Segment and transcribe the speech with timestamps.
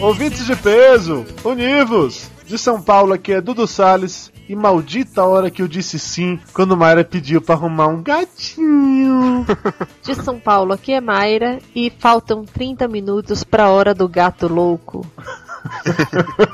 [0.00, 2.30] Ouvintes de peso, univos!
[2.46, 4.32] De São Paulo aqui é Dudu Salles.
[4.48, 9.46] E maldita hora que eu disse sim quando Mayra pediu pra arrumar um gatinho.
[10.02, 15.06] De São Paulo, aqui é Mayra e faltam 30 minutos pra hora do gato louco.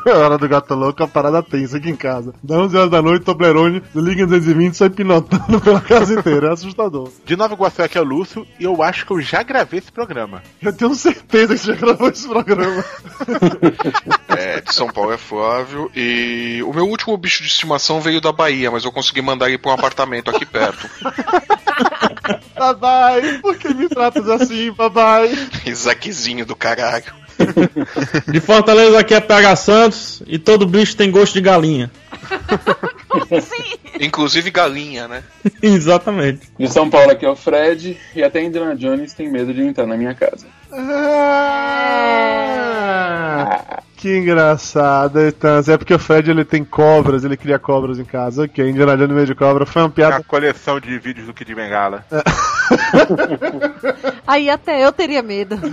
[0.06, 2.34] A hora do gato louco, a parada tensa aqui em casa.
[2.42, 6.48] Da 11 horas da noite, Toblerone do Liga 220 sai pinotando pela casa inteira.
[6.48, 7.10] É assustador.
[7.24, 9.93] De Nova Iguaçu aqui é o Lúcio e eu acho que eu já gravei esse
[9.93, 10.43] programa.
[10.60, 12.85] Eu tenho certeza que você já gravou esse programa.
[14.29, 15.91] É, de São Paulo é Flávio.
[15.95, 19.57] E o meu último bicho de estimação veio da Bahia, mas eu consegui mandar ele
[19.57, 20.88] pra um apartamento aqui perto.
[22.54, 25.30] Papai, por que me tratas assim, papai?
[25.65, 27.26] Isaquezinho do caralho.
[28.29, 31.91] De Fortaleza aqui é PH Santos e todo bicho tem gosto de galinha.
[34.01, 35.23] Inclusive galinha, né?
[35.63, 36.51] Exatamente.
[36.59, 39.87] De São Paulo aqui é o Fred e até Indiana Jones tem medo de entrar
[39.87, 40.47] na minha casa.
[40.73, 41.37] Ah,
[43.97, 45.61] que engraçado, então.
[45.66, 48.45] É porque o Fred ele tem cobras, ele cria cobras em casa.
[48.45, 50.25] Ok, Indiana Jones no meio de cobra foi uma A piada.
[50.25, 52.05] coleção de vídeos do Kid Bengala.
[54.27, 55.57] Aí até eu teria medo.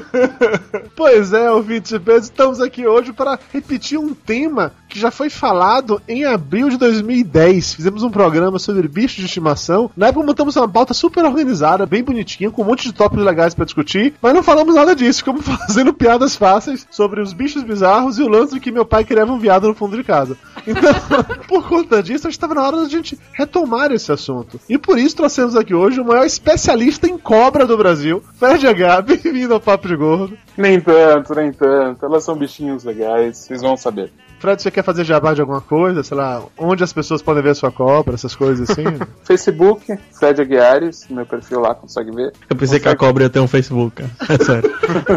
[0.95, 5.29] Pois é, ouvintes de peso, estamos aqui hoje para repetir um tema que já foi
[5.29, 7.73] falado em abril de 2010.
[7.73, 9.89] Fizemos um programa sobre bichos de estimação.
[9.97, 13.55] Na época montamos uma pauta super organizada, bem bonitinha, com um monte de tópicos legais
[13.55, 15.19] para discutir, mas não falamos nada disso.
[15.19, 19.03] Ficamos fazendo piadas fáceis sobre os bichos bizarros e o lance de que meu pai
[19.03, 20.37] criava um viado no fundo de casa.
[20.65, 20.91] Então,
[21.47, 24.59] por conta disso, acho que estava na hora da gente retomar esse assunto.
[24.69, 29.01] E por isso trouxemos aqui hoje o maior especialista em cobra do Brasil, Fred H.
[29.03, 30.37] Bem-vindo ao Papo de Gordo.
[30.57, 32.05] Nem tanto, nem tanto.
[32.05, 34.11] Elas são bichinhos legais, vocês vão saber.
[34.43, 36.03] Fred, você quer fazer jabá de alguma coisa?
[36.03, 38.83] Sei lá, onde as pessoas podem ver a sua cobra, essas coisas assim?
[39.23, 42.33] Facebook, Fred Aguiares, meu perfil lá consegue ver.
[42.49, 44.11] Eu pensei que a cobra ia ter um Facebook, cara.
[44.29, 44.69] É sério.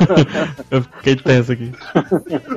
[0.71, 1.73] Eu fiquei tenso aqui.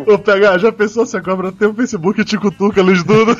[0.06, 3.36] Ô, PH, já pensou se a cobra tem um Facebook e te cutuca, luz duro?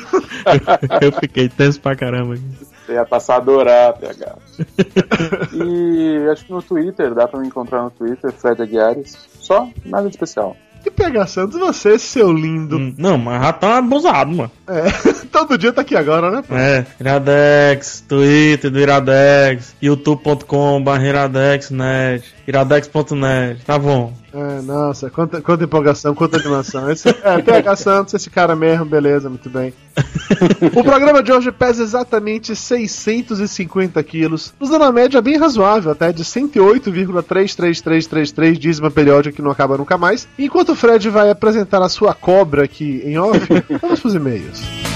[1.00, 2.50] Eu fiquei tenso pra caramba aqui.
[2.84, 4.38] Você ia passar a adorar, PH.
[5.52, 9.16] e acho que no Twitter, dá pra me encontrar no Twitter, Fred Aguiares.
[9.38, 10.56] Só, nada de especial.
[10.84, 12.76] E PH Santos, você, seu lindo.
[12.78, 14.50] Hum, Não, mas já tá abusado, mano.
[14.66, 14.90] É,
[15.30, 16.42] todo dia tá aqui agora, né?
[16.46, 16.54] pô?
[16.54, 24.12] É, Iradex, Twitter do Iradex, youtube.com.br iradexnet, iradex.net, tá bom.
[24.32, 26.90] É, nossa, quanta, quanta empolgação, quanta animação.
[26.90, 29.72] Esse, é, PH Santos, esse cara mesmo, beleza, muito bem.
[30.74, 36.10] O programa de hoje pesa exatamente 650 quilos, nos dando uma média bem razoável, até
[36.12, 40.26] de 108,33333 dízima periódica que não acaba nunca mais.
[40.38, 43.40] Enquanto o Fred vai apresentar a sua cobra aqui em off,
[43.80, 44.89] vamos pros e-mails.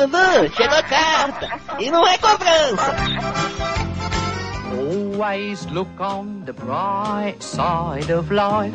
[0.00, 1.60] Chegou a carta.
[1.78, 2.96] E não é cobrança.
[4.72, 8.74] Always look on the bright side of life.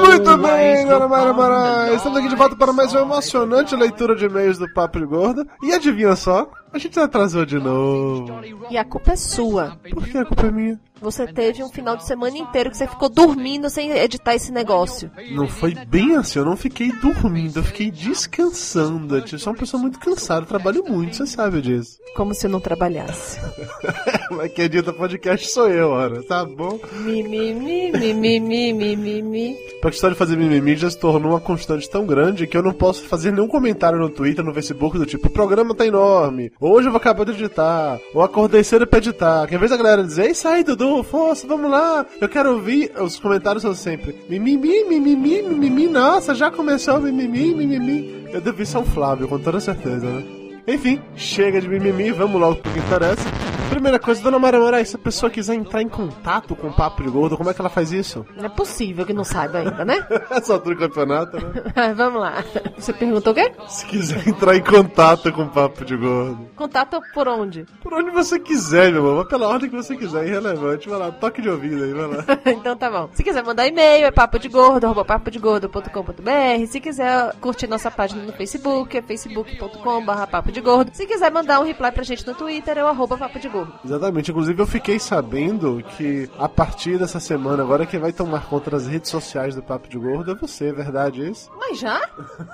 [0.00, 1.96] Muito bem, Dona Mayra Moraes.
[1.96, 5.46] Estamos aqui de volta para mais uma emocionante leitura de e-mails do Papo de Gordo.
[5.62, 6.48] E adivinha só?
[6.76, 8.26] A gente atrasou de novo.
[8.68, 9.78] E a culpa é sua.
[9.90, 10.80] Por que a culpa é minha?
[11.00, 15.10] Você teve um final de semana inteiro que você ficou dormindo sem editar esse negócio.
[15.30, 19.16] Não foi bem assim, eu não fiquei dormindo, eu fiquei descansando.
[19.16, 21.98] Eu sou uma pessoa muito cansada, eu trabalho muito, você sabe disso.
[22.14, 23.38] Como se eu não trabalhasse.
[24.32, 26.78] Mas quem edita podcast sou eu, ora, tá bom?
[27.02, 29.56] Mimimi, mimimi, mimimi.
[29.82, 32.72] Pra história de fazer mimimi já se tornou uma constante tão grande que eu não
[32.72, 36.88] posso fazer nenhum comentário no Twitter, no Facebook, do tipo, o programa tá enorme, hoje
[36.88, 39.46] eu vou acabar de editar, ou acordei cedo pra editar.
[39.46, 42.92] Que ao invés da galera dizer, ei, sai, Dudu, força, vamos lá, eu quero ouvir,
[43.00, 48.26] os comentários são sempre, mimimi, mimimi, mimimi, nossa, já começou mimimi, mimimi.
[48.32, 50.22] Eu devi ser um Flávio, com toda certeza, né?
[50.66, 53.55] Enfim, chega de mimimi, vamos logo pro que interessa.
[53.70, 57.02] Primeira coisa, dona Mara Moraes, se a pessoa quiser entrar em contato com o Papo
[57.02, 58.26] de Gordo, como é que ela faz isso?
[58.36, 60.06] Não é possível que não saiba ainda, né?
[60.30, 61.94] É só do campeonato, né?
[61.96, 62.44] Vamos lá.
[62.76, 63.52] Você perguntou o quê?
[63.68, 66.48] Se quiser entrar em contato com o Papo de Gordo.
[66.56, 67.66] Contato por onde?
[67.82, 69.16] Por onde você quiser, meu irmão.
[69.16, 70.88] Vai pela ordem que você quiser, irrelevante.
[70.88, 72.24] Vai lá, toque de ouvido aí, vai lá.
[72.46, 73.08] então tá bom.
[73.12, 76.66] Se quiser mandar e-mail, é papo de gordo, arroba papodegordo.com.br.
[76.68, 80.90] Se quiser curtir nossa página no Facebook, é facebook.com barra papo de gordo.
[80.94, 83.38] Se quiser mandar um reply pra gente no Twitter, é o arroba papo
[83.84, 84.30] Exatamente.
[84.30, 88.86] Inclusive, eu fiquei sabendo que a partir dessa semana, agora quem vai tomar conta das
[88.86, 91.50] redes sociais do Papo de Gordo é você, é verdade isso?
[91.58, 92.00] Mas já?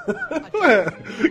[0.55, 0.87] Ué,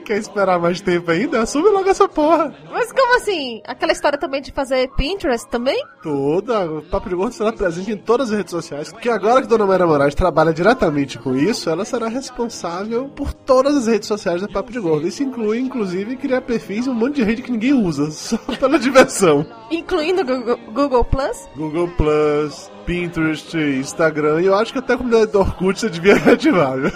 [0.06, 1.42] quer esperar mais tempo ainda?
[1.42, 2.54] Assume logo essa porra.
[2.72, 3.62] Mas como assim?
[3.66, 5.84] Aquela história também de fazer Pinterest também?
[6.02, 6.66] Toda.
[6.72, 8.92] O Papo de Gordo será presente em todas as redes sociais.
[8.92, 13.76] Que agora que Dona Maria Moraes trabalha diretamente com isso, ela será responsável por todas
[13.76, 15.08] as redes sociais do Papo de Gordo.
[15.08, 18.80] Isso inclui, inclusive, criar perfis em um monte de rede que ninguém usa, só pela
[18.80, 19.46] diversão.
[19.72, 21.48] Incluindo Google, Google Plus?
[21.56, 26.16] Google Plus, Pinterest, Instagram, e eu acho que até a comunidade do Orkut você devia
[26.20, 26.92] reativar, viu?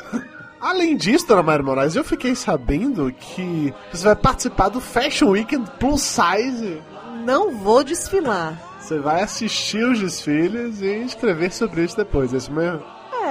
[0.60, 5.70] Além disso, Dona Maria Moraes, eu fiquei sabendo que você vai participar do Fashion Weekend
[5.80, 6.82] Plus Size.
[7.24, 8.60] Não vou desfilar.
[8.80, 12.84] Você vai assistir os desfiles e escrever sobre isso depois, é isso mesmo?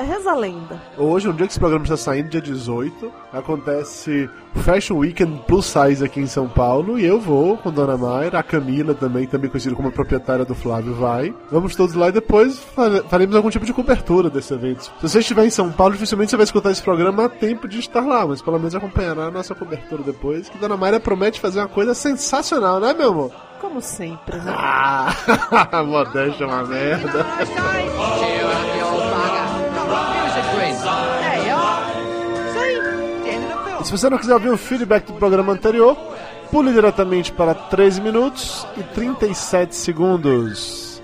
[0.05, 0.81] É, reza a lenda.
[0.99, 5.67] Hoje, um dia que esse programa está saindo, dia 18, acontece o Fashion Weekend Plus
[5.67, 9.49] Size aqui em São Paulo e eu vou com Dona Mayra, a Camila também, também
[9.51, 11.35] conhecida como a proprietária do Flávio, vai.
[11.51, 14.83] Vamos todos lá e depois fa- faremos algum tipo de cobertura desse evento.
[14.85, 17.79] Se você estiver em São Paulo, dificilmente você vai escutar esse programa a tempo de
[17.81, 21.61] estar lá, mas pelo menos acompanhará a nossa cobertura depois, que Dona Mayra promete fazer
[21.61, 23.31] uma coisa sensacional, né, meu amor?
[23.61, 24.55] Como sempre, né?
[24.55, 25.15] Ah,
[25.87, 27.27] modéstia é uma merda.
[33.85, 35.95] E se você não quiser ouvir o feedback do programa anterior,
[36.51, 41.03] pule diretamente para 13 minutos e 37 segundos.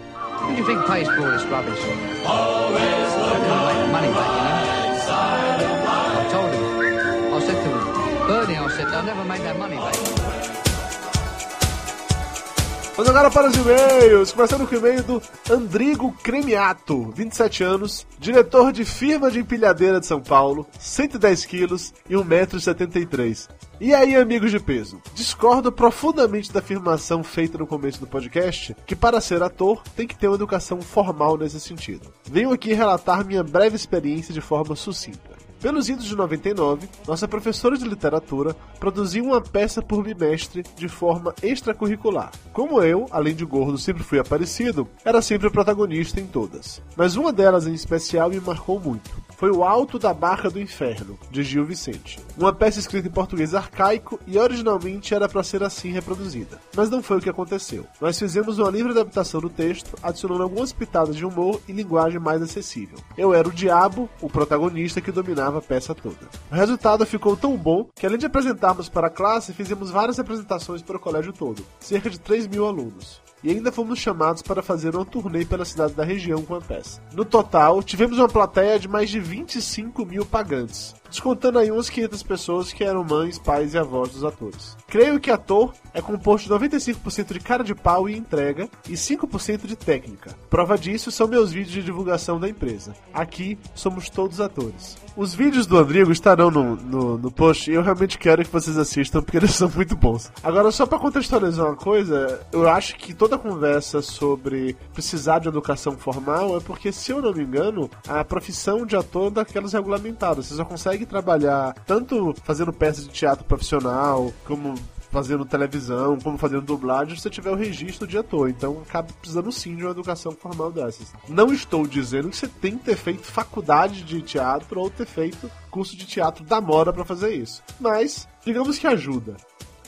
[13.01, 18.73] Vamos agora para os e-mails, começando com o e-mail do Andrigo Cremiato, 27 anos, diretor
[18.73, 23.49] de firma de empilhadeira de São Paulo, 110 quilos e 1,73m.
[23.81, 25.01] E aí, amigos de peso?
[25.15, 30.15] Discordo profundamente da afirmação feita no começo do podcast que para ser ator tem que
[30.15, 32.13] ter uma educação formal nesse sentido.
[32.31, 35.40] Venho aqui relatar minha breve experiência de forma sucinta.
[35.61, 41.35] Pelos idos de 99, nossa professora de literatura produziu uma peça por bimestre de forma
[41.43, 42.33] extracurricular.
[42.51, 46.83] Como eu, além de gordo, sempre fui aparecido, era sempre o protagonista em todas.
[46.97, 49.11] Mas uma delas em especial me marcou muito.
[49.41, 52.21] Foi O Alto da Barra do Inferno, de Gil Vicente.
[52.37, 56.61] Uma peça escrita em português arcaico e originalmente era para ser assim reproduzida.
[56.77, 57.87] Mas não foi o que aconteceu.
[57.99, 62.43] Nós fizemos uma livre adaptação do texto, adicionando algumas pitadas de humor e linguagem mais
[62.43, 62.99] acessível.
[63.17, 66.29] Eu era o diabo, o protagonista que dominava a peça toda.
[66.53, 70.83] O resultado ficou tão bom que, além de apresentarmos para a classe, fizemos várias apresentações
[70.83, 73.23] para o colégio todo, cerca de 3 mil alunos.
[73.43, 77.01] E ainda fomos chamados para fazer uma turnê pela cidade da região com a peça.
[77.13, 82.23] No total, tivemos uma plateia de mais de 25 mil pagantes, descontando aí umas 500
[82.23, 84.77] pessoas que eram mães, pais e avós dos atores.
[84.87, 89.67] Creio que ator é composto de 95% de cara de pau e entrega e 5%
[89.67, 90.35] de técnica.
[90.49, 92.95] Prova disso são meus vídeos de divulgação da empresa.
[93.13, 94.97] Aqui somos todos atores.
[95.17, 98.79] Os vídeos do Andrigo estarão no, no, no post e eu realmente quero que vocês
[98.79, 100.31] assistam porque eles são muito bons.
[100.43, 105.97] Agora, só para contextualizar uma coisa, eu acho que toda conversa sobre precisar de educação
[105.97, 110.47] formal é porque, se eu não me engano, a profissão de ator é daquelas regulamentadas.
[110.47, 114.75] Você só consegue trabalhar tanto fazendo peças de teatro profissional, como
[115.11, 118.49] fazendo televisão, como fazendo dublagem, se você tiver o registro de ator.
[118.49, 121.13] Então acaba precisando sim de uma educação formal dessas.
[121.29, 125.51] Não estou dizendo que você tem que ter feito faculdade de teatro ou ter feito
[125.71, 127.63] curso de teatro da moda para fazer isso.
[127.81, 129.37] Mas, digamos que ajuda.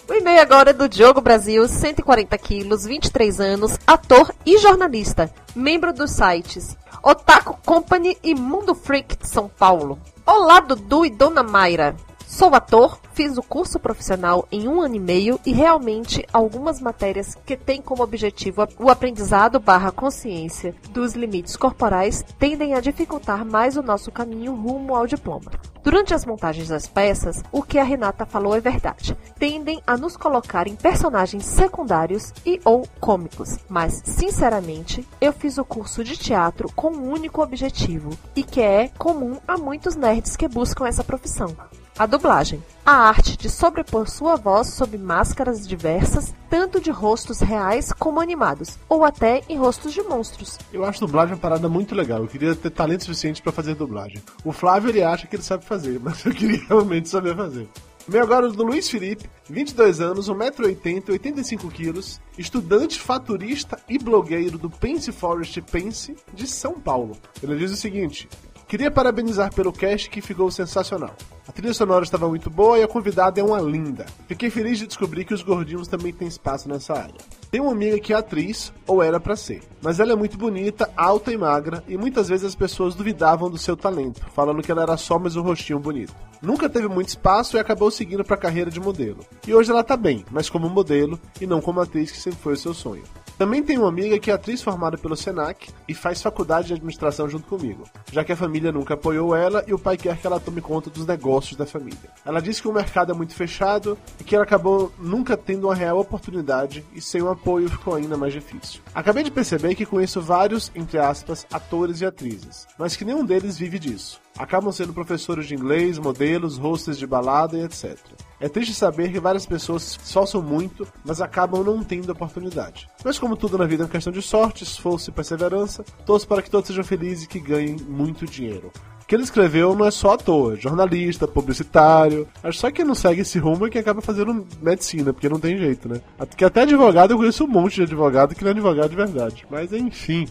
[0.08, 5.92] O e-mail agora é do Diogo Brasil, 140 quilos, 23 anos, ator e jornalista, membro
[5.92, 9.98] dos sites Otaku Company e Mundo Freak de São Paulo.
[10.24, 11.96] Olá, Dudu e Dona Mayra.
[12.34, 17.34] Sou ator, fiz o curso profissional em um ano e meio e realmente algumas matérias
[17.44, 23.76] que têm como objetivo o aprendizado barra consciência dos limites corporais tendem a dificultar mais
[23.76, 25.50] o nosso caminho rumo ao diploma.
[25.84, 29.14] Durante as montagens das peças, o que a Renata falou é verdade.
[29.38, 35.66] Tendem a nos colocar em personagens secundários e ou cômicos, mas sinceramente, eu fiz o
[35.66, 40.48] curso de teatro com um único objetivo e que é comum a muitos nerds que
[40.48, 41.54] buscam essa profissão.
[42.02, 42.60] A dublagem.
[42.84, 48.76] A arte de sobrepor sua voz sob máscaras diversas, tanto de rostos reais como animados,
[48.88, 50.58] ou até em rostos de monstros.
[50.72, 52.18] Eu acho dublagem uma parada muito legal.
[52.18, 54.20] Eu queria ter talento suficiente pra fazer dublagem.
[54.44, 57.68] O Flávio ele acha que ele sabe fazer, mas eu queria realmente saber fazer.
[58.08, 64.68] Meu agora é do Luiz Felipe, 22 anos, 1,80m, 85kg, estudante faturista e blogueiro do
[64.68, 67.16] Pense Forest Pense de São Paulo.
[67.40, 68.28] Ele diz o seguinte:
[68.72, 71.14] Queria parabenizar pelo cast que ficou sensacional.
[71.46, 74.06] A trilha sonora estava muito boa e a convidada é uma linda.
[74.26, 77.20] Fiquei feliz de descobrir que os gordinhos também têm espaço nessa área.
[77.50, 80.90] Tenho uma amiga que é atriz, ou era pra ser, mas ela é muito bonita,
[80.96, 84.84] alta e magra, e muitas vezes as pessoas duvidavam do seu talento, falando que ela
[84.84, 86.14] era só mais um rostinho bonito.
[86.40, 89.20] Nunca teve muito espaço e acabou seguindo pra carreira de modelo.
[89.46, 92.54] E hoje ela tá bem, mas como modelo e não como atriz que sempre foi
[92.54, 93.04] o seu sonho.
[93.38, 97.28] Também tenho uma amiga que é atriz formada pelo Senac e faz faculdade de administração
[97.28, 100.40] junto comigo, já que a família nunca apoiou ela e o pai quer que ela
[100.40, 102.10] tome conta dos negócios da família.
[102.24, 105.74] Ela disse que o mercado é muito fechado e que ela acabou nunca tendo uma
[105.74, 108.80] real oportunidade e sem o apoio ficou ainda mais difícil.
[108.94, 113.58] Acabei de perceber que conheço vários, entre aspas, atores e atrizes, mas que nenhum deles
[113.58, 114.20] vive disso.
[114.38, 117.98] Acabam sendo professores de inglês, modelos, hostess de balada e etc.
[118.40, 122.88] É triste saber que várias pessoas se esforçam muito, mas acabam não tendo oportunidade.
[123.04, 126.42] Mas como tudo na vida é uma questão de sorte, esforço e perseverança, torço para
[126.42, 128.72] que todos sejam felizes e que ganhem muito dinheiro.
[129.02, 132.26] O que ele escreveu não é só à toa, é jornalista, publicitário.
[132.42, 135.58] Acho só que não segue esse rumo é que acaba fazendo medicina, porque não tem
[135.58, 136.00] jeito, né?
[136.16, 139.46] Porque até advogado eu conheço um monte de advogado que não é advogado de verdade.
[139.50, 140.26] Mas enfim.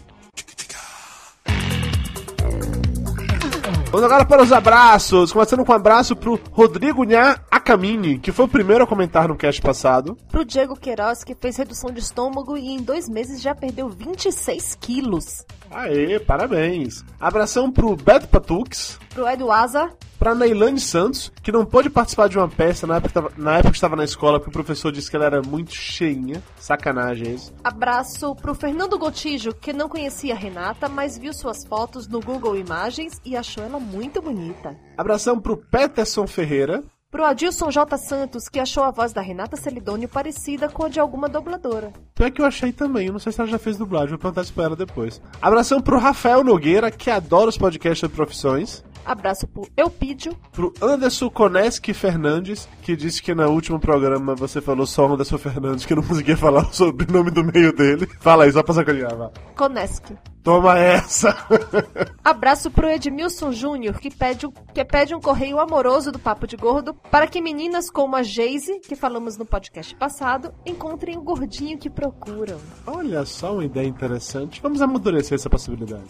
[3.92, 5.34] Vamos agora para os abraços.
[5.34, 9.36] Começando com um abraço pro Rodrigo Nha Akamini, que foi o primeiro a comentar no
[9.36, 10.16] cast passado.
[10.30, 14.78] Pro Diego Queiroz, que fez redução de estômago e em dois meses já perdeu 26
[14.80, 15.44] quilos.
[15.72, 17.04] Aê, parabéns.
[17.20, 18.98] Abração pro Beto Patux.
[19.14, 23.32] Pro Eduasa, Pra Neilane Santos, que não pôde participar de uma peça na época, tava-
[23.36, 26.40] na época que estava na escola, porque o professor disse que ela era muito cheinha.
[26.56, 27.52] Sacanagem isso.
[27.64, 32.56] abraço pro Fernando Gotijo, que não conhecia a Renata, mas viu suas fotos no Google
[32.56, 34.76] Imagens e achou ela muito bonita.
[34.96, 36.84] Abração pro Peterson Ferreira.
[37.12, 37.98] Pro Adilson J.
[37.98, 41.92] Santos, que achou a voz da Renata Celidônio parecida com a de alguma dubladora.
[42.18, 44.40] É que eu achei também, eu não sei se ela já fez dublagem, vou perguntar
[44.40, 45.20] isso pra ela depois.
[45.40, 48.82] Abração pro Rafael Nogueira, que adora os podcasts sobre profissões.
[49.04, 54.86] Abraço pro Eupídio, Pro Anderson Koneski Fernandes, que disse que no último programa você falou
[54.86, 58.08] só Anderson Fernandes, que não conseguia falar o sobrenome do meio dele.
[58.20, 59.30] Fala aí, só pra sacanear, vá.
[59.56, 60.16] Koneski.
[60.42, 61.36] Toma essa!
[62.24, 66.56] Abraço pro Edmilson Júnior, que pede, um- que pede um correio amoroso do Papo de
[66.56, 71.78] Gordo para que meninas como a Geise, que falamos no podcast passado, encontrem o gordinho
[71.78, 72.58] que procuram.
[72.86, 74.60] Olha só uma ideia interessante.
[74.60, 76.02] Vamos amadurecer essa possibilidade.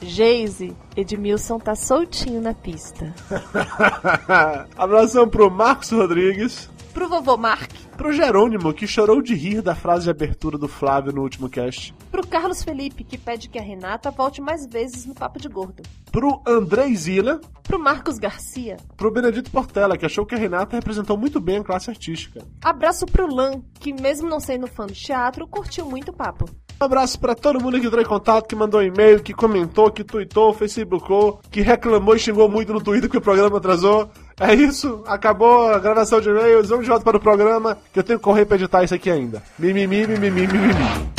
[0.00, 3.14] Geise, Edmilson tá soltinho na pista.
[4.76, 6.70] Abração pro Marcos Rodrigues.
[6.94, 11.12] Pro vovô Mark, Pro Jerônimo, que chorou de rir da frase de abertura do Flávio
[11.12, 11.92] no último cast.
[12.12, 15.82] pro Carlos Felipe, que pede que a Renata volte mais vezes no Papo de Gordo.
[16.12, 17.40] Pro Andrei Zila.
[17.64, 18.76] Pro Marcos Garcia.
[18.96, 22.40] Pro Benedito Portela, que achou que a Renata representou muito bem a classe artística.
[22.62, 26.48] Abraço pro Lan, que mesmo não sendo fã de teatro, curtiu muito o papo.
[26.80, 30.04] Um abraço pra todo mundo que entrou em contato, que mandou e-mail, que comentou, que
[30.04, 34.08] tweetou, facebookou, que reclamou e xingou muito no Twitter que o programa atrasou.
[34.38, 38.04] É isso, acabou a gravação de e-mails, vamos de volta para o programa, que eu
[38.04, 39.42] tenho que correr pra editar isso aqui ainda.
[39.58, 41.18] Mimimi, mimimi, mimimi.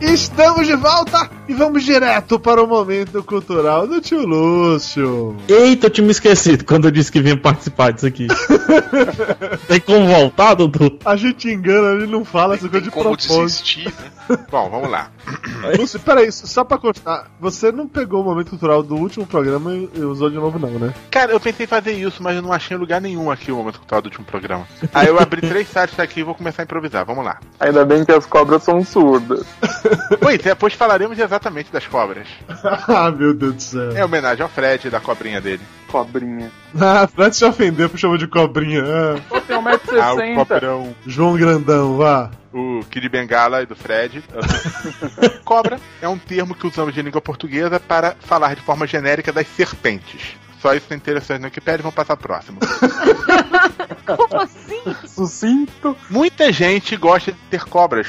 [0.00, 5.36] Estamos de volta e vamos direto para o momento cultural do tio Lúcio.
[5.48, 8.26] Eita, eu tinha me esquecido quando eu disse que vinha participar disso aqui.
[9.66, 10.98] Tem como voltar, Dudu?
[11.04, 13.40] A gente engana, ele não fala essa coisa de Como propósito.
[13.42, 14.38] desistir, né?
[14.50, 15.10] Bom, vamos lá.
[15.78, 19.86] Lúcio, peraí, só pra constar, você não pegou o momento cultural do último programa e
[19.96, 20.92] e usou de novo, não, né?
[21.10, 23.56] Cara, eu pensei em fazer isso, mas eu não achei em lugar nenhum aqui o
[23.56, 24.66] momento cultural do último programa.
[24.92, 27.04] Aí eu abri três sites aqui e vou começar a improvisar.
[27.04, 27.38] Vamos lá.
[27.58, 29.46] Ainda bem que as cobras são surdas.
[30.20, 31.35] Pois é, depois falaremos exatamente
[31.72, 32.26] das cobras.
[32.88, 33.92] ah, meu Deus do céu.
[33.96, 35.62] É homenagem ao Fred, da cobrinha dele.
[35.88, 36.50] Cobrinha.
[36.80, 38.82] Ah, Fred se ofendeu por chamar de cobrinha.
[38.84, 40.34] Ah, Pô, tem Ah, o 1,60m.
[40.36, 40.94] cobrão.
[41.06, 42.30] João Grandão, vá.
[42.52, 44.24] O Kid Bengala e do Fred.
[45.44, 49.46] Cobra é um termo que usamos de língua portuguesa para falar de forma genérica das
[49.48, 50.36] serpentes.
[50.60, 52.58] Só isso tem interessante no Wikipedia, vamos passar próximo.
[54.06, 54.82] Como assim?
[55.06, 55.96] Sucinto.
[56.08, 58.08] Muita gente gosta de ter cobras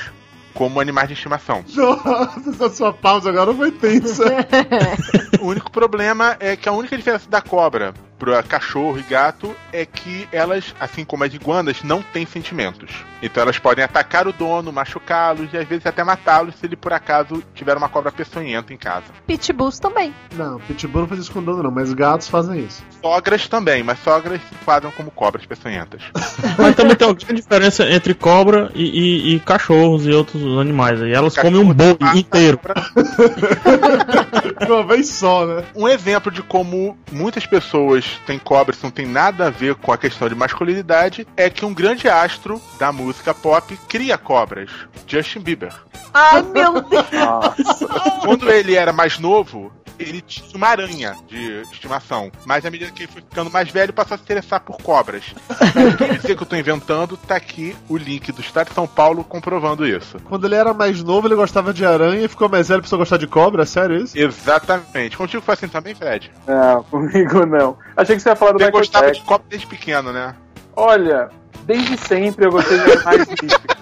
[0.58, 1.64] como animais de estimação.
[1.76, 4.26] Nossa, essa sua pausa agora foi tensa.
[5.40, 9.86] O único problema é que a única diferença da cobra para cachorro e gato é
[9.86, 12.92] que elas, assim como as iguanas, não têm sentimentos.
[13.22, 16.94] Então elas podem atacar o dono, machucá-los e às vezes até matá-los se ele por
[16.94, 19.06] acaso tiver uma cobra peçonhenta em casa.
[19.26, 20.14] Pitbulls também.
[20.36, 22.84] Não, Pitbull não faz isso com dono, não, mas gatos fazem isso.
[23.02, 26.02] Sogras também, mas sogras se enquadram como cobras peçonhentas.
[26.58, 28.84] Mas também tem uma grande diferença entre cobra e,
[29.32, 31.14] e- e cachorros e outros animais aí.
[31.14, 32.60] Elas comem um boi inteiro.
[34.68, 35.64] Uma vez só, né?
[35.76, 39.92] Um exemplo de como muitas pessoas têm cobras que não tem nada a ver com
[39.92, 44.70] a questão de masculinidade é que um grande astro da música pop cria cobras,
[45.06, 45.74] Justin Bieber.
[46.14, 47.06] Ai, meu Deus.
[47.12, 47.88] Nossa.
[48.22, 52.32] Quando ele era mais novo, ele tinha uma aranha de estimação.
[52.46, 55.24] Mas à medida que ele foi ficando mais velho, passou a se interessar por cobras.
[55.98, 59.24] Quer dizer que eu tô inventando, tá aqui o link do Estado de São Paulo
[59.24, 60.18] comprovando isso.
[60.25, 63.18] Quando ele era mais novo, ele gostava de aranha e ficou mais velho pra gostar
[63.18, 64.18] de cobra, é sério isso?
[64.18, 65.18] Exatamente.
[65.18, 66.32] Contigo foi assim também, Fred?
[66.48, 67.77] Não, comigo não.
[67.96, 69.22] Achei que você ia falar do Você Michael gostava Jackson.
[69.22, 70.36] de cobra desde pequeno, né?
[70.75, 71.30] Olha,
[71.68, 73.78] desde sempre eu gostei de animais místicos.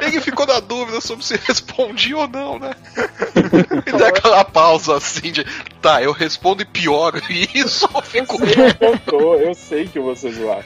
[0.00, 2.70] Ele ficou na dúvida sobre se respondia ou não, né?
[3.84, 5.44] Ele dá aquela pausa assim de.
[5.82, 7.20] Tá, eu respondo e pioro
[7.52, 8.38] isso ou fico.
[8.38, 10.64] Você contou, eu sei que eu vou ser zoado.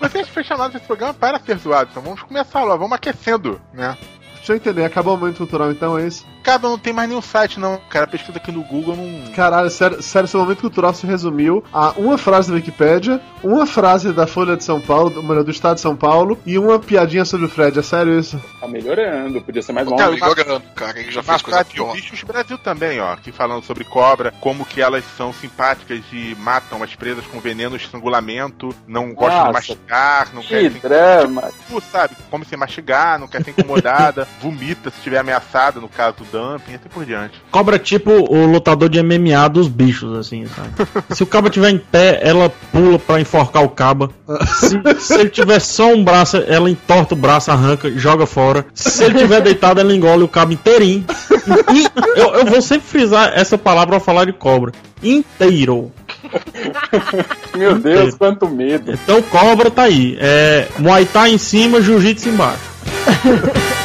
[0.00, 2.92] Mas a gente foi chamado desse programa para ser zoado, então vamos começar lá, vamos
[2.92, 3.98] aquecendo, né?
[4.36, 6.24] Deixa eu entender, acabou o momento cultural então, é isso?
[6.42, 7.78] Cara, não tem mais nenhum site, não.
[7.88, 9.32] Cara, pesquisa aqui no Google não.
[9.32, 14.12] Caralho, sério, sério, seu momento cultural se resumiu a uma frase da Wikipédia, uma frase
[14.12, 17.46] da Folha de São Paulo, do, do Estado de São Paulo, e uma piadinha sobre
[17.46, 18.40] o Fred, é sério isso?
[18.60, 19.98] Tá melhorando, podia ser mais longo.
[19.98, 20.98] Tá Cara, melhorando, cara.
[20.98, 21.92] Ele já fez coisa pior.
[21.92, 23.12] Bichos Brasil também, ó.
[23.12, 27.76] Aqui falando sobre cobra, como que elas são simpáticas e matam as presas com veneno,
[27.76, 31.50] estrangulamento, não gostam de mastigar, não Que querem ser drama.
[31.68, 36.18] Tu sabe, come sem mastigar, não quer ser incomodada, vomita se estiver ameaçada, no caso
[36.18, 37.40] do dumping, e assim por diante.
[37.50, 40.88] Cobra é tipo o lutador de MMA dos bichos, assim, sabe?
[41.14, 44.10] Se o cabo tiver em pé, ela pula pra enforcar o caba.
[44.46, 48.66] Se, se ele tiver só um braço, ela entorta o braço, arranca e joga fora.
[48.74, 51.04] Se ele tiver deitado, ela engole o cabo inteirinho.
[51.72, 54.72] E eu, eu vou sempre frisar essa palavra ao falar de cobra.
[55.02, 55.90] Inteiro.
[57.56, 58.92] Meu Deus, quanto medo.
[58.92, 60.16] Então cobra tá aí.
[60.20, 62.70] É Muay Thai em cima, Jiu-Jitsu embaixo.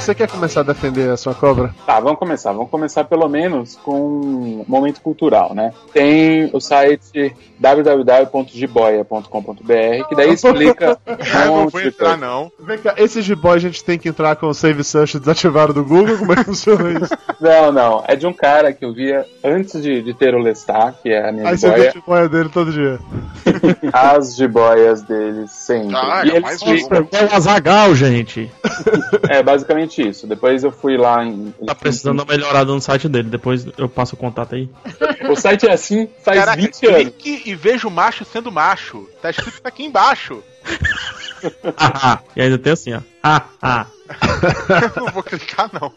[0.00, 1.74] você quer começar a defender a sua cobra?
[1.86, 2.52] Tá, vamos começar.
[2.52, 5.72] Vamos começar pelo menos com um momento cultural, né?
[5.92, 10.98] Tem o site www.jiboia.com.br que daí explica
[11.46, 12.50] não vou entrar, não.
[12.58, 15.84] Vem cá, esse G-Boy a gente tem que entrar com o Save Search desativado do
[15.84, 16.16] Google?
[16.18, 17.10] Como é que funciona isso?
[17.40, 18.04] Não, não.
[18.06, 21.26] É de um cara que eu via antes de, de ter o Lestar, que é
[21.26, 22.98] a minha Aí você vê jiboia, a G-Boy dele todo dia.
[23.92, 25.96] As jiboias dele sempre.
[25.96, 28.50] Ah, e é ele mais explica, É o Azagal, gente.
[29.28, 30.26] é basicamente isso.
[30.26, 31.54] Depois eu fui lá em.
[31.66, 33.28] Tá precisando dar uma melhorada no site dele.
[33.28, 34.68] Depois eu passo o contato aí.
[35.28, 36.98] O site é assim faz Caraca, 20 anos.
[37.02, 39.08] clique e veja o macho sendo macho.
[39.20, 40.42] Tá escrito aqui embaixo.
[41.76, 42.20] Ah, ah.
[42.36, 43.00] e ainda tem assim, ó.
[43.22, 43.86] Ah, ah.
[44.96, 45.90] não vou clicar, não.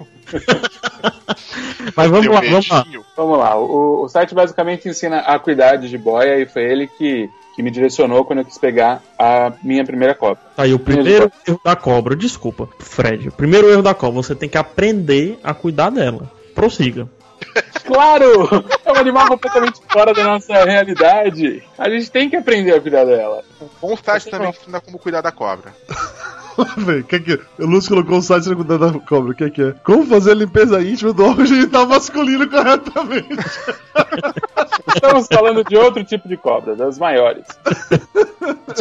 [1.95, 2.85] Mas vamos lá, vamos lá.
[3.17, 7.29] Vamos lá, o, o site basicamente ensina a cuidar de jiboia e foi ele que,
[7.55, 10.45] que me direcionou quando eu quis pegar a minha primeira cópia.
[10.55, 12.15] Tá aí o primeiro erro da cobra.
[12.15, 13.27] Desculpa, Fred.
[13.27, 16.31] O primeiro erro da cobra, você tem que aprender a cuidar dela.
[16.55, 17.09] Prossiga.
[17.85, 18.65] Claro!
[18.85, 21.63] É um animal completamente fora da nossa realidade.
[21.77, 23.43] A gente tem que aprender a cuidar dela.
[23.81, 25.73] Bom site também que ensina como cuidar da cobra.
[26.77, 29.31] Vem, que que, o Lúcio colocou o site na cuidar da cobra.
[29.31, 29.75] O que, que é?
[29.83, 33.29] Como fazer a limpeza íntima do órgão genital masculino corretamente?
[34.95, 37.45] Estamos falando de outro tipo de cobra, das maiores.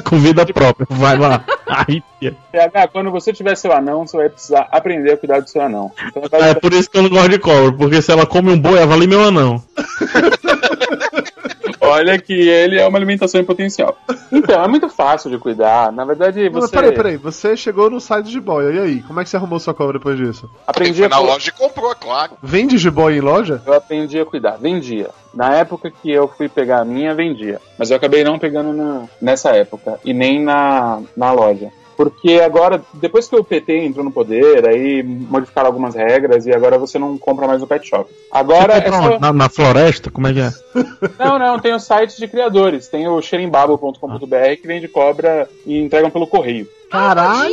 [0.04, 0.86] Com vida própria.
[0.90, 1.44] Vai lá.
[2.50, 5.90] PH, quando você tiver seu anão, você vai precisar aprender a cuidar do seu anão.
[6.14, 7.72] Então, É por isso que eu não gosto de cobra.
[7.72, 9.62] Porque se ela come um boi, ela vai ali meu anão.
[11.82, 13.96] olha que ele é uma alimentação em potencial.
[14.30, 15.92] Então, é muito fácil de cuidar.
[15.92, 17.16] Na verdade, Mas você peraí, peraí.
[17.16, 18.72] Você chegou no site de boia.
[18.72, 19.02] E aí?
[19.02, 20.48] Como é que você arrumou sua cobra depois disso?
[20.66, 22.32] Aprendi foi a na cu- loja e comprou, é claro.
[22.42, 23.62] Vende jiboia em loja?
[23.66, 25.10] Eu aprendi a cuidar, vendia.
[25.34, 27.60] Na época que eu fui pegar a minha, vendia.
[27.78, 29.98] Mas eu acabei não pegando na- nessa época.
[30.04, 31.68] E nem na, na loja.
[31.96, 36.78] Porque agora, depois que o PT entrou no poder, aí modificaram algumas regras e agora
[36.78, 38.10] você não compra mais no pet shop.
[38.30, 39.18] Agora é só...
[39.18, 40.10] na, na floresta?
[40.10, 40.50] Como é que é?
[41.18, 42.88] Não, não, tem os sites de criadores.
[42.88, 46.68] Tem o xerimbabo.com.br que vende cobra e entregam pelo correio.
[46.90, 47.52] Caralho!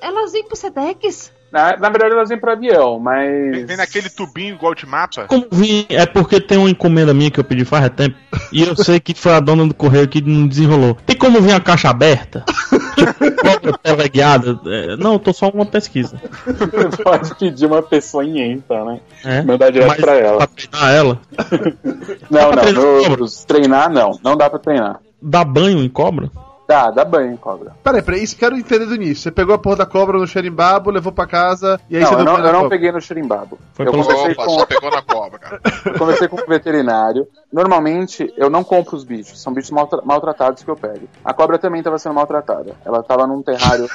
[0.00, 1.32] Elas vêm pro Sedex?
[1.52, 3.66] Na, na verdade, elas vêm pro avião, mas.
[3.66, 5.26] vem naquele tubinho igual de mapa.
[5.26, 8.16] Como vi, é porque tem uma encomenda minha que eu pedi faz tempo.
[8.50, 10.96] E eu sei que foi a dona do correio que não desenrolou.
[11.04, 12.42] Tem como vir a caixa aberta?
[12.96, 14.58] tipo, cobra teleguiada?
[14.66, 16.18] É, não, eu tô só uma pesquisa.
[17.04, 19.00] Pode pedir uma pessoa em ENTA, né?
[19.22, 19.42] É.
[19.42, 20.38] Mandar direto Mas pra ela.
[20.38, 21.20] Pra treinar ela?
[22.30, 24.18] Não, não, treinar no- treinar não.
[24.24, 25.00] Não dá pra treinar.
[25.20, 26.30] Dá banho em cobra?
[26.66, 27.72] Dá, dá banho, cobra.
[27.82, 29.16] Peraí, peraí, isso quero entender do início.
[29.24, 32.14] Você pegou a porra da cobra no xerimbabo, levou pra casa e aí não, você
[32.14, 32.76] eu deu não, banho na eu não cobra.
[32.76, 33.58] peguei no xerimbabo.
[33.74, 35.60] Foi Eu conversei Opa, com, só pegou na cobra.
[35.84, 37.26] eu conversei com o veterinário.
[37.52, 39.42] Normalmente, eu não compro os bichos.
[39.42, 41.08] São bichos maltra- maltratados que eu pego.
[41.24, 42.74] A cobra também estava sendo maltratada.
[42.86, 43.86] Ela estava num terrário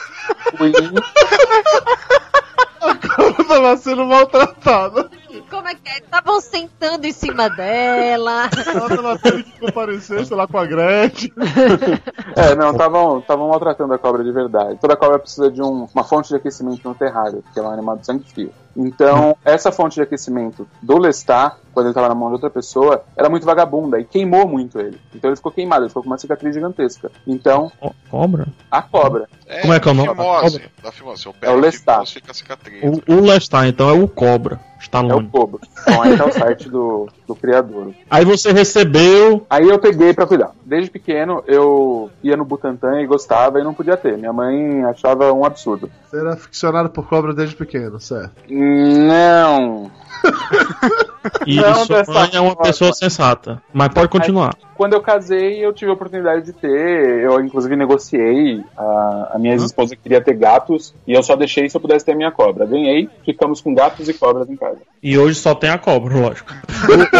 [0.59, 0.73] ruim.
[3.17, 5.09] Ela tava sendo maltratada.
[5.49, 5.97] Como é que é?
[5.99, 8.49] Estavam sentando em cima dela.
[8.91, 11.31] Ela tendo que comparecer, sei lá, com a Gretchen.
[12.35, 14.77] É, não, estavam maltratando a cobra de verdade.
[14.79, 17.73] Toda cobra precisa de um- uma fonte de aquecimento no terrário, porque ela é um
[17.73, 18.51] animal de sangue frio.
[18.75, 23.03] Então, essa fonte de aquecimento do Lestat, quando ele estava na mão de outra pessoa,
[23.15, 24.99] era muito vagabunda e queimou muito ele.
[25.15, 27.11] Então ele ficou queimado, ele ficou com uma cicatriz gigantesca.
[27.25, 28.47] Então, Co- Cobra?
[28.69, 29.27] a cobra.
[29.61, 30.51] Como é que é o nome da Fimose.
[30.59, 30.71] cobra?
[30.83, 31.25] Da fimose.
[31.25, 31.93] Eu É o pego a Lestat.
[31.95, 32.83] fimose, fica a cicatriz.
[33.07, 34.59] O, o Lestar, então, é o Cobra.
[34.77, 35.27] É o Stallone.
[35.27, 37.93] Então aí tá o site do, do criador.
[38.09, 39.45] Aí você recebeu.
[39.49, 40.51] Aí eu peguei pra cuidar.
[40.65, 44.17] Desde pequeno eu ia no Butantan e gostava e não podia ter.
[44.17, 45.91] Minha mãe achava um absurdo.
[46.09, 48.31] Você era ficcionado por cobra desde pequeno, certo?
[48.49, 49.91] Não.
[51.45, 52.63] E Não mãe é uma forma.
[52.63, 53.61] pessoa sensata.
[53.73, 54.55] Mas pode continuar.
[54.75, 57.23] Quando eu casei, eu tive a oportunidade de ter.
[57.23, 58.63] Eu, inclusive, negociei.
[58.77, 62.11] A, a minha ex-esposa queria ter gatos e eu só deixei se eu pudesse ter
[62.13, 62.65] a minha cobra.
[62.65, 64.77] Ganhei, ficamos com gatos e cobras em casa.
[65.01, 66.51] E hoje só tem a cobra, lógico.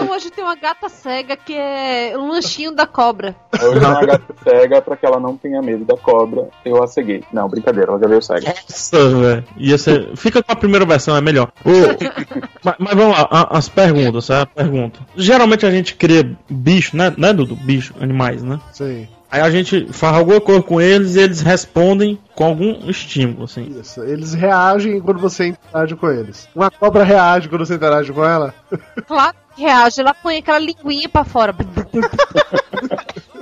[0.00, 3.34] Não, hoje tem uma gata cega que é um lanchinho da cobra.
[3.60, 7.24] Hoje uma gata cega, pra que ela não tenha medo da cobra, eu a ceguei.
[7.32, 8.54] Não, brincadeira, ela já veio cega.
[8.68, 9.44] Nossa, velho.
[9.56, 10.16] Ia ser.
[10.16, 11.50] Fica com a primeira versão, é melhor.
[12.64, 15.00] Mas, mas vamos lá, as perguntas, é a pergunta.
[15.16, 17.56] Geralmente a gente cria bicho, né, né, Dudu?
[17.56, 18.60] Bicho, animais, né?
[18.72, 19.08] Sim.
[19.32, 23.64] Aí a gente faz alguma coisa com eles e eles respondem com algum estímulo, assim.
[23.80, 24.02] Isso.
[24.02, 26.46] Eles reagem quando você interage com eles.
[26.54, 28.54] Uma cobra reage quando você interage com ela?
[29.06, 31.54] Claro que reage, ela põe aquela linguinha pra fora.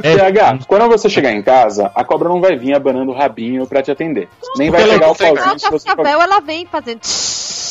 [0.02, 3.66] É, PH, quando você chegar em casa, a cobra não vai vir abanando o rabinho
[3.66, 4.30] pra te atender.
[4.56, 7.00] Nem vai Ela pegar não o pauzinho se Não, você ela vem fazendo.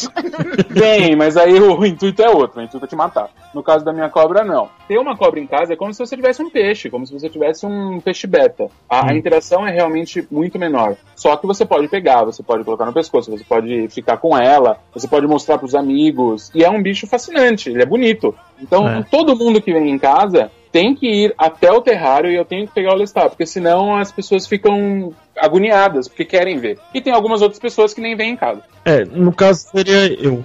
[0.69, 3.29] Bem, mas aí o intuito é outro, o intuito é te matar.
[3.53, 4.69] No caso da minha cobra, não.
[4.87, 7.29] Ter uma cobra em casa é como se você tivesse um peixe, como se você
[7.29, 8.69] tivesse um peixe beta.
[8.87, 10.95] A, a interação é realmente muito menor.
[11.15, 14.77] Só que você pode pegar, você pode colocar no pescoço, você pode ficar com ela,
[14.93, 16.51] você pode mostrar pros amigos.
[16.53, 18.35] E é um bicho fascinante, ele é bonito.
[18.61, 19.03] Então, É.
[19.09, 22.67] todo mundo que vem em casa tem que ir até o terrário e eu tenho
[22.67, 26.77] que pegar o Lestat, porque senão as pessoas ficam agoniadas, porque querem ver.
[26.93, 28.61] E tem algumas outras pessoas que nem vêm em casa.
[28.83, 30.43] É, no caso seria eu.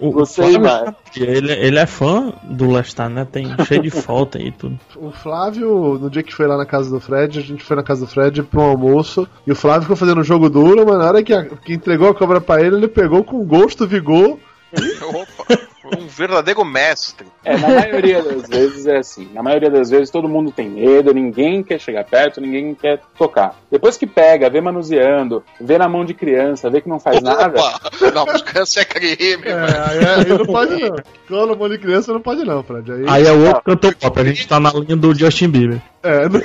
[0.00, 3.26] O, o, Você o Flávio, ele, ele é fã do Lestar, né?
[3.30, 4.78] Tem cheio de foto aí e tudo.
[4.96, 7.82] O Flávio, no dia que foi lá na casa do Fred, a gente foi na
[7.82, 9.28] casa do Fred pra um almoço.
[9.46, 12.08] E o Flávio ficou fazendo um jogo duro, mas na hora que, a- que entregou
[12.08, 14.38] a cobra pra ele, ele pegou com gosto, vigor.
[15.02, 17.26] Opa, um verdadeiro mestre.
[17.44, 19.28] É, na maioria das vezes é assim.
[19.32, 23.54] Na maioria das vezes todo mundo tem medo, ninguém quer chegar perto, ninguém quer tocar.
[23.70, 27.60] Depois que pega, vê manuseando, vê na mão de criança, vê que não faz nada.
[27.60, 27.80] Opa,
[28.14, 30.96] não, mas criança é crime, É, aí, aí não pode não.
[31.28, 32.92] Quando a mão de criança não pode não, Fred.
[32.92, 35.80] Aí, Aí é o outro cantor pop, a gente tá na linha do Justin Bieber.
[36.02, 36.40] é, não,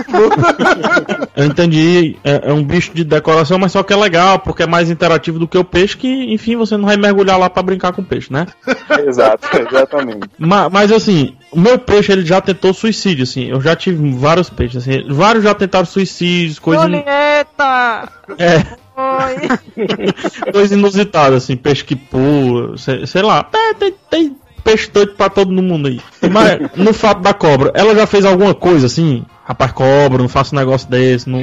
[1.35, 4.67] Eu entendi, é, é um bicho de decoração, mas só que é legal, porque é
[4.67, 7.93] mais interativo do que o peixe, que, enfim, você não vai mergulhar lá pra brincar
[7.93, 8.47] com o peixe, né?
[9.05, 9.28] Exato,
[9.69, 10.29] exatamente.
[10.37, 14.49] Ma- Mas, assim, o meu peixe, ele já tentou suicídio, assim, eu já tive vários
[14.49, 18.09] peixes, assim, vários já tentaram suicídios, coisas Julieta!
[18.37, 18.57] é,
[18.99, 20.51] Oi!
[20.51, 25.29] coisa inusitada, assim, peixe que pula, sei, sei lá, é, tem, tem peixe doido pra
[25.29, 26.01] todo mundo aí.
[26.29, 30.55] Mas, no fato da cobra, ela já fez alguma coisa, assim, rapaz, cobra, não faça
[30.55, 31.39] um negócio desse, não,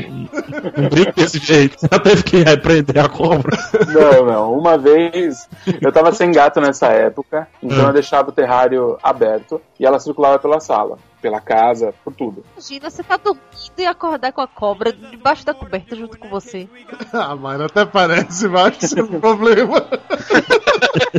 [0.77, 3.57] não brinque desse jeito, já teve que repreender a cobra.
[3.89, 4.53] Não, não.
[4.53, 5.49] Uma vez
[5.81, 7.89] eu tava sem gato nessa época, então Hum.
[7.89, 12.45] eu deixava o terrário aberto e ela circulava pela sala, pela casa, por tudo.
[12.57, 13.43] Imagina, você tá dormindo
[13.79, 16.69] e acordar com a cobra debaixo da coberta junto com você.
[17.13, 19.87] Ah, mano, até parece, mas isso é um problema.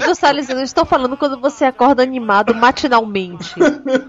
[0.05, 3.55] Não Salles, eu estou falando quando você acorda animado matinalmente.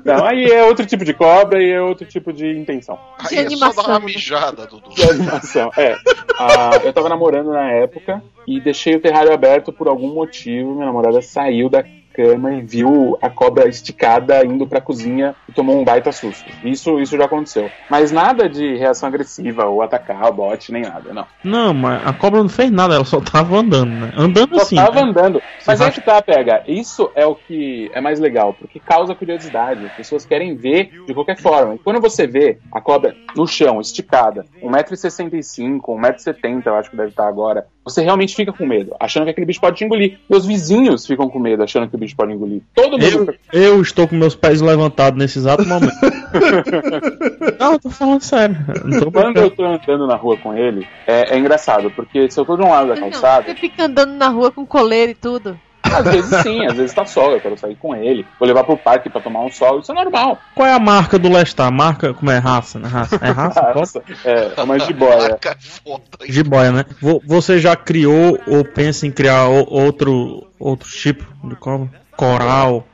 [0.04, 2.98] Não, aí é outro tipo de cobra e é outro tipo de intenção.
[3.28, 3.84] De Aí é só dar animação.
[3.84, 4.90] uma mijada, Dudu.
[4.90, 5.96] De animação, é.
[6.38, 10.74] Ah, eu tava namorando na época e deixei o terrário aberto por algum motivo.
[10.74, 11.82] Minha namorada saiu da
[12.18, 16.50] cama e viu a cobra esticada indo pra cozinha e tomou um baita susto.
[16.64, 17.70] Isso, isso já aconteceu.
[17.88, 21.26] Mas nada de reação agressiva ou atacar o bote, nem nada, não.
[21.44, 24.12] Não, mas a cobra não fez nada, ela só tava andando, né?
[24.16, 24.74] Andando Só assim.
[24.74, 25.02] tava né?
[25.02, 25.40] andando.
[25.64, 26.64] Mas Você aí que tá, pega.
[26.66, 29.86] Isso é o que é mais legal, porque causa curiosidade.
[29.86, 31.76] As pessoas querem ver de qualquer forma.
[31.76, 37.10] E quando você vê a cobra no chão, esticada, 1,65m, 1,70m, eu acho que deve
[37.10, 40.18] estar agora, você realmente fica com medo, achando que aquele bicho pode te engolir.
[40.28, 42.62] Meus vizinhos ficam com medo, achando que o bicho pode engolir.
[42.74, 45.94] Todo mundo Eu, fica eu estou com meus pés levantados nesse exato momento.
[47.58, 48.56] não, eu tô falando sério.
[48.84, 52.38] Não tô Quando eu tô andando na rua com ele, é, é engraçado, porque se
[52.38, 55.12] eu tô de um lado da Não, calçada, você fica andando na rua com coleira
[55.12, 55.58] e tudo.
[55.94, 58.76] Às vezes sim, às vezes tá sol, eu quero sair com ele, vou levar pro
[58.76, 60.38] parque pra tomar um sol, isso é normal.
[60.54, 61.70] Qual é a marca do Lestar?
[61.72, 62.88] Marca, como é raça, né?
[62.88, 63.18] Raça.
[63.22, 63.72] É raça?
[63.74, 65.36] Nossa, é, é uma jiboia.
[65.38, 66.02] Caraca, é foda.
[66.22, 66.32] hein?
[66.32, 66.84] Jiboia, né?
[67.00, 71.88] Vo- Você já criou ou pensa em criar outro, outro tipo de cobra?
[72.16, 72.84] Coral,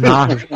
[0.00, 0.48] narjo,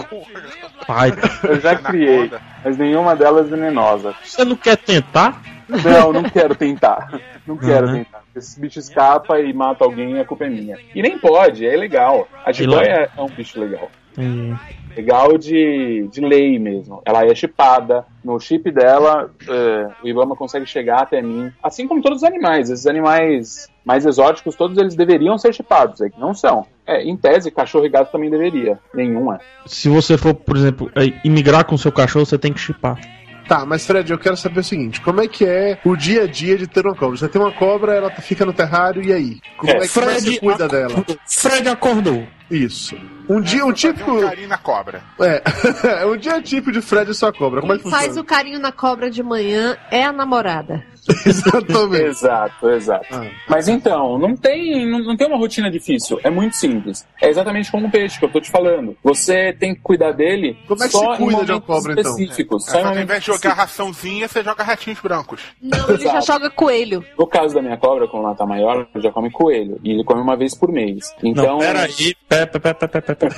[0.87, 1.13] pai.
[1.45, 2.31] Eu já criei,
[2.65, 4.15] mas nenhuma delas venenosa.
[4.25, 5.43] Você não quer tentar?
[5.69, 7.09] Não, não quero tentar.
[7.47, 7.93] Não quero Uhum.
[7.95, 8.21] tentar.
[8.37, 10.77] Esse bicho escapa e mata alguém, a culpa é minha.
[10.95, 12.29] E nem pode, é legal.
[12.45, 13.91] A jiboia é um bicho legal.
[14.19, 14.55] Hum.
[14.95, 17.03] Legal de, de lei mesmo.
[17.05, 18.05] Ela é chipada.
[18.25, 21.53] No chip dela, é, o Ibama consegue chegar até mim.
[21.63, 22.71] Assim como todos os animais.
[22.71, 26.01] Esses animais mais exóticos, todos eles deveriam ser chipados.
[26.01, 26.67] É que não são.
[26.87, 28.79] É, em tese, cachorro e gato também deveria.
[28.95, 29.41] Nenhuma.
[29.67, 32.99] Se você for, por exemplo, é, imigrar com seu cachorro, você tem que chipar.
[33.49, 36.27] Tá, mas Fred, eu quero saber o seguinte: como é que é o dia a
[36.27, 37.17] dia de ter uma cobra?
[37.17, 39.41] Você tem uma cobra, ela fica no terrário, e aí?
[39.57, 41.05] Como É, é, que que você cuida dela?
[41.27, 42.27] Fred acordou.
[42.51, 42.97] Isso.
[43.29, 44.11] Um dia, um típico.
[44.13, 45.03] um carinho na cobra.
[45.21, 45.43] É,
[46.07, 47.61] um dia típico de Fred e sua cobra.
[47.61, 48.21] Como é que Quem faz funciona?
[48.23, 50.85] o carinho na cobra de manhã é a namorada.
[51.25, 52.03] Exatamente.
[52.05, 53.07] Exato, exato.
[53.13, 53.31] Ah.
[53.49, 56.19] Mas então, não tem, não, não tem uma rotina difícil.
[56.25, 57.07] É muito simples.
[57.23, 58.97] É exatamente como um peixe que eu tô te falando.
[59.05, 62.03] Você tem que cuidar dele Como é que só se cuida de uma cobra, então?
[62.19, 62.67] específicos.
[62.69, 65.41] É, Só ao invés de jogar raçãozinha, você joga ratinhos brancos.
[65.63, 67.05] Não, ele já joga coelho.
[67.17, 69.79] No caso da minha cobra, como ela tá maior, ele já come coelho.
[69.85, 71.15] E ele come uma vez por mês.
[71.23, 72.17] Então, Não, peraí.
[72.29, 73.29] Pé, pé, pé, pé, pé, pé, pé.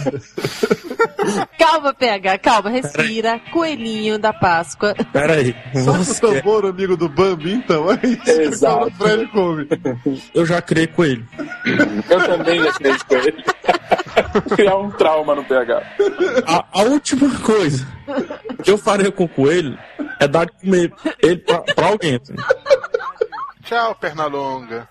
[1.59, 3.39] Calma, PH, calma, respira.
[3.53, 4.95] Coelhinho da Páscoa.
[5.13, 5.55] Peraí.
[5.85, 7.87] Só que o tambor, amigo do Bambi, então.
[7.93, 8.91] É isso que Exato.
[8.91, 9.69] cobra Fred come.
[10.35, 11.27] eu já criei coelho.
[12.09, 13.45] eu também já criei coelho.
[14.57, 15.83] Criar um trauma no PH.
[16.47, 17.87] A, a última coisa
[18.63, 19.79] que eu faria com o coelho
[20.21, 22.17] é dar de comer ele pra, pra alguém.
[22.21, 22.35] assim.
[23.69, 24.89] Tchau, perna longa.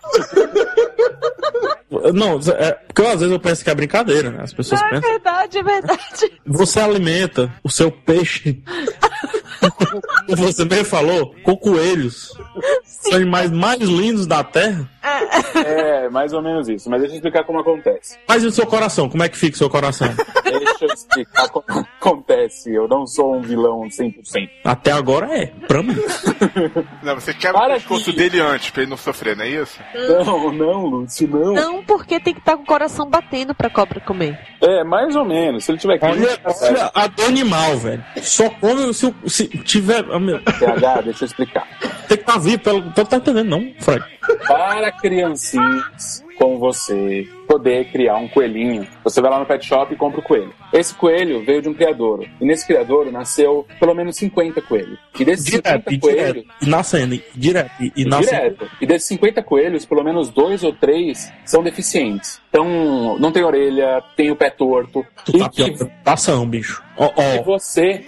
[2.14, 4.44] Não, é, porque às vezes eu penso que é brincadeira, né?
[4.44, 5.10] As pessoas É pensam.
[5.10, 6.42] verdade, é verdade.
[6.46, 8.62] Você alimenta o seu peixe,
[9.60, 12.32] como você bem falou, com coelhos.
[13.06, 14.88] Os animais mais lindos da Terra.
[15.66, 16.90] É, mais ou menos isso.
[16.90, 18.18] Mas deixa eu explicar como acontece.
[18.28, 19.08] Mas e o seu coração?
[19.10, 20.10] Como é que fica o seu coração?
[20.44, 21.66] Deixa eu explicar como
[22.00, 22.74] acontece.
[22.74, 24.50] Eu não sou um vilão 100%.
[24.66, 25.96] Até agora é, pra mim.
[27.04, 29.50] Não, você quebra Para o pescoço que- dele antes, pra ele não sofrer, não é
[29.50, 29.80] isso?
[29.96, 31.54] Não, não, Lúcio, não.
[31.54, 34.38] Não, porque tem que estar com o coração batendo pra cobra comer.
[34.62, 35.64] É, mais ou menos.
[35.64, 38.04] Se ele tiver Olha, olha a do animal, velho.
[38.22, 40.04] Só come se, se tiver.
[40.20, 41.68] meu, PH, deixa eu explicar.
[42.08, 42.92] Tem que estar vivo, pelo.
[42.92, 44.04] Tu tá entendendo, não, Fred?
[44.48, 49.98] Para criancinhas como você poder criar um coelhinho, você vai lá no pet shop e
[49.98, 50.54] compra o coelho.
[50.74, 52.28] Esse coelho veio de um criadouro.
[52.42, 55.00] E nesse criadouro nasceu pelo menos 50 coelhos.
[55.20, 56.34] E desses Direto, 50 e coelhos.
[56.34, 56.48] direto.
[56.62, 57.72] E nascendo, e direto.
[57.80, 58.56] E, e nascendo.
[58.56, 58.72] Direto.
[58.82, 62.42] E desses 50 coelhos, pelo menos dois ou três são deficientes.
[62.50, 65.06] Então, não tem orelha, tem o pé torto.
[65.26, 65.72] Tu e tá que,
[66.48, 66.84] bicho.
[66.98, 67.44] Ó, que ó.
[67.44, 68.04] você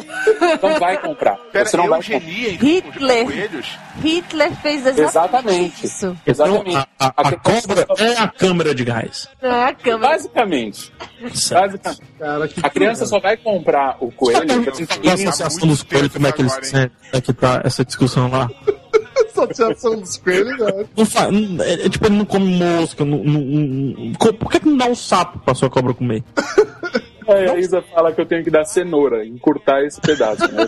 [0.62, 1.38] não vai comprar.
[1.54, 2.16] Pera, você não vai comprar.
[2.16, 3.26] eugenia em Hitler.
[3.26, 3.78] coelhos?
[4.02, 5.86] Hitler fez exatamente, Exatamente.
[5.86, 6.18] isso.
[6.26, 6.70] Exatamente.
[6.70, 9.29] Então, a, a, a cobra é a câmera de gás.
[9.42, 10.12] É a câmera.
[10.14, 10.92] Basicamente.
[11.22, 12.02] Basicamente.
[12.20, 14.46] Cara, que A criança só vai comprar o coelho.
[15.04, 16.92] É a associação dos coelhos, como é que eles se sentem?
[17.14, 18.50] É que tá essa discussão lá.
[19.30, 20.86] associação dos coelhos, né?
[20.98, 21.30] Não fa-
[21.64, 23.06] é, é tipo, ele não come mosca.
[23.06, 26.24] Não, não- não- por que, que não dá um sapo pra sua cobra comer?
[27.32, 30.64] A Isa fala que eu tenho que dar cenoura, encurtar esse pedaço, né?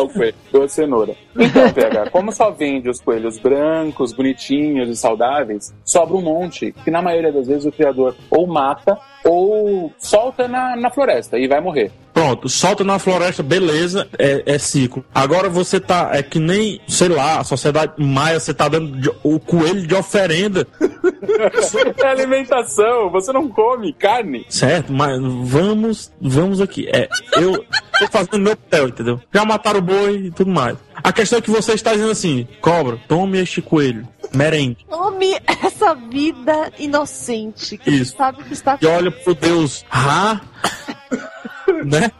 [0.00, 1.14] O coelho, dou a cenoura.
[1.36, 6.90] Então, PH, como só vende os coelhos brancos, bonitinhos e saudáveis, sobra um monte, que
[6.90, 11.60] na maioria das vezes o criador ou mata ou solta na, na floresta e vai
[11.60, 11.90] morrer.
[12.12, 15.04] Pronto, solta na floresta, beleza, é, é ciclo.
[15.12, 19.10] Agora você tá, é que nem, sei lá, a sociedade maia, você tá dando de-
[19.24, 20.66] o coelho de oferenda.
[22.04, 24.44] É alimentação, você não come carne.
[24.48, 26.86] Certo, mas vamos, vamos aqui.
[26.88, 27.08] É,
[27.40, 27.52] eu
[27.98, 29.20] tô fazendo meu papel, entendeu?
[29.32, 30.76] Já mataram o boi e tudo mais.
[30.94, 34.84] A questão é que você está dizendo assim, cobra, tome este coelho, merengue.
[34.88, 38.16] Tome essa vida inocente que Isso.
[38.16, 40.40] sabe que está E olha pro Deus, Ra,
[41.84, 42.10] né?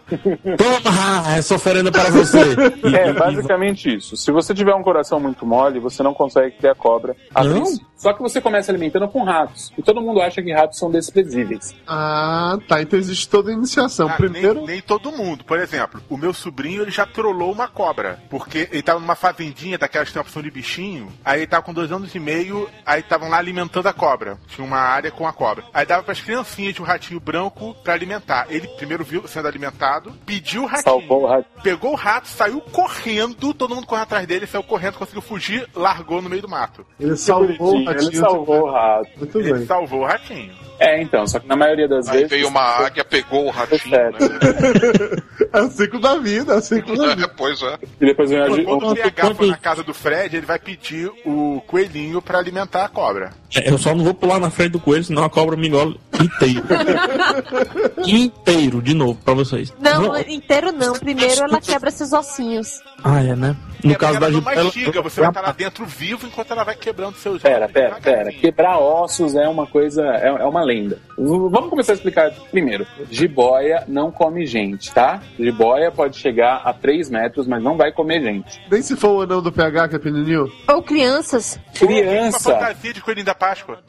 [0.57, 2.38] Toma, essa oferenda para você.
[2.85, 4.16] E- É, e- basicamente isso.
[4.16, 7.16] Se você tiver um coração muito mole, você não consegue criar cobra.
[7.35, 7.57] a Não?
[7.62, 7.87] princípio.
[7.96, 9.72] Só que você começa alimentando com ratos.
[9.79, 11.74] E todo mundo acha que ratos são desprezíveis.
[11.87, 12.83] Ah, tá.
[12.83, 14.09] Então existe toda a iniciação.
[14.09, 14.55] Ah, Primeiro.
[14.57, 15.42] nem, nem todo mundo.
[15.44, 18.18] Por exemplo, o meu sobrinho ele já trollou uma cobra.
[18.29, 21.09] Porque ele tava numa fazendinha daquelas que tem opção de bichinho.
[21.24, 22.68] Aí ele tava com dois anos e meio.
[22.85, 24.37] Aí estavam lá alimentando a cobra.
[24.48, 25.64] Tinha uma área com a cobra.
[25.72, 28.46] Aí dava pras criancinhas de um ratinho branco pra alimentar.
[28.50, 31.05] Ele primeiro viu sendo alimentado, pediu o ratinho.
[31.12, 31.47] O rato.
[31.62, 36.21] Pegou o rato, saiu correndo, todo mundo correu atrás dele, saiu correndo, conseguiu fugir, largou
[36.21, 36.85] no meio do mato.
[36.99, 38.09] Ele salvou o ratinho.
[38.11, 39.11] Ele salvou o rato.
[39.17, 39.67] Muito Ele bem.
[39.67, 40.63] salvou o ratinho.
[40.79, 42.31] É, então, só que na maioria das Aí vezes.
[42.31, 44.11] veio uma águia, pegou o ratinho, né?
[45.53, 47.25] É o ciclo da vida, é o ciclo da vida.
[47.25, 47.79] É, pois é.
[48.01, 50.47] E depois vem a Quando, gi- quando o PH for na casa do Fred, ele
[50.47, 53.31] vai pedir o coelhinho pra alimentar a cobra.
[53.55, 55.99] É, Eu só não vou pular na frente do coelho, senão a cobra me engole
[56.21, 56.65] inteiro.
[58.07, 59.73] inteiro, de novo, pra vocês.
[59.81, 60.95] Não, Vão- inteiro não.
[60.95, 62.81] Primeiro ela quebra esses ossinhos.
[63.07, 63.55] Ah, é, né?
[63.85, 66.64] No É, caso da ela não mastiga, você vai estar lá dentro vivo enquanto ela
[66.64, 68.33] vai quebrando seus Pera, ossos pera, pera.
[68.33, 70.97] Quebrar ossos é uma coisa, é, é uma lenda.
[71.19, 72.87] V- Vamos começar a explicar primeiro.
[73.11, 75.21] Jiboia não come gente, tá?
[75.38, 78.59] Jiboia pode chegar a 3 metros, mas não vai comer gente.
[78.71, 80.51] Nem se for o anão do PH, que é pequenininho.
[80.67, 81.57] Ou crianças.
[81.57, 83.81] Uma Criança, fantasia de coelhinho da Páscoa.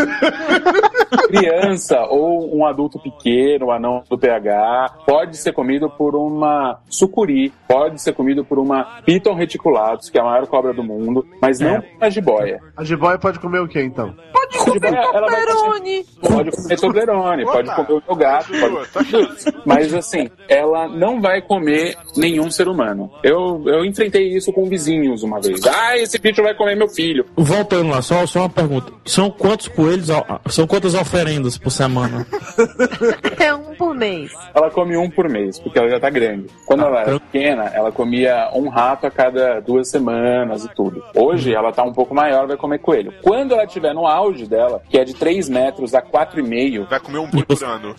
[1.28, 7.52] criança ou um adulto pequeno, um anão do pH, pode ser comido por uma sucuri,
[7.68, 11.60] pode ser comido por uma Piton reticulatus, que é a maior cobra do mundo, mas
[11.60, 12.60] não a jiboia.
[12.76, 14.14] A jiboia pode comer o que então?
[14.32, 16.06] Vai comer Toblerone.
[16.20, 19.06] Pode comer Toblerone, pode comer o meu gato, Ajuda, pode...
[19.06, 19.62] achando.
[19.64, 23.10] mas assim, ela não vai comer nenhum ser humano.
[23.22, 25.60] Eu, eu enfrentei isso com vizinhos uma vez.
[25.66, 27.24] Ah, esse bicho vai comer meu filho.
[27.36, 28.92] Voltando lá, só, só uma pergunta.
[29.04, 32.26] São quantos coelhos, ao- são quantas oferendas por semana?
[33.38, 34.32] É um por mês.
[34.54, 36.46] Ela come um por mês, porque ela já tá grande.
[36.66, 41.02] Quando ela era pequena, ela comia um rato a cada duas semanas e tudo.
[41.16, 43.12] Hoje, ela tá um pouco maior, vai comer coelho.
[43.22, 47.18] Quando ela estiver no auge dela, que é de 3 metros a 4,5, Vai comer
[47.18, 47.94] um boi por ano.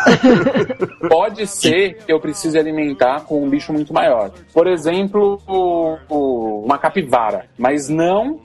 [1.08, 4.30] pode ser que eu precise alimentar com um bicho muito maior.
[4.52, 7.46] Por exemplo, o- o- uma capivara.
[7.58, 8.40] Mas não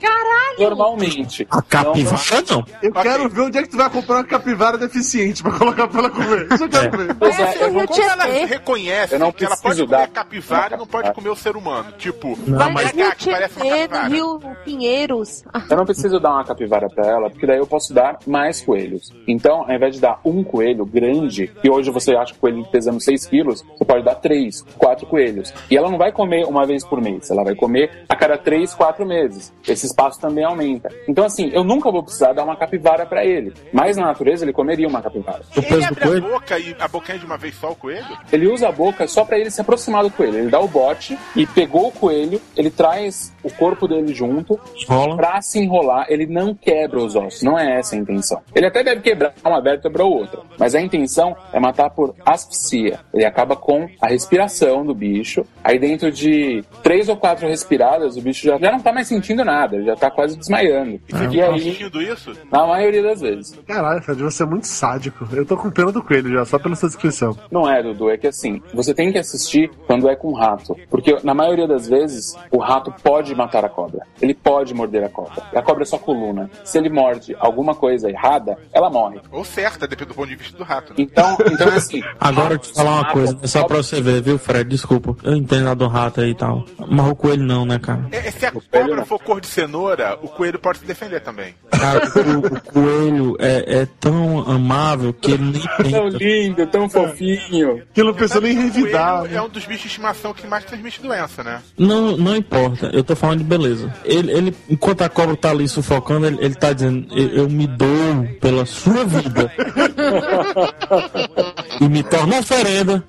[0.58, 1.46] normalmente.
[1.50, 2.64] A capivara não.
[2.82, 3.02] Eu Ok.
[3.02, 6.10] quero ver onde é que tu vai comprar uma capivara deficiente pra colocar pra ela
[6.10, 6.48] comer.
[6.56, 7.14] Isso eu quero ver.
[7.14, 9.86] Pois é, Essa eu eu vou- Como ela reconhece Eu não que ela pode preciso
[9.86, 11.92] comer dar capivara e não pode uma comer o ser humano?
[11.98, 14.08] Tipo, Não, Vai mas que parece uma capivara.
[14.08, 15.44] Rio Pinheiros.
[15.70, 19.12] Eu não preciso dar uma capivara pra ela, porque daí eu posso dar mais coelhos.
[19.26, 22.64] Então, ao invés de dar um coelho grande, que hoje você acha que o coelho
[22.70, 25.52] pesando 6 quilos, você pode dar 3, 4 coelhos.
[25.70, 28.74] E ela não vai comer uma vez por mês, ela vai comer a cada 3,
[28.74, 29.52] 4 meses.
[29.66, 30.88] Esse espaço também aumenta.
[31.08, 33.52] Então, assim, eu nunca vou precisar dar uma capivara pra ele.
[33.72, 35.42] Mas na natureza ele comeria uma capivara.
[35.56, 36.22] O ele peso abre a coelho?
[36.46, 38.06] Boca e a boquinha de uma vez só o coelho?
[38.32, 40.38] Ele usa a boca só pra ele se aproximar do coelho.
[40.38, 45.16] Ele dá o bote e pegou o coelho, ele traz o corpo dele junto, Rola.
[45.16, 47.42] pra se enrolar, ele não quebra os ossos.
[47.42, 48.40] Não é essa a intenção.
[48.54, 53.00] Ele até deve quebrar uma vértebra ou outra, mas a intenção é matar por asfixia.
[53.12, 55.44] Ele acaba com a respiração do bicho.
[55.64, 59.44] Aí dentro de três ou quatro respiradas, o bicho já, já não tá mais sentindo
[59.44, 61.00] nada, ele já tá quase desmaiando.
[61.08, 61.20] E Tá
[61.52, 62.32] aí, sentindo isso?
[62.50, 63.58] na maioria das vezes.
[63.66, 65.26] Caralho, Fred, você é muito sádico.
[65.32, 67.36] Eu tô com pena do coelho já, só pela sua descrição.
[67.50, 70.76] Não é, Dudu, é que assim, você tem que assistir quando é com rato.
[70.90, 74.06] Porque na maioria das vezes, o rato pode matar a cobra.
[74.20, 75.42] Ele pode morder a cobra.
[75.54, 76.50] A cobra é só coluna.
[76.64, 79.20] Se ele morde alguma coisa errada, ela morre.
[79.30, 80.90] Ou certa, depende do ponto de vista do rato.
[80.90, 80.96] né?
[80.98, 82.02] Então, então é assim.
[82.20, 84.68] Agora eu te falar uma coisa, é só pra você ver, viu, Fred?
[84.68, 85.16] Desculpa.
[85.22, 86.64] Eu entendo lá do rato aí e tal.
[86.88, 88.06] Mas o coelho não, né, cara?
[88.12, 91.54] É, se a cobra for cor de cenoura, o coelho pode se defender também.
[91.70, 96.24] Cara, o, o coelho é, é tão amável que ele nem tenta.
[96.26, 97.82] Lindo, tão fofinho.
[97.94, 99.20] Que não pensou nem revidar.
[99.20, 99.38] coelho né?
[99.38, 101.62] é um dos bichos de estimação que mais transmite doença, né?
[101.78, 103.92] Não, não importa, eu tô falando de beleza.
[104.04, 107.66] Ele, ele enquanto a cobra tá ali sufocando, ele, ele tá dizendo, eu, eu me
[107.66, 109.52] dou pela sua vida.
[111.80, 113.04] e me torno oferenda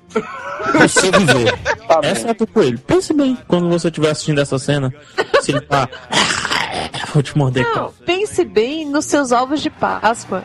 [0.88, 1.58] seu viver.
[1.86, 2.00] Tá.
[2.02, 2.78] Essa é a do coelho.
[2.80, 4.92] Pense bem, quando você estiver assistindo essa cena,
[5.40, 5.88] se ele tá.
[7.12, 7.64] Vou te morder.
[7.74, 10.44] Não, pense Pense bem nos seus ovos de Páscoa.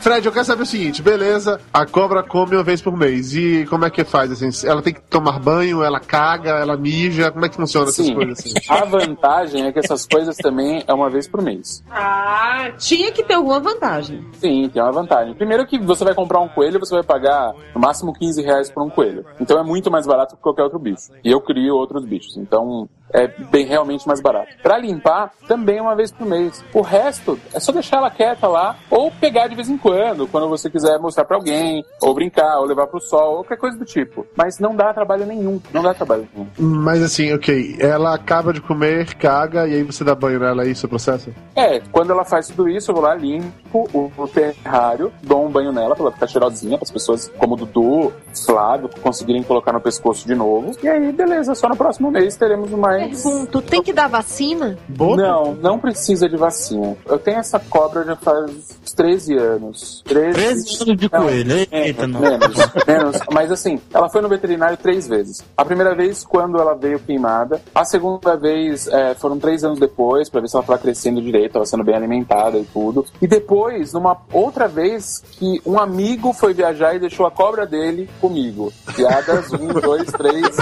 [0.00, 3.34] Fred, eu quero saber o seguinte, beleza, a cobra come uma vez por mês.
[3.34, 4.30] E como é que faz?
[4.30, 8.06] Assim, ela tem que tomar banho, ela caga, ela mija, como é que funciona essas
[8.06, 8.14] Sim.
[8.14, 8.52] coisas assim?
[8.68, 11.82] A vantagem é que essas coisas também é uma vez por mês.
[11.90, 14.24] Ah, tinha que ter alguma vantagem.
[14.34, 15.34] Sim, tem uma vantagem.
[15.34, 18.82] Primeiro que você vai comprar um coelho, você vai pagar no máximo 15 reais por
[18.82, 19.26] um coelho.
[19.40, 21.10] Então é muito mais barato que qualquer outro bicho.
[21.24, 22.36] E eu crio outros bichos.
[22.36, 24.48] Então é bem realmente mais barato.
[24.62, 26.64] Pra limpar, também uma vez por mês.
[26.72, 30.48] O resto é só deixar ela quieta lá, ou pegar de vez em quando, quando
[30.48, 33.84] você quiser mostrar pra alguém, ou brincar, ou levar pro sol, ou qualquer coisa do
[33.84, 34.26] tipo.
[34.36, 35.60] Mas não dá trabalho nenhum.
[35.72, 36.48] Não dá trabalho nenhum.
[36.58, 40.68] Mas assim, ok, ela acaba de comer, caga, e aí você dá banho nela, é
[40.68, 41.32] isso o processo?
[41.54, 45.50] É, quando ela faz tudo isso, eu vou lá, limpo o, o terrário, dou um
[45.50, 48.12] banho nela pra ela ficar cheirosinha, para as pessoas como o Dudu,
[48.44, 50.72] Flávio, conseguirem colocar no pescoço de novo.
[50.82, 53.22] E aí, beleza, só no próximo mês teremos mais.
[53.22, 54.78] Pergunto, tem que dar vacina?
[54.88, 55.16] Boa?
[55.16, 56.96] Não, não precisa de vacina.
[57.06, 60.02] Eu tenho essa cobra já faz uns 13 anos.
[60.06, 61.66] 13, 13 anos de Não, coelho.
[61.70, 62.20] Eita, menos, não.
[62.20, 63.18] menos, menos.
[63.32, 65.42] Mas assim, ela foi no veterinário três vezes.
[65.56, 67.60] A primeira vez quando ela veio queimada.
[67.74, 71.52] A segunda vez é, foram três anos depois, pra ver se ela tava crescendo direito,
[71.52, 73.04] tava sendo bem alimentada e tudo.
[73.20, 78.08] E depois, numa outra vez, que um amigo foi viajar e deixou a cobra dele
[78.20, 78.72] comigo.
[78.94, 80.56] Piadas, um, dois, três.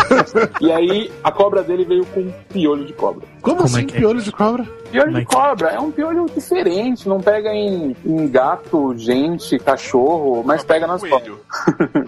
[0.60, 3.26] E aí a cobra dele veio com piolho de cobra.
[3.40, 3.98] Como, Como assim, é que é?
[4.00, 4.64] piolho de cobra?
[4.90, 8.94] Piolho Como é de que- cobra é um piolho diferente, não pega em, em gato,
[8.96, 11.36] gente, cachorro, mas pega nas cobras.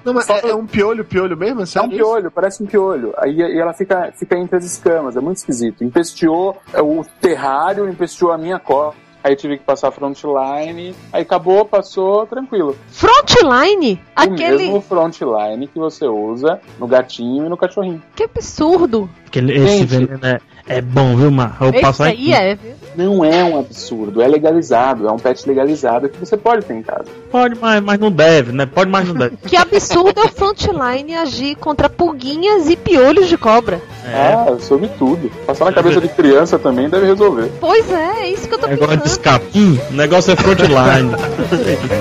[0.05, 1.61] Não, mas é, é um piolho, piolho mesmo?
[1.62, 1.97] É É um isso?
[1.97, 3.12] piolho, parece um piolho.
[3.19, 5.83] Aí e ela fica, fica entre as escamas, é muito esquisito.
[5.83, 9.03] Empesteou é, o terrário, empesteou a minha cobra.
[9.25, 12.77] Aí tive que passar frontline, aí acabou, passou, tranquilo.
[12.89, 13.95] Frontline?
[13.95, 14.64] O Aquele.
[14.64, 18.03] mesmo frontline que você usa no gatinho e no cachorrinho.
[18.14, 19.09] Que absurdo.
[19.27, 19.87] Aquele, esse Gente.
[19.87, 21.57] veneno é, é bom, viu, Mar?
[21.61, 22.73] Eu Esse passo aí é, viu?
[22.97, 26.83] Não é um absurdo, é legalizado, é um pet legalizado que você pode ter em
[26.83, 27.07] casa.
[27.31, 28.65] Pode, mas, mas não deve, né?
[28.67, 29.37] Pode, mas não deve.
[29.45, 33.81] Que absurdo é o Frontline agir contra pulguinhas e piolhos de cobra.
[34.07, 34.33] É.
[34.33, 35.31] Ah, sobre tudo.
[35.47, 37.51] Passar na cabeça de criança também deve resolver.
[37.61, 39.12] Pois é, é isso que eu tô Negócio de pensando.
[39.19, 41.11] escapim, o negócio é frontline.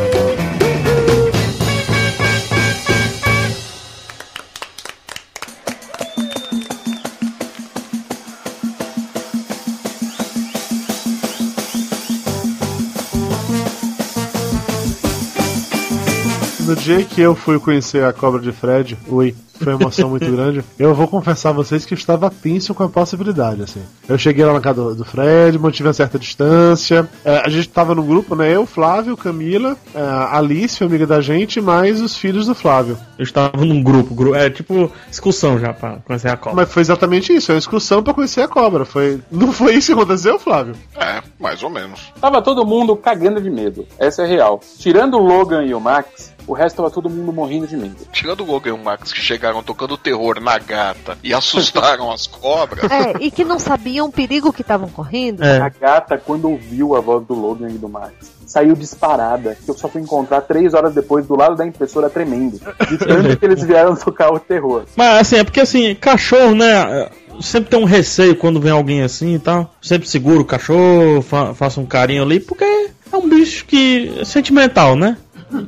[16.73, 20.25] No dia que eu fui conhecer a cobra de Fred, ui, foi uma emoção muito
[20.31, 20.63] grande.
[20.79, 23.79] Eu vou confessar a vocês que eu estava tenso com a possibilidade, assim.
[24.09, 27.07] Eu cheguei lá na casa do, do Fred, mantive uma certa distância.
[27.23, 28.51] É, a gente estava no grupo, né?
[28.55, 29.99] Eu, Flávio, Camila, é,
[30.35, 32.97] Alice, amiga da gente, mais os filhos do Flávio.
[33.19, 36.55] Eu estava num grupo, gru- é tipo excursão já pra conhecer a cobra.
[36.63, 38.83] Mas foi exatamente isso, é uma excursão pra conhecer a cobra.
[38.83, 39.21] Foi...
[39.31, 40.73] Não foi isso que aconteceu, Flávio?
[40.95, 42.11] É, mais ou menos.
[42.19, 43.85] Tava todo mundo cagando de medo.
[43.99, 44.59] Essa é real.
[44.79, 47.95] Tirando o Logan e o Max, o resto tava todo mundo morrendo de medo.
[48.11, 52.27] Tirando o Logan e o Max que chegaram tocando terror na gata e assustaram as
[52.27, 52.89] cobras.
[52.91, 55.43] É, e que não sabiam o perigo que estavam correndo.
[55.43, 55.59] É.
[55.59, 59.57] A gata, quando ouviu a voz do Logan e do Max, saiu disparada.
[59.63, 62.59] Que eu só fui encontrar três horas depois do lado da impressora tremendo.
[62.89, 64.83] De tanto que eles vieram tocar o terror.
[64.95, 67.09] Mas assim, é porque assim, cachorro, né?
[67.41, 69.73] Sempre tem um receio quando vem alguém assim e tal.
[69.81, 72.63] Sempre segura o cachorro, fa faça um carinho ali, porque
[73.11, 75.17] é um bicho que é sentimental, né?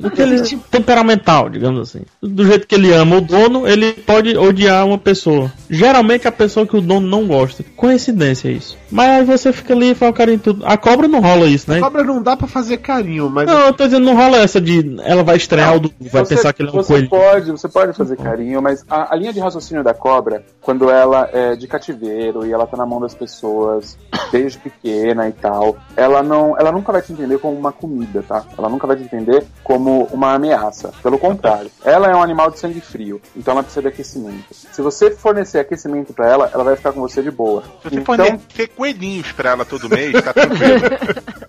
[0.04, 2.02] Aquele temperamental, digamos assim.
[2.22, 5.52] Do jeito que ele ama o dono, ele pode odiar uma pessoa.
[5.68, 7.64] Geralmente a pessoa que o dono não gosta.
[7.76, 8.76] Coincidência isso.
[8.90, 10.64] Mas aí você fica ali e faz o carinho em tudo.
[10.66, 11.78] A cobra não rola isso, né?
[11.78, 13.46] A cobra não dá pra fazer carinho, mas.
[13.46, 16.36] Não, eu tô dizendo, não rola essa de ela vai estrear o Dudu, vai Você-
[16.36, 17.08] pensar que ele é um você coelho.
[17.08, 21.28] Pode, você pode fazer carinho, mas a, a linha de raciocínio da cobra, quando ela
[21.32, 23.98] é de cativeiro e ela tá na mão das pessoas
[24.30, 28.44] desde pequena e tal, ela não, ela nunca vai te entender como uma comida, tá?
[28.56, 30.92] Ela nunca vai te entender como uma ameaça.
[31.02, 34.44] Pelo contrário, ela é um animal de sangue frio, então ela precisa de aquecimento.
[34.50, 37.62] Se você fornecer aquecimento pra ela, ela vai ficar com você de boa.
[37.82, 40.80] Se você Então, fornecer coelhinhos pra ela todo mês, tá tranquilo.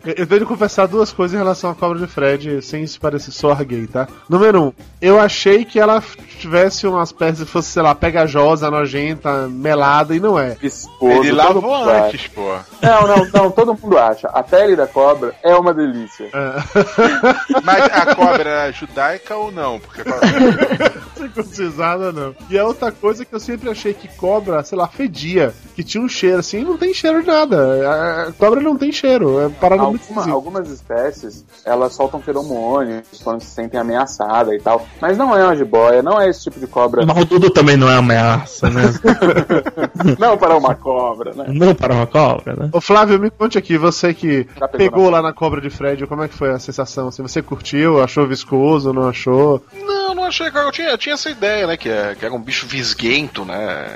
[0.06, 3.00] Eu eu tenho que confessar duas coisas em relação à cobra de Fred, sem se
[3.00, 4.08] parecer soar gay, tá?
[4.30, 6.02] Número um, eu achei que ela
[6.40, 10.56] tivesse umas peças, fosse, sei lá, pegajosa, nojenta, melada, e não é.
[10.62, 12.56] esposo, Ele lavou antes, pô.
[12.82, 14.28] Não, não, não, todo mundo acha.
[14.30, 16.30] A pele da cobra é uma delícia.
[17.64, 19.80] Mas a cobra era judaica ou não?
[19.80, 22.36] Porque a cobra- circuncisada, não.
[22.50, 26.04] E a outra coisa que eu sempre achei que cobra, sei lá, fedia, que tinha
[26.04, 28.28] um cheiro assim, não tem cheiro de nada.
[28.28, 30.32] A cobra não tem cheiro, é parada muito Alguma- esquisita.
[30.32, 34.86] algumas espécies, elas soltam feromônios quando se sentem ameaçadas e tal.
[35.02, 37.06] Mas não é uma jiboia, não é esse tipo de cobra.
[37.06, 38.84] Mas o Dudu também não é ameaça, né?
[40.20, 41.46] Não para uma cobra, né?
[41.48, 42.70] Não para uma cobra, né?
[42.72, 46.06] Ô Flávio, me conte aqui, você que Já pegou pegou lá na cobra de Fred,
[46.08, 47.08] como é que foi a sensação?
[47.08, 49.62] Assim, você curtiu, achou viscoso, não achou?
[49.86, 50.68] Não, não achei, cara.
[50.68, 51.78] Eu tinha, eu tinha essa ideia, né?
[51.78, 53.87] Que, é, que era um bicho visguento, né?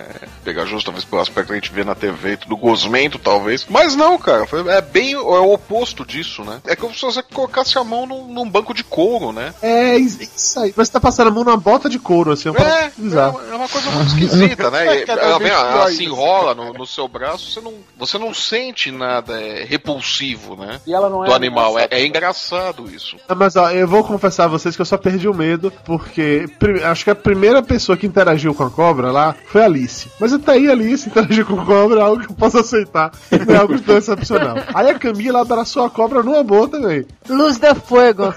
[0.43, 3.65] Pegajoso, talvez pelo aspecto que a gente vê na TV, tudo gosmento, talvez.
[3.69, 4.45] Mas não, cara.
[4.47, 6.59] Foi, é bem o- é o oposto disso, né?
[6.65, 9.53] É como se você colocasse a mão num, num banco de couro, né?
[9.61, 10.71] É, isso aí.
[10.75, 13.67] Você tá passando a mão numa bota de couro, assim, eu É, é, é uma
[13.69, 15.01] coisa muito esquisita, né?
[15.21, 19.39] Ela, vem, ela se enrola no, no seu braço, você não, você não sente nada
[19.41, 20.79] é, repulsivo, né?
[20.87, 21.77] E ela não é Do animal.
[21.77, 23.17] É, é engraçado isso.
[23.27, 26.45] Ah, Mas ó, eu vou confessar a vocês que eu só perdi o medo, porque
[26.89, 30.09] acho que a primeira pessoa que interagiu com a cobra lá foi a Alice.
[30.19, 33.11] Mas até aí Alice interagir com a cobra é algo que eu posso aceitar,
[33.47, 34.55] não é algo tão excepcional.
[34.73, 37.05] Aí a Camila abraçou a cobra no amor também.
[37.27, 38.33] Luz de fogo.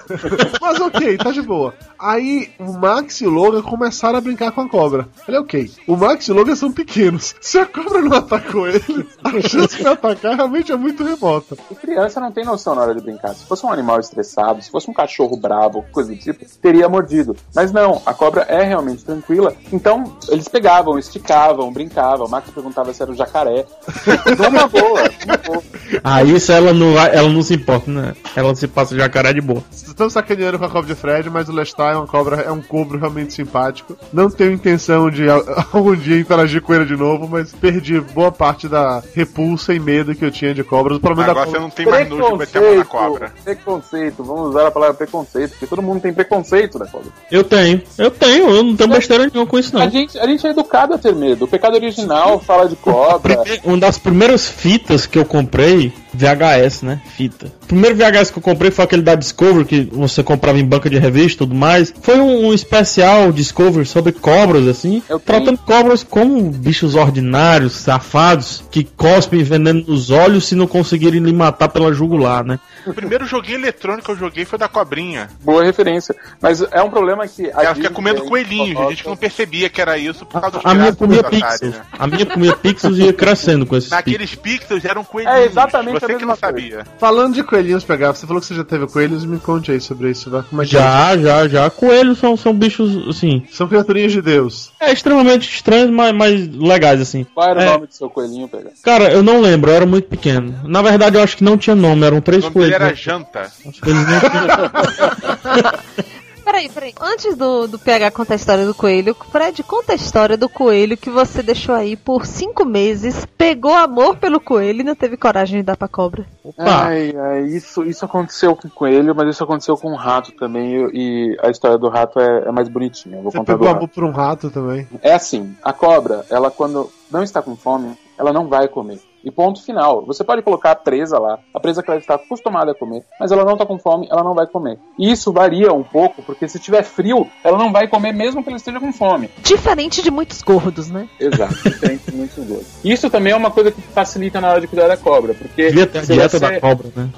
[0.61, 1.74] Mas ok, tá de boa.
[1.99, 5.09] Aí o Max e o Logan começaram a brincar com a cobra.
[5.24, 5.70] Falei, ok.
[5.86, 7.34] O Max e o Logan são pequenos.
[7.40, 11.57] Se a cobra não atacou ele, a chance de atacar realmente é muito remota.
[11.70, 13.34] E criança não tem noção na hora de brincar.
[13.34, 17.36] Se fosse um animal estressado, se fosse um cachorro bravo, coisa do tipo, teria mordido.
[17.55, 19.55] Mas não, a cobra é realmente tranquila.
[19.72, 21.34] Então, eles pegavam, esticavam,
[21.72, 22.26] brincavam.
[22.26, 23.64] O Max perguntava se era o jacaré.
[24.39, 25.62] Numa boa, numa boa.
[26.03, 28.14] Ah, isso ela não, ela não se importa, né?
[28.35, 29.62] Ela se passa jacaré de boa.
[29.70, 32.61] Estamos sacaneando com a cobra de Fred, mas o Lestat é uma cobra, é um
[32.61, 33.97] cobro realmente simpático.
[34.12, 38.32] Não tenho intenção de al- algum dia interagir com ele de novo, mas perdi boa
[38.32, 40.99] parte da repulsa e medo que eu tinha de cobras.
[40.99, 41.61] Pelo menos da Agora você cobra.
[41.62, 43.32] não tem mais nojo de meter a mão na cobra.
[43.45, 47.09] Preconceito, vamos usar a palavra preconceito, porque todo mundo tem preconceito da cobra.
[47.30, 49.91] Eu tenho, eu tenho, eu não tenho besteira nenhuma com isso A não.
[49.91, 51.24] gente, a gente é educado a ter medo.
[51.33, 53.43] O pecado original fala de cobra.
[53.64, 57.01] Uma das primeiras fitas que eu comprei, VHS, né?
[57.17, 57.47] Fita.
[57.62, 60.89] O primeiro VHS que eu comprei foi aquele da Discovery, que você comprava em banca
[60.89, 61.93] de revista e tudo mais.
[62.03, 65.03] Foi um, um especial Discovery sobre cobras, assim.
[65.09, 65.21] Eu tenho.
[65.21, 71.33] Tratando cobras como bichos ordinários, safados, que cospem veneno nos olhos se não conseguirem lhe
[71.33, 72.59] matar pela jugular, né?
[72.87, 75.31] O primeiro joguinho eletrônico que eu joguei foi da cobrinha.
[75.43, 76.15] Boa referência.
[76.41, 77.51] Mas é um problema que.
[77.51, 78.81] a Ela fica comendo aí coelhinhos.
[78.81, 81.75] A gente não percebia que era isso por causa dos A minha comia pixels.
[81.75, 81.83] né?
[81.93, 84.07] A minha comia pixels e ia crescendo com esses pixels.
[84.07, 85.39] Naqueles pixels eram coelhinhos.
[85.39, 86.40] É exatamente Você que não coisa.
[86.40, 86.86] sabia.
[86.98, 90.11] Falando de coelhinhos pegar, você falou que você já teve coelhos, me conte aí sobre
[90.11, 90.42] isso, vai.
[90.42, 91.70] Como é que Já, já, já.
[91.70, 93.52] Coelhos são, são bichos, assim, é?
[93.55, 94.72] São criaturinhas de Deus.
[94.80, 97.24] é extremamente estranhos, mas, mas legais, assim.
[97.34, 97.68] Qual era É.
[97.68, 98.70] o nome do seu coelhinho, pegar?
[98.82, 100.55] Cara, eu não lembro, eu era muito pequeno.
[100.64, 102.82] Na verdade, eu acho que não tinha nome, eram O três nome dele coelhos.
[102.82, 102.94] era né?
[102.96, 103.40] Janta.
[103.68, 105.74] Acho que eles não tinham-
[106.45, 106.95] Peraí, peraí.
[107.01, 110.97] Antes do, do PH contar a história do coelho, Fred, conta a história do coelho
[110.97, 115.61] que você deixou aí por cinco meses, pegou amor pelo coelho e não teve coragem
[115.61, 116.26] de dar pra cobra.
[116.45, 116.64] Opa.
[116.86, 120.86] Ai, ai, isso, isso aconteceu com o coelho, mas isso aconteceu com o rato também.
[120.92, 123.16] E, e a história do rato é, é mais bonitinha.
[123.16, 124.86] Eu vou Você contar pegou amor por um rato também.
[125.01, 129.01] É assim, a cobra, ela quando não está com fome, ela não vai comer.
[129.25, 130.05] E ponto final.
[130.07, 133.33] Você pode colocar a presa lá, a presa que ela está acostumada a comer, mas
[133.33, 134.79] ela não está com fome, ela não vai comer.
[134.99, 138.49] E isso varia um pouco, porque se tiver frio, ela não vai comer mesmo que
[138.51, 139.31] ela esteja com fome.
[139.43, 141.09] Diferente de muitos gordos, né?
[141.18, 142.66] Exato, diferente de muitos dois.
[142.85, 145.87] Isso também é uma coisa que facilita na hora de cuidar da cobra, porque Devia
[145.87, 147.09] ter a se dieta você- da cobra, né?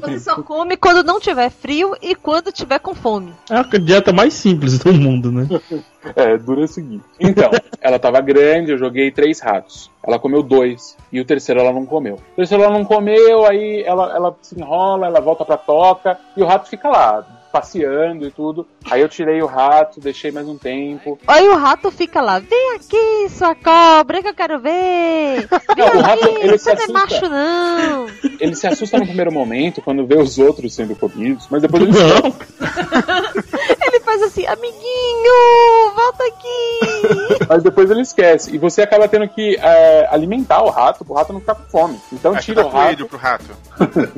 [0.00, 3.32] Você só come quando não tiver frio e quando tiver com fome.
[3.50, 5.48] É a dieta mais simples do mundo, né?
[6.16, 7.04] É, dura o seguinte.
[7.18, 7.50] Então,
[7.80, 9.90] ela tava grande, eu joguei três ratos.
[10.06, 10.96] Ela comeu dois.
[11.10, 12.14] E o terceiro ela não comeu.
[12.32, 16.42] O terceiro ela não comeu, aí ela, ela se enrola, ela volta pra toca, e
[16.42, 18.66] o rato fica lá, passeando e tudo.
[18.90, 21.18] Aí eu tirei o rato, deixei mais um tempo.
[21.26, 25.48] Aí o rato fica lá, vem aqui, sua cobra, que eu quero ver.
[25.74, 27.28] Vem Não, o rato, aqui, ele se você não é assusta.
[27.28, 28.06] macho não.
[28.40, 31.92] Ele se assusta no primeiro momento, quando vê os outros sendo comidos, mas depois ele
[31.92, 32.34] Não,
[34.14, 37.44] faz assim, amiguinho, volta aqui.
[37.48, 38.54] Mas depois ele esquece.
[38.54, 42.00] E você acaba tendo que é, alimentar o rato pro rato não ficar com fome.
[42.12, 43.06] Então Acho tira dá o rato.
[43.06, 43.44] pro rato.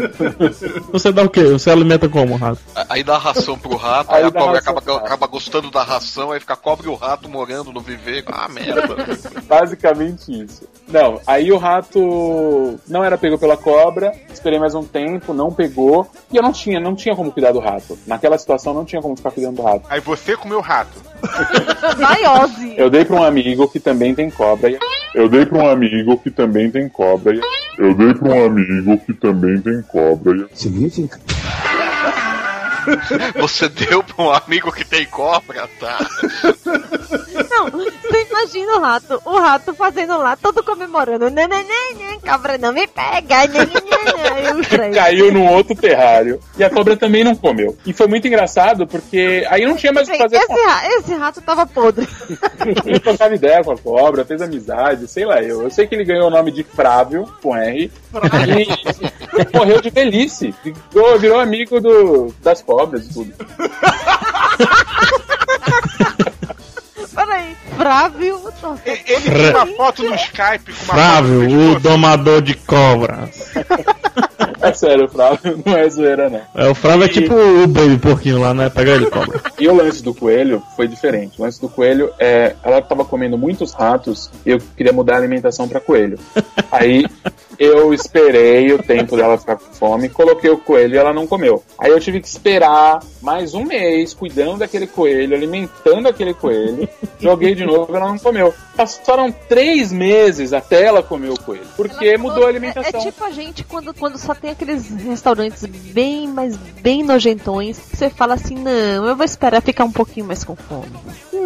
[0.92, 1.44] você dá o quê?
[1.44, 2.60] Você alimenta como, rato?
[2.88, 6.40] Aí dá ração pro rato, Aí aí, a cobra acaba, acaba gostando da ração, aí
[6.40, 8.24] fica a cobra e o rato morando no viver.
[8.26, 8.96] Ah, merda.
[9.48, 10.68] Basicamente isso.
[10.88, 16.06] Não, aí o rato não era pego pela cobra, esperei mais um tempo, não pegou,
[16.30, 17.98] e eu não tinha, não tinha como cuidar do rato.
[18.06, 19.85] Naquela situação não tinha como ficar cuidando do rato.
[19.88, 21.00] Aí você comeu o rato.
[22.42, 22.74] Ozzy.
[22.76, 24.70] Eu dei pra um amigo que também tem cobra.
[24.70, 24.78] e-
[25.14, 27.34] Eu dei pra um amigo que também tem cobra.
[27.34, 27.40] e-
[27.78, 30.36] Eu dei pra um amigo que também tem cobra.
[30.36, 30.46] e-
[33.40, 35.98] Você deu pra um amigo que tem cobra, tá?
[37.50, 37.70] Não,
[38.10, 41.30] sem imagina o rato, o rato fazendo lá, todo comemorando.
[41.30, 43.36] Não, não, não, não, cobra não me pega.
[44.64, 46.40] Fred- Caiu num outro terrário.
[46.58, 47.76] E a cobra também não comeu.
[47.86, 51.14] E foi muito engraçado, porque aí não tinha mais o que fazer Esse, ra- esse
[51.14, 52.06] rato tava podre.
[52.84, 55.62] Ele trocava ideia com a cobra, fez amizade, sei lá eu.
[55.62, 60.54] Eu sei que ele ganhou o nome de Frávio, com R, e morreu de velhice.
[60.92, 63.32] Virou, virou amigo do, das cobras e tudo.
[67.14, 68.40] Peraí, Frávio.
[68.62, 68.82] nossa.
[68.84, 73.54] Ele tem uma foto no Skype com uma Frávio, o domador de cobras.
[74.68, 76.40] É sério, Frávio, não é zoeira não.
[76.54, 78.68] É, o Frávio é tipo o baby porquinho lá, né?
[78.70, 79.40] Pega ele, cobra.
[79.58, 81.40] E o lance do coelho foi diferente.
[81.40, 82.54] O lance do coelho é.
[82.62, 86.18] Ela tava comendo muitos ratos e eu queria mudar a alimentação pra coelho.
[86.70, 87.06] Aí
[87.58, 91.62] eu esperei o tempo dela ficar com fome, coloquei o coelho e ela não comeu.
[91.78, 96.86] Aí eu tive que esperar mais um mês cuidando daquele coelho, alimentando aquele coelho.
[97.18, 98.52] Joguei de novo e ela não comeu.
[98.76, 101.64] Passaram três meses até ela comer o coelho.
[101.76, 103.00] Porque mudou a É, alimentação.
[103.00, 107.76] tipo a gente quando, quando só tem aqueles restaurantes bem, mas bem nojentões.
[107.76, 110.90] Você fala assim, não, eu vou esperar ficar um pouquinho mais com fome.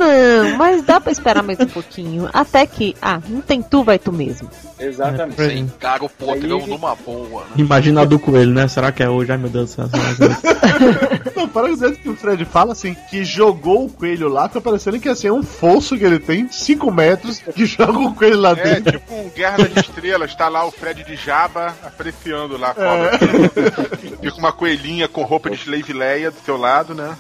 [0.01, 2.29] Não, mas dá pra esperar mais um pouquinho.
[2.33, 4.49] Até que, ah, não tem tu, vai tu mesmo.
[4.79, 5.41] Exatamente.
[5.41, 7.43] É, Você encara o podrão numa boa.
[7.43, 7.51] Né?
[7.59, 8.67] Imagina a do coelho, né?
[8.67, 9.31] Será que é hoje?
[9.31, 9.85] Ai meu Deus do céu.
[9.85, 11.31] é?
[11.39, 14.99] Não, para dizer que o Fred fala assim, que jogou o coelho lá, fica parecendo
[14.99, 18.53] que assim, é um fosso que ele tem, 5 metros, que joga o coelho lá
[18.53, 18.93] É, dentro.
[18.93, 23.19] tipo um Guerra das Estrelas, tá lá o Fred de Jabba apreciando lá a cobra.
[24.21, 27.15] Fica uma coelhinha com roupa de Slave Leia do seu lado, né?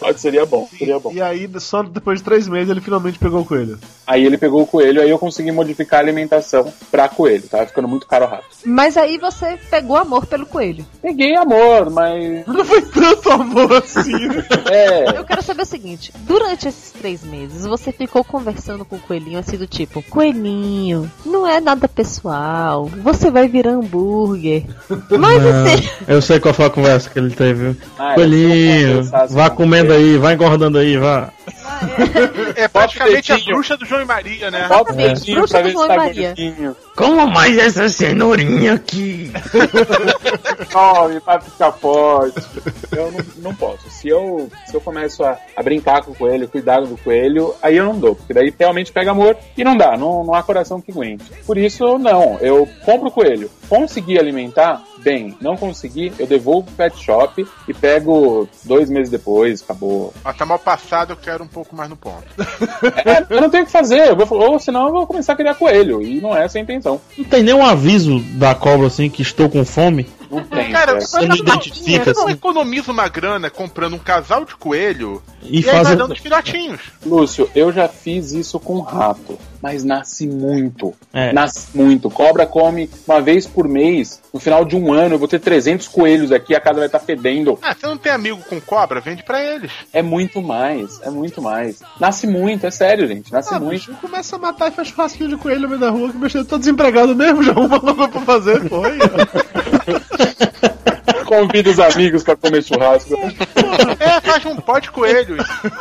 [0.00, 1.12] Pode, seria bom, seria bom.
[1.12, 3.78] E aí, só depois de três meses, ele finalmente pegou o coelho.
[4.06, 7.48] Aí ele pegou o coelho, aí eu consegui modificar a alimentação pra coelho.
[7.48, 8.44] Tava ficando muito caro o rato.
[8.64, 10.84] Mas aí você pegou amor pelo coelho.
[11.00, 12.46] Peguei amor, mas.
[12.46, 14.28] Não foi tanto amor assim.
[14.28, 14.44] né?
[14.72, 15.18] É.
[15.18, 19.38] Eu quero saber o seguinte: durante esses três meses, você ficou conversando com o coelhinho
[19.38, 24.64] assim do tipo: Coelhinho, não é nada pessoal, você vai virar hambúrguer.
[25.18, 25.88] Mas assim.
[26.06, 27.70] Não, eu sei qual foi a conversa que ele teve.
[27.72, 27.76] viu?
[27.98, 31.30] Ah, Coelhinho, vá com comendo aí, vai engordando aí, vá.
[32.56, 34.66] É praticamente a bruxa do João e Maria, né?
[34.68, 35.08] Bota o É.
[35.08, 36.94] dedinho Bruxa pra do ver se João tá e.
[36.96, 39.32] Coma mais essa cenourinha aqui.
[40.72, 42.40] Come pra ficar forte.
[42.92, 43.88] Eu não, não posso.
[43.90, 47.76] Se eu, se eu começo a, a brincar com o coelho, cuidar do coelho, aí
[47.76, 48.14] eu não dou.
[48.14, 49.96] Porque daí realmente pega amor e não dá.
[49.96, 51.24] Não, não há coração que aguente.
[51.46, 52.38] Por isso, não.
[52.40, 53.50] Eu compro o coelho.
[53.68, 54.82] Consegui alimentar?
[55.02, 55.36] Bem.
[55.40, 59.62] Não consegui, eu devolvo pro pet shop e pego dois meses depois.
[59.62, 60.12] Acabou.
[60.22, 62.22] Mas tá mal passado, eu quero um pouco mais no ponto.
[63.04, 64.08] É, eu não tenho o que fazer.
[64.08, 66.02] Eu vou, ou senão eu vou começar a criar coelho.
[66.02, 67.00] E não é essa a intenção.
[67.16, 70.06] Não tem nenhum aviso da cobra assim que estou com fome?
[70.32, 70.72] Não tem.
[70.72, 71.00] Cara, é.
[71.00, 75.56] Você não identifica Você não assim economiza uma grana comprando um casal de coelho e
[75.60, 75.98] e, aí vai faz.
[75.98, 76.80] dando os filhotinhos.
[77.04, 80.94] Lúcio, eu já fiz isso com rato, mas nasce muito.
[81.12, 81.32] É.
[81.32, 82.08] Nasce muito.
[82.10, 84.20] Cobra come uma vez por mês.
[84.32, 87.00] No final de um ano, eu vou ter 300 coelhos aqui, a casa vai estar
[87.00, 87.58] fedendo.
[87.60, 89.00] Ah, você não tem amigo com cobra?
[89.00, 89.70] Vende pra eles.
[89.92, 91.80] É muito mais, é muito mais.
[92.00, 93.30] Nasce muito, é sério, gente.
[93.30, 93.92] Nasce Ah, muito.
[93.96, 96.42] começa a matar e faz churrasquinho de coelho no meio da rua, que o bicho
[96.46, 98.96] tá desempregado mesmo, já arruma coisa pra fazer, foi.
[101.26, 103.14] Convida os amigos pra comer churrasco.
[103.98, 105.36] É, faz um pó de coelho.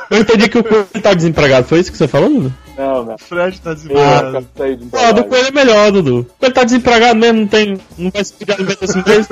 [0.09, 1.67] Eu entendi que o coelho tá desempregado.
[1.67, 2.53] Foi isso que você falou, Dudu?
[2.77, 3.17] Não, não.
[3.17, 4.47] Fred tá desempregado.
[4.57, 6.19] saí de um Ah, do coelho é melhor, Dudu.
[6.19, 7.77] O coelho tá desempregado mesmo, não tem.
[7.97, 9.27] Não vai se pedir alimento assim mês.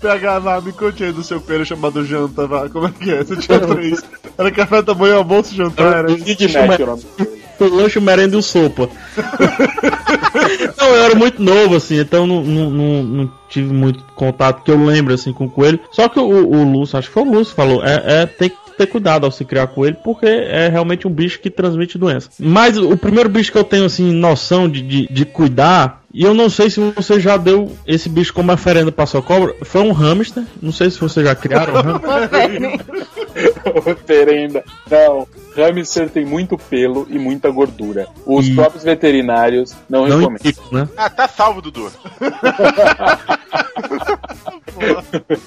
[0.00, 2.68] PH, vá, me conte aí do seu coelho chamado Janta, vá.
[2.68, 3.24] Como é que é?
[3.24, 4.02] Você tinha três.
[4.38, 6.24] Era café da manhã, almoço jantar, era isso?
[6.24, 7.41] Big Mac, é o nome dele.
[7.64, 8.88] O lanche, merenda e o sopa.
[10.78, 14.70] não, eu era muito novo, assim, então não, não, não, não tive muito contato que
[14.70, 15.80] eu lembro, assim, com o coelho.
[15.90, 18.48] Só que o, o Lúcio, acho que foi o Lúcio que falou, é, é tem
[18.48, 22.30] que ter cuidado ao se criar coelho, porque é realmente um bicho que transmite doença.
[22.38, 26.34] Mas o primeiro bicho que eu tenho, assim, noção de, de, de cuidar, e eu
[26.34, 29.92] não sei se você já deu esse bicho como oferenda pra sua cobra, foi um
[29.92, 30.44] hamster.
[30.60, 32.80] Não sei se vocês já criaram um hamster.
[33.86, 34.62] Oferenda.
[34.90, 35.26] Não.
[35.56, 38.06] Hamster tem muito pelo e muita gordura.
[38.26, 40.36] Os E- próprios veterinários não, Não recomendam.
[40.50, 40.88] indico, né?
[40.96, 41.90] Ah, tá salvo, Dudu.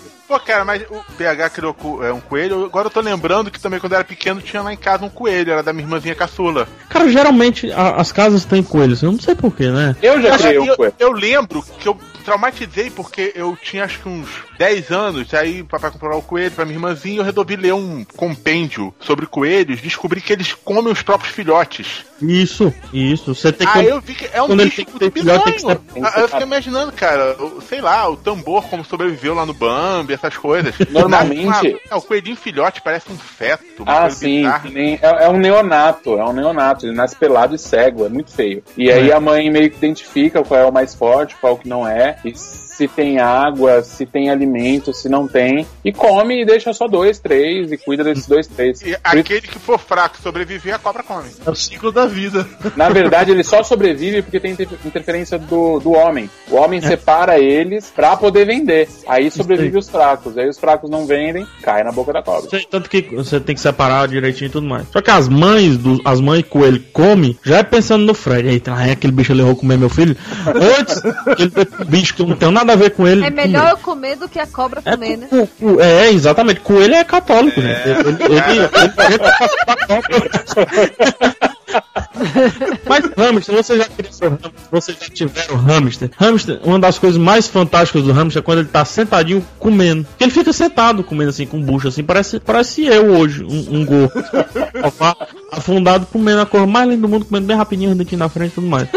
[0.28, 2.65] Pô, cara, mas o PH criou é, um coelho.
[2.65, 5.09] Agora eu tô lembrando que também quando eu era pequeno tinha lá em casa um
[5.09, 6.67] coelho, era da minha irmãzinha caçula.
[6.89, 9.95] Cara, geralmente a- as casas têm coelhos, eu não sei porquê, né?
[10.01, 10.93] Eu já criei um eu, coelho.
[10.97, 15.65] eu lembro que eu traumatizei porque eu tinha acho que uns 10 anos, aí o
[15.65, 19.28] papai comprou lá o coelho pra minha irmãzinha e eu resolvi ler um compêndio sobre
[19.28, 22.03] coelhos, descobri que eles comem os próprios filhotes.
[22.19, 23.36] Isso, isso.
[23.36, 23.78] Você tem que.
[23.78, 25.80] Aí eu vi que é um quando bicho tem que ter filhote, tem que ser-
[26.13, 27.36] ser eu fiquei imaginando, cara,
[27.69, 30.74] sei lá, o tambor como sobreviveu lá no Bambi, essas coisas.
[30.89, 33.84] Normalmente- Na- na- o coelhinho filhote parece um feto.
[33.84, 37.59] uma Ah, sim, nem- é, é um neonato, é um neonato, ele nasce pelado e
[37.59, 38.63] cego, é muito feio.
[38.78, 41.88] E aí a mãe meio que identifica qual é o mais forte, qual que não
[41.88, 42.34] é, e
[42.76, 47.19] se tem água, se tem alimento, se não tem, e come e deixa só dois,
[47.19, 48.82] três, e cuida desses dois, três.
[48.82, 51.30] E aquele que for fraco sobreviver, a cobra come.
[51.45, 52.45] É o ciclo da vida.
[52.76, 56.30] Na verdade, ele só sobrevive porque tem inter- interferência do, do homem.
[56.49, 58.89] O homem separa eles pra poder vender.
[59.07, 60.38] Aí sobrevive os fracos.
[60.38, 62.49] Aí os fracos não vendem, cai na boca da cobra.
[62.49, 64.88] Sei, Tanto que você tem que separar direitinho e tudo mais.
[64.91, 68.47] Só que as mães, do, as mães coelho come, já é pensando no Fred.
[68.49, 70.15] Eita, é aquele bicho ali errou comer meu filho.
[70.80, 71.51] Antes, aquele
[71.88, 73.26] bicho que não tem nada a ver com ele.
[73.26, 75.28] É melhor eu comer do que a cobra comer, né?
[75.30, 75.47] comer.
[75.59, 76.59] Co- É, exatamente.
[76.61, 77.82] Coelho é católico, né?
[77.86, 78.70] Ele, ele, ele-
[82.88, 86.09] Mas hamster, você já ser hamster, você já tiveram hamster.
[86.18, 90.05] Hamster, uma das coisas mais fantásticas do hamster é quando ele tá sentadinho comendo.
[90.05, 93.86] Porque ele fica sentado comendo assim, com bucho, assim, parece, parece eu hoje, um, um
[93.86, 94.13] gordo.
[95.52, 98.52] Afundado comendo a cor mais linda do mundo, comendo bem rapidinho, os dentinhos na frente
[98.52, 98.88] e tudo mais.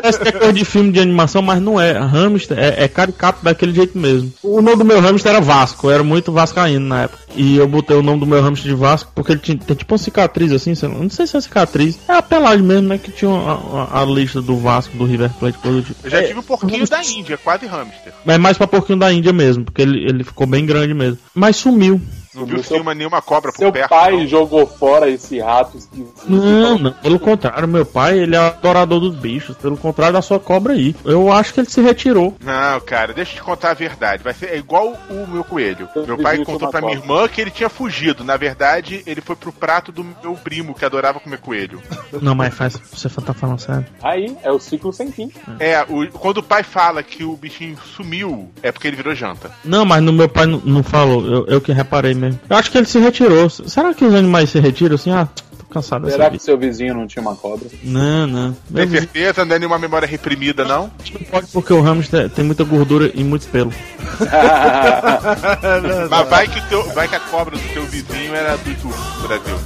[0.00, 1.92] Parece que é cor de filme de animação, mas não é.
[1.98, 4.32] Hamster é, é caricato daquele jeito mesmo.
[4.42, 7.24] O nome do meu hamster era Vasco, eu era muito vascaíno na época.
[7.34, 9.92] E eu botei o nome do meu hamster de Vasco porque ele tinha, tem tipo
[9.92, 11.98] uma cicatriz assim, não sei se é cicatriz.
[12.08, 12.98] É a pelagem mesmo, né?
[12.98, 15.96] Que tinha a, a- a lista do Vasco, do River Plate, coisa tipo.
[16.04, 18.12] Eu já É, tive um porquinho da Índia, quase hamster.
[18.26, 21.18] é mais pra porquinho da Índia mesmo, porque ele, ele ficou bem grande mesmo.
[21.34, 22.00] Mas sumiu.
[22.36, 23.88] Não viu cima nenhuma cobra por Seu perto.
[23.88, 24.26] pai não.
[24.26, 26.12] jogou fora esse rato esquisito.
[26.28, 30.38] Não, não, pelo contrário, meu pai, ele é adorador dos bichos, pelo contrário da sua
[30.38, 30.94] cobra aí.
[31.04, 32.36] Eu acho que ele se retirou.
[32.42, 34.22] Não, cara, deixa eu te contar a verdade.
[34.22, 35.88] Vai ser é igual o meu coelho.
[36.06, 38.22] Meu pai contou pra uma minha irmã que ele tinha fugido.
[38.24, 41.80] Na verdade, ele foi pro prato do meu primo, que adorava comer coelho.
[42.20, 43.86] Não, mas faz, você tá falando sério.
[44.02, 45.30] Aí é o ciclo sem fim.
[45.58, 49.50] É, o- quando o pai fala que o bichinho sumiu, é porque ele virou janta.
[49.64, 52.25] Não, mas no meu pai não, não falou, eu, eu que reparei mesmo.
[52.48, 53.48] Eu acho que ele se retirou.
[53.50, 55.10] Será que os animais se retiram assim?
[55.10, 56.44] Ah, tô cansado dessa Será que vida.
[56.44, 57.68] seu vizinho não tinha uma cobra?
[57.82, 58.48] Não, não.
[58.48, 59.44] Meu Tem vizinho certeza?
[59.44, 60.90] Não é nenhuma memória reprimida, não?
[61.12, 63.72] não pode porque o hamster tem muita gordura e muito pelo.
[66.10, 69.56] Mas vai que, teu, vai que a cobra do teu vizinho era do Brasil.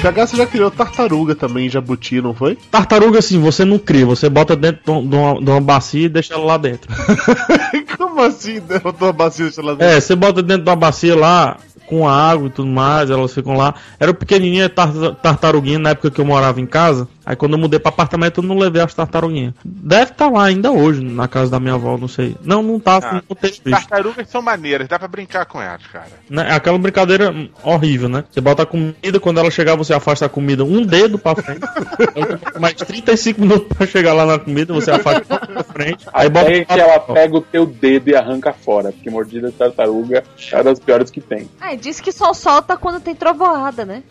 [0.00, 2.56] PH, você já criou tartaruga também, jabuti, não foi?
[2.70, 6.06] Tartaruga, assim, você não cria, você bota dentro de um- de uma, de uma bacia
[6.06, 6.90] e deixa ela lá dentro.
[7.98, 8.60] Como assim?
[8.60, 9.86] Derrotou a bacia deixa lá dentro?
[9.86, 13.54] É, você bota dentro de uma bacia lá, com água e tudo mais, elas ficam
[13.56, 13.74] lá.
[13.98, 17.08] Era pequenininha tar- tartaruguinha na época que eu morava em casa.
[17.26, 19.54] Aí quando eu mudei pra apartamento eu não levei as tartaruguinhas.
[19.64, 22.36] Deve estar lá ainda hoje, na casa da minha avó, não sei.
[22.44, 23.50] Não, não tá, Ah, não tem.
[23.72, 26.06] Tartarugas são maneiras, dá pra brincar com elas, cara.
[26.28, 26.46] Né?
[26.48, 28.24] É aquela brincadeira horrível, né?
[28.30, 31.60] Você bota a comida, quando ela chegar, você afasta a comida um dedo pra frente.
[32.58, 36.06] Mais 35 minutos pra chegar lá na comida, você afasta pra frente.
[36.12, 36.50] Aí bota.
[36.50, 40.22] Aí que ela pega o teu dedo e arranca fora, porque mordida de tartaruga
[40.52, 41.48] é uma das piores que tem.
[41.60, 44.02] Ah, e diz que só solta quando tem trovoada, né?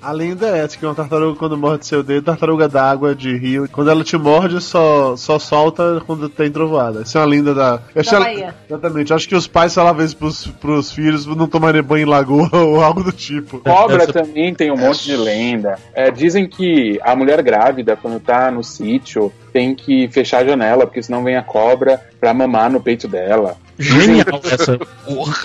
[0.00, 3.68] A lenda é essa, que uma tartaruga quando morde seu dedo, tartaruga d'água de rio,
[3.70, 7.02] quando ela te morde, só, só solta quando tem trovoada.
[7.02, 7.80] Essa é uma lenda da...
[7.94, 8.54] Eu acho- Bahia.
[8.68, 12.48] Exatamente, acho que os pais falavam isso pros, pros filhos não tomarem banho em lagoa
[12.52, 13.58] ou algo do tipo.
[13.60, 15.78] Cobra Essa- também tem um monte de lenda.
[15.94, 20.86] É, dizem que a mulher grávida, quando tá no sítio, tem que fechar a janela,
[20.86, 23.56] porque senão vem a cobra pra mamar no peito dela.
[23.78, 24.78] Genial essa.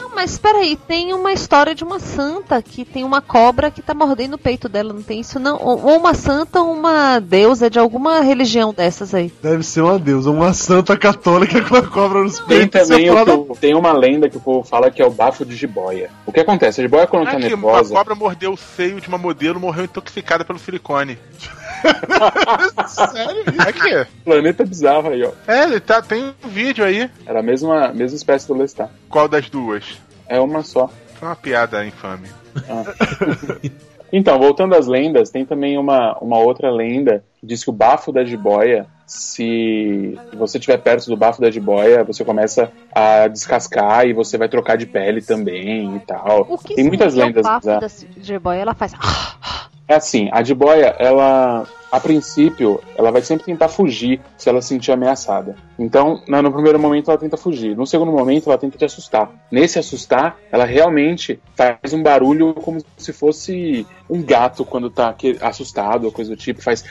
[0.01, 3.93] Não, mas peraí, tem uma história de uma santa que tem uma cobra que tá
[3.93, 5.57] mordendo o peito dela, não tem isso não?
[5.61, 9.33] Ou uma santa ou uma deusa de alguma religião dessas aí.
[9.41, 12.87] Deve ser uma deusa, uma santa católica com a cobra nos Tem peitos.
[12.87, 15.55] também o, que tem uma lenda que o povo fala que é o bafo de
[15.55, 16.09] jiboia.
[16.25, 16.81] O que acontece?
[16.81, 17.93] A jiboia quando Ah, tá que uma nervosa.
[17.93, 21.17] cobra mordeu o seio de uma modelo morreu intoxicada pelo silicone.
[22.87, 23.43] Sério?
[23.59, 24.11] Aqui.
[24.23, 25.31] Planeta bizarro aí, ó.
[25.47, 27.09] É, ele tá, tem um vídeo aí.
[27.25, 28.89] Era a mesma, mesma espécie do Lestat.
[29.09, 29.99] Qual das duas?
[30.27, 30.89] É uma só.
[31.15, 32.29] Foi uma piada infame.
[34.11, 38.11] Então, voltando às lendas, tem também uma, uma outra lenda que diz que o bafo
[38.11, 44.13] da jiboia, se você estiver perto do bafo da jiboia, você começa a descascar e
[44.13, 46.47] você vai trocar de pele também e tal.
[46.49, 47.87] O que tem muitas seria lendas o bafo da
[48.19, 48.61] jiboia?
[48.61, 48.93] Ela faz...
[49.89, 54.67] É assim, a jiboia, ela, a princípio, ela vai sempre tentar fugir se ela se
[54.67, 55.55] sentir ameaçada.
[55.79, 57.75] Então, no primeiro momento, ela tenta fugir.
[57.75, 59.31] No segundo momento, ela tenta te assustar.
[59.51, 66.05] Nesse assustar, ela realmente faz um barulho como se fosse um gato quando tá assustado
[66.05, 66.61] ou coisa do tipo.
[66.61, 66.85] Faz.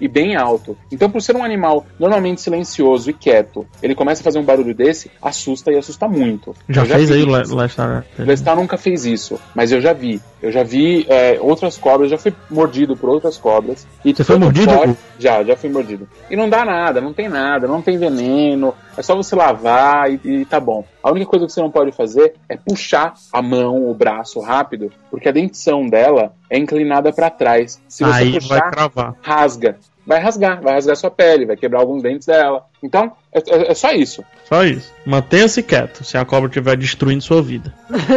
[0.00, 0.76] E bem alto.
[0.90, 4.74] Então, por ser um animal normalmente silencioso e quieto, ele começa a fazer um barulho
[4.74, 6.54] desse, assusta e assusta muito.
[6.68, 8.04] Já, Eu fez vi aí o Lestar?
[8.18, 10.20] Lestar nunca fez isso, mas eu já vi.
[10.42, 13.86] Eu já vi é, outras cobras, já fui mordido por outras cobras.
[14.04, 14.96] E Você foi mordido, Gu?
[15.18, 16.08] Já, já fui mordido.
[16.30, 20.18] E não dá nada, não tem nada, não tem veneno, é só você lavar e,
[20.24, 20.84] e tá bom.
[21.02, 24.90] A única coisa que você não pode fazer é puxar a mão, o braço rápido,
[25.10, 27.80] porque a dentição dela é inclinada para trás.
[27.88, 29.14] Se você Aí puxar, vai cravar.
[29.20, 29.76] rasga.
[30.06, 32.64] Vai rasgar, vai rasgar sua pele, vai quebrar alguns dentes dela.
[32.82, 34.24] Então, é, é- é só isso.
[34.48, 34.92] Só isso.
[35.06, 37.72] Mantenha-se quieto se a cobra estiver destruindo sua vida.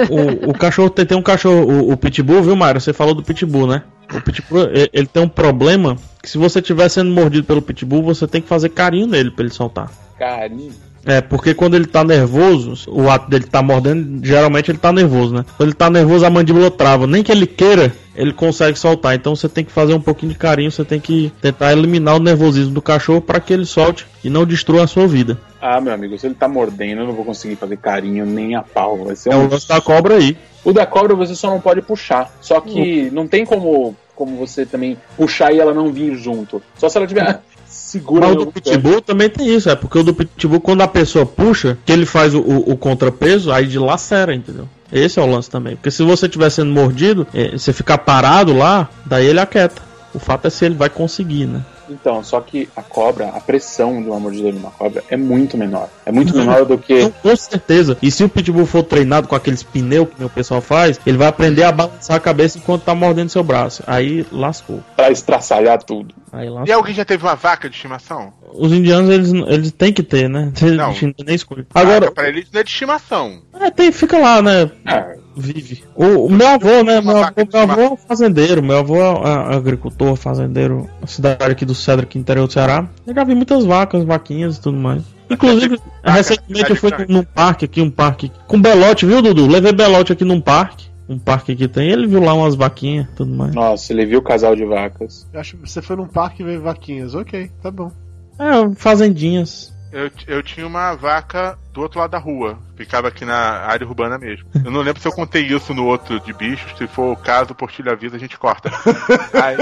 [0.10, 2.80] o, o cachorro tem, tem um cachorro, o, o Pitbull, viu, Mário?
[2.82, 3.84] Você falou do Pitbull, né?
[4.14, 8.28] O Pitbull, ele tem um problema que se você estiver sendo mordido pelo Pitbull, você
[8.28, 9.92] tem que fazer carinho nele pra ele soltar.
[10.18, 10.74] Carinho.
[11.06, 15.34] É, porque quando ele tá nervoso, o ato dele tá mordendo, geralmente ele tá nervoso,
[15.34, 15.46] né?
[15.58, 17.06] Quando ele tá nervoso, a mandíbula trava.
[17.06, 19.16] Nem que ele queira, ele consegue soltar.
[19.16, 22.20] Então você tem que fazer um pouquinho de carinho, você tem que tentar eliminar o
[22.20, 25.38] nervosismo do cachorro para que ele solte e não destrua a sua vida.
[25.62, 28.62] Ah, meu amigo, se ele tá mordendo, eu não vou conseguir fazer carinho nem a
[28.62, 29.06] pau.
[29.06, 30.38] Vai ser É um o lance da cobra aí.
[30.64, 32.34] O da cobra você só não pode puxar.
[32.42, 36.62] Só que não tem como, como você também puxar e ela não vir junto.
[36.78, 37.42] Só se ela tiver.
[37.74, 38.52] Segura Mas o do.
[38.52, 42.06] Pitbull também tem isso, é porque o do Pitbull, quando a pessoa puxa, que ele
[42.06, 44.70] faz o, o, o contrapeso, aí de lacera, entendeu?
[44.92, 45.76] Esse é o lance também.
[45.76, 49.82] Porque se você estiver sendo mordido, eh, você ficar parado lá, daí ele aquieta.
[50.14, 51.66] O fato é se ele vai conseguir, né?
[51.90, 55.58] Então, só que a cobra, a pressão de uma mordida de uma cobra é muito
[55.58, 55.90] menor.
[56.06, 57.10] É muito menor do que.
[57.22, 57.98] Com certeza.
[58.02, 61.28] E se o Pitbull for treinado com aqueles pneus que o pessoal faz, ele vai
[61.28, 63.84] aprender a balançar a cabeça enquanto tá mordendo seu braço.
[63.88, 64.82] Aí lascou.
[64.96, 66.14] Pra estraçalhar tudo.
[66.32, 66.76] Aí E lascou.
[66.76, 68.34] alguém já teve uma vaca de estimação?
[68.54, 70.52] Os indianos, eles, eles têm que ter, né?
[70.62, 70.94] Eles Não.
[71.26, 71.66] nem escolhem.
[71.74, 73.42] Agora, Vaca pra eles não é de estimação.
[73.60, 74.70] é, tem, fica lá, né?
[74.86, 75.84] Ah, Vive.
[75.96, 77.02] O, o meu avô, né?
[77.02, 78.62] Meu avô, meu avô é um fazendeiro.
[78.62, 80.90] Meu avô é, é agricultor, fazendeiro.
[81.06, 82.88] Cidade aqui do Cedro, aqui no interior do Ceará.
[83.06, 85.04] Eu já vi muitas vacas, vaquinhas e tudo mais.
[85.30, 89.48] Inclusive, Vaca, recentemente eu fui num parque aqui, um parque com Belote, viu, Dudu?
[89.48, 90.92] Levei Belote aqui num parque.
[91.08, 91.90] Um parque que tem.
[91.90, 93.54] Ele viu lá umas vaquinhas e tudo mais.
[93.54, 95.28] nossa, ele viu o casal de vacas.
[95.34, 97.14] Eu Acho que você foi num parque e veio vaquinhas.
[97.14, 97.92] Ok, tá bom.
[98.40, 99.74] É, fazendinhas.
[99.92, 102.58] Eu, eu tinha uma vaca do outro lado da rua.
[102.76, 104.46] Ficava aqui na área urbana mesmo.
[104.64, 106.72] Eu não lembro se eu contei isso no outro de bichos.
[106.78, 108.72] Se for o caso, Portilho avisa, a gente corta.
[109.34, 109.58] Aí,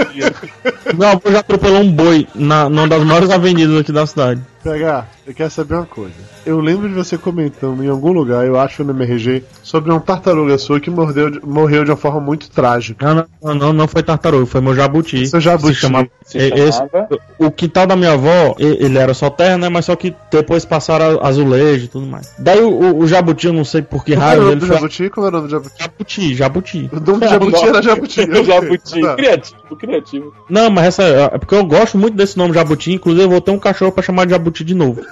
[0.96, 4.42] Meu avô já atropelou um boi na, numa das maiores avenidas aqui da cidade.
[4.64, 6.14] PH, eu quero saber uma coisa.
[6.46, 10.56] Eu lembro de você comentando em algum lugar, eu acho no MRG, sobre um tartaruga
[10.60, 13.04] sua que mordeu de- morreu de uma forma muito trágica.
[13.06, 15.26] Não, não, não, não, não foi tartaruga, foi meu jabuti.
[15.26, 15.74] Seu jabuti.
[15.76, 17.08] Se chamava- Se e- esse- chamava.
[17.40, 19.68] o quintal da minha avó, ele era só terra, né?
[19.68, 22.34] Mas só que depois passaram a- azulejo e tudo mais.
[22.38, 24.68] Daí o, o- o jabuti, eu não sei por que raio o nome dele do
[24.68, 25.10] foi jabuti?
[25.10, 25.76] Qual era o nome do jabuti?
[25.84, 26.90] jabuti, jabuti.
[26.92, 28.46] O nome do jabuti era jabuti.
[28.46, 29.02] Jabuti.
[29.02, 29.16] Tá.
[29.16, 30.34] Criativo, criativo.
[30.50, 33.52] Não, mas essa é porque eu gosto muito desse nome jabuti, inclusive eu vou ter
[33.52, 35.02] um cachorro pra chamar de jabuti de novo.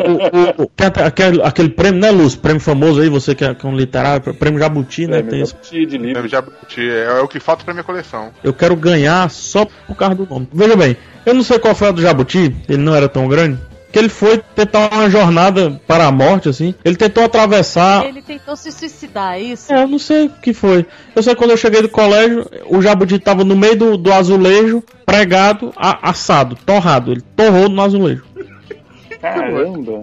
[0.00, 2.38] O- o- o- tem até aquele, aquele prêmio, né, Lúcio?
[2.40, 5.14] Prêmio famoso aí, você que é, que é um literário, prêmio jabuti, né?
[5.22, 5.52] Prêmio Tem esse.
[5.52, 6.22] Jabuti de livro.
[6.24, 6.42] eu já,
[6.78, 8.30] é, é o que falta pra minha coleção.
[8.42, 10.48] Eu quero ganhar só por causa do nome.
[10.52, 10.96] Veja bem,
[11.26, 13.58] eu não sei qual foi a do Jabuti, ele não era tão grande.
[13.92, 16.74] Que ele foi tentar uma jornada para a morte, assim.
[16.84, 18.06] Ele tentou atravessar.
[18.06, 19.72] Ele tentou se suicidar, é isso?
[19.72, 20.86] É, eu não sei o que foi.
[21.14, 24.12] Eu sei que quando eu cheguei do colégio, o Jabuti tava no meio do, do
[24.12, 27.10] azulejo, pregado, a- assado, torrado.
[27.12, 28.22] Ele torrou no azulejo.
[29.20, 30.02] Caramba.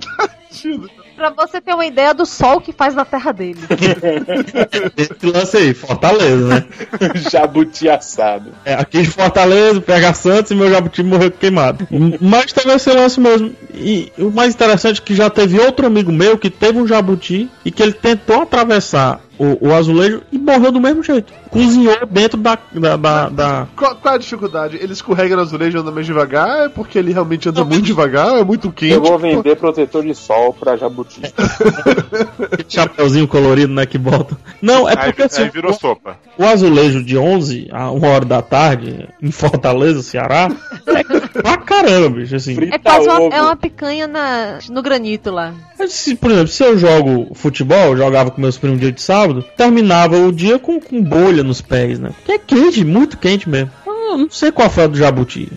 [1.17, 3.59] Pra você ter uma ideia do sol que faz na terra dele.
[4.95, 6.65] Esse lance aí, Fortaleza, né?
[7.31, 8.51] Jabuti assado.
[8.63, 11.87] É, aqui de Fortaleza, pega Santos e meu jabuti morreu queimado.
[12.21, 13.51] Mas teve esse lance mesmo.
[13.73, 17.49] E o mais interessante é que já teve outro amigo meu que teve um jabuti
[17.65, 21.31] e que ele tentou atravessar o, o azulejo e morreu do mesmo jeito.
[21.49, 22.57] Cozinhou dentro da.
[22.73, 24.77] da, da, da- Qual, qual é a dificuldade?
[24.81, 26.65] Ele escorrega no azulejo e anda mais devagar?
[26.65, 28.37] É porque ele realmente anda muito devagar?
[28.37, 28.93] É muito quente?
[28.93, 31.21] Eu vou vender protetor de sol pra Jabuti.
[32.67, 33.85] chapeuzinho colorido, né?
[33.85, 34.37] Que bota.
[34.61, 36.17] Não, é aí, porque assim, aí virou sopa.
[36.37, 40.49] o azulejo de 11 a 1 hora da tarde, em Fortaleza, Ceará,
[40.87, 41.03] é
[41.41, 42.35] pra caramba, bicho.
[42.35, 45.53] Assim, É quase uma, é uma picanha na, no granito lá.
[45.79, 49.26] Mas por exemplo, se eu jogo futebol, eu jogava com meus primos dia de sábado,
[49.55, 52.11] terminava o dia com, com bolha nos pés, né?
[52.15, 53.71] Porque é quente, muito quente mesmo.
[53.85, 55.51] Eu não sei qual foi a do jabuti.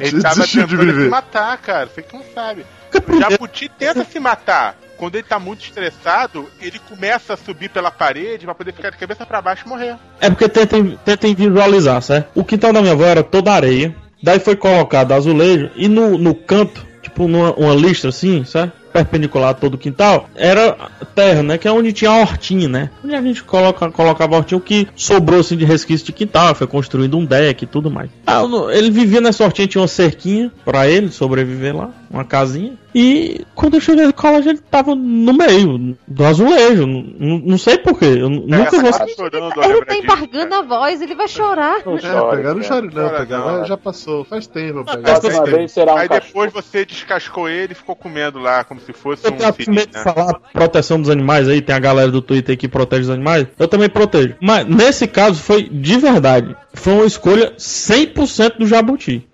[0.00, 1.88] Ele tava de tentando se matar, cara.
[1.92, 2.64] Você que não sabe.
[3.08, 4.76] O jabuti tenta se matar.
[4.96, 8.96] Quando ele tá muito estressado, ele começa a subir pela parede pra poder ficar de
[8.96, 9.96] cabeça pra baixo e morrer.
[10.20, 12.30] É porque tentem, tentem visualizar, certo?
[12.34, 16.34] O quintal da minha avó era toda areia, daí foi colocado azulejo e no, no
[16.34, 18.72] canto, tipo numa uma listra assim, certo?
[18.96, 20.74] Perpendicular a todo o quintal, era
[21.14, 21.58] terra, né?
[21.58, 22.90] Que é onde tinha a hortinha, né?
[23.04, 26.54] Onde a gente coloca, colocava a hortinha, o que sobrou assim de resquício de quintal,
[26.54, 28.10] foi construído um deck e tudo mais.
[28.26, 32.74] Ah, ele vivia nessa hortinha, tinha uma cerquinha pra ele sobreviver lá, uma casinha.
[32.94, 36.86] E quando eu cheguei no colégio, ele tava no meio do azulejo.
[36.86, 38.06] Não, não- sei porquê.
[38.06, 38.90] Eu nunca vou.
[39.14, 41.80] chorando, Ele tá embargando a voz, ele vai chorar.
[41.84, 43.64] Não É, chore, pegar não chore não, Chora pegar, não.
[43.66, 44.84] já passou, faz tempo.
[44.84, 45.44] Pegar, faz tempo.
[45.44, 46.26] vez será um Aí cachorro.
[46.26, 49.74] depois você descascou ele e ficou comendo lá, como se fosse Eu um tenho filho,
[49.74, 50.02] medo de né?
[50.02, 53.46] falar proteção dos animais aí, tem a galera do Twitter que protege os animais.
[53.58, 54.36] Eu também protejo.
[54.40, 56.56] Mas nesse caso foi de verdade.
[56.76, 59.26] Foi uma escolha 100% do jabuti.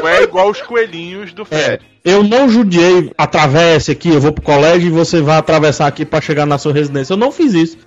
[0.00, 1.84] Não é igual os coelhinhos do Fred.
[2.04, 6.20] Eu não judiei, atravesse aqui, eu vou pro colégio e você vai atravessar aqui pra
[6.20, 7.14] chegar na sua residência.
[7.14, 7.78] Eu não fiz isso.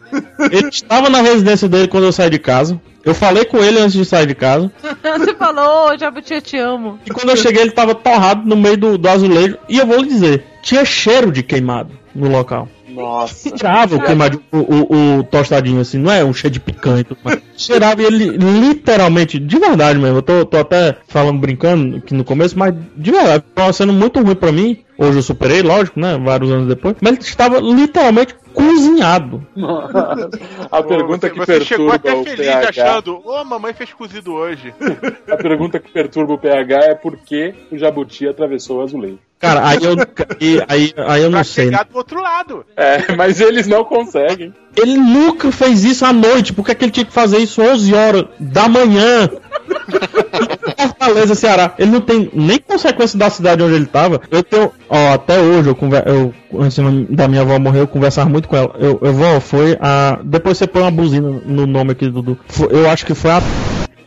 [0.51, 2.81] Ele estava na residência dele quando eu saí de casa.
[3.05, 4.71] Eu falei com ele antes de sair de casa.
[4.83, 6.99] Você falou, ô, Jabuti, eu te amo.
[7.05, 9.57] E quando eu cheguei, ele tava torrado no meio do, do azulejo.
[9.69, 12.67] E eu vou lhe dizer, tinha cheiro de queimado no local.
[12.97, 13.49] Nossa.
[13.57, 17.03] Cheirava o queimadinho, o, o- o tostadinho assim, não é um cheiro de picanha e
[17.03, 17.39] tudo mais.
[17.55, 22.23] Cheirava e ele literalmente, de verdade mesmo, eu tô, tô até falando brincando aqui no
[22.23, 24.83] começo, mas de verdade, tava sendo muito ruim pra mim.
[24.99, 26.17] Hoje eu superei, lógico, né?
[26.17, 26.95] Vários anos depois.
[26.99, 29.45] Mas ele estava literalmente cozinhado.
[30.71, 32.69] A pergunta você, que você chegou perturba até o feliz PH.
[32.69, 34.73] achando, ô, mamãe fez cozido hoje.
[35.31, 39.19] A pergunta que perturba o PH é por que o jabuti atravessou o azulejo.
[39.39, 39.95] Cara, aí eu,
[40.39, 41.65] aí, aí, aí eu não sei.
[41.65, 41.71] né?
[41.71, 42.65] chegar do outro lado.
[42.75, 44.53] É, mas eles não conseguem.
[44.75, 46.53] Ele nunca fez isso à noite.
[46.53, 49.29] Por que, é que ele tinha que fazer isso 11 horas da manhã?
[50.77, 51.73] Fortaleza, Ceará.
[51.77, 54.21] Ele não tem nem consequência da cidade onde ele tava.
[54.29, 54.71] Eu tenho.
[54.89, 56.77] Ó, até hoje, eu, conver, eu antes
[57.09, 58.75] da minha avó morrer, eu conversava muito com ela.
[58.79, 60.19] Eu, eu vou, foi a.
[60.23, 62.37] Depois você põe uma buzina no nome aqui, Dudu.
[62.69, 63.41] Eu acho que foi a.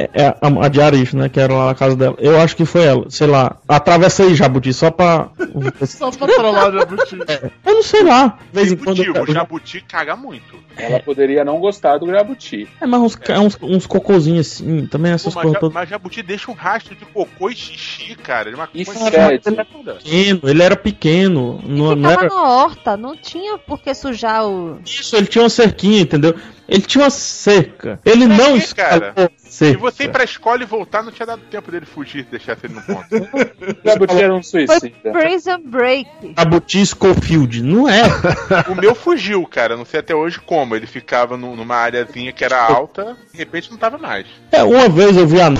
[0.00, 1.28] É, é a, a diarista, né?
[1.28, 2.16] Que era lá na casa dela.
[2.18, 3.04] Eu acho que foi ela.
[3.10, 3.56] Sei lá.
[3.68, 5.28] Atravessei Jabuti só pra.
[5.86, 7.18] Só pra trollar o Jabuti.
[7.66, 8.38] Eu não sei lá.
[8.52, 8.96] De vez em Tem quando.
[8.98, 10.58] motivo, eu- o jabuti caga muito.
[10.76, 12.66] Ela poderia não gostar do jabuti.
[12.80, 16.22] É, mas uns, é uns, uns cocôzinhos assim, também Pô, essas mas, coisas mas jabuti
[16.22, 18.50] deixa um rastro de cocô e xixi, cara.
[18.50, 19.42] É uma E coisa fede.
[19.60, 19.94] absurda.
[19.94, 21.60] Pequeno, ele era pequeno.
[21.66, 22.34] Não, não Ficava era...
[22.34, 24.78] na horta, não tinha por que sujar o.
[24.86, 26.34] Isso, ele tinha uma cerquinha, entendeu?
[26.70, 27.98] Ele tinha uma cerca.
[28.04, 29.08] Ele Pra não quê, cara?
[29.08, 29.78] escalou Se cerca.
[29.80, 32.74] você ir pra escola e voltar, não tinha dado tempo dele fugir e deixar ele
[32.74, 33.06] no ponto.
[33.16, 35.10] O jabuti era um Foi suicida.
[35.12, 36.08] Prison Break.
[36.38, 38.02] Jabuti Schofield, não é?
[38.70, 39.76] o meu fugiu, cara.
[39.76, 40.76] Não sei até hoje como.
[40.76, 44.26] Ele ficava nu- numa areazinha que era alta, de repente não tava mais.
[44.52, 45.50] É, uma vez eu vi a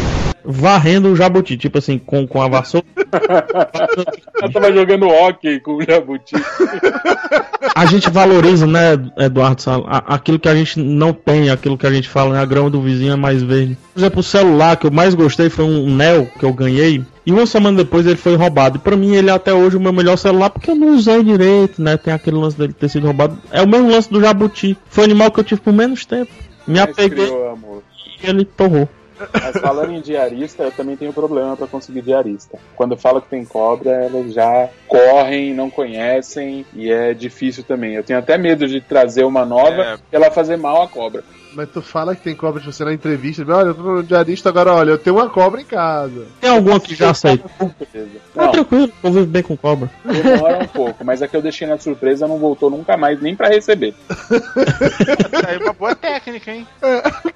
[0.43, 2.87] varrendo o jabuti, tipo assim, com, com a vassoura.
[4.41, 6.35] Ela tava jogando hockey com o jabuti.
[7.75, 9.63] A gente valoriza, né, Eduardo
[10.07, 12.83] aquilo que a gente não tem, aquilo que a gente fala, né, a grama do
[12.83, 13.77] vizinho é mais verde.
[13.95, 17.03] Por exemplo, o celular que eu mais gostei foi um Neo que eu ganhei.
[17.25, 18.77] E uma semana depois ele foi roubado.
[18.77, 21.23] E pra mim ele é até hoje o meu melhor celular porque eu não usei
[21.23, 21.97] direito, né?
[21.97, 23.39] Tem aquele lance dele ter sido roubado.
[23.51, 24.77] É o mesmo lance do jabuti.
[24.91, 26.31] Foi o animal que eu tive por menos tempo.
[26.67, 27.83] Me apeguei criou amor.
[28.23, 28.89] e ele torrou.
[29.33, 32.59] Mas falando em diarista, eu também tenho problema pra conseguir diarista.
[32.77, 37.95] Quando eu falo que tem cobra, elas já correm, não conhecem e é difícil também.
[37.95, 39.95] Eu tenho até medo de trazer uma nova É.
[40.13, 41.23] e ela fazer mal à cobra.
[41.55, 43.45] Mas tu fala que tem cobra de você na entrevista.
[43.49, 46.27] Olha, eu tô no diarista agora, olha, eu tenho uma cobra em casa.
[46.41, 47.49] Tem alguma que já aceita?
[47.59, 48.09] Surpresa.
[48.35, 49.91] Tá Não, tranquilo, convive bem com cobra.
[50.05, 53.35] demora um pouco, mas a que eu deixei na surpresa não voltou nunca mais, nem
[53.35, 53.95] pra receber.
[55.47, 56.67] Aí uma boa técnica, hein?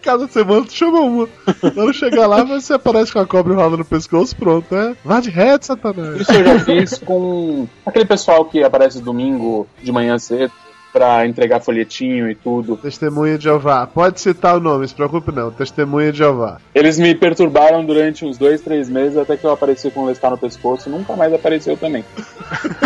[0.03, 1.29] Cada semana tu chama uma.
[1.75, 4.95] Quando chegar lá, você aparece com a cobra enrolada no pescoço, pronto, é?
[5.05, 6.21] Vá de reto, Satanás.
[6.21, 10.53] Isso eu já fiz com aquele pessoal que aparece domingo de manhã cedo
[10.95, 12.77] pra entregar folhetinho e tudo.
[12.77, 13.85] Testemunha de Jeová.
[13.85, 15.51] Pode citar o nome, se preocupe não.
[15.51, 16.59] Testemunha de Jeová.
[16.73, 20.31] Eles me perturbaram durante uns dois, três meses até que eu apareci com o lestar
[20.31, 22.05] no pescoço nunca mais apareceu também.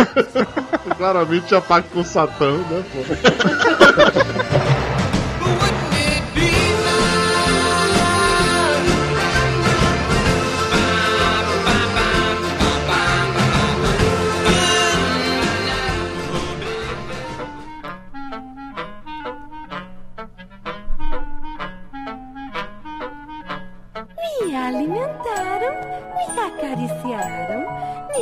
[0.97, 2.99] Claramente tinha pacto com o Satã, né, pô?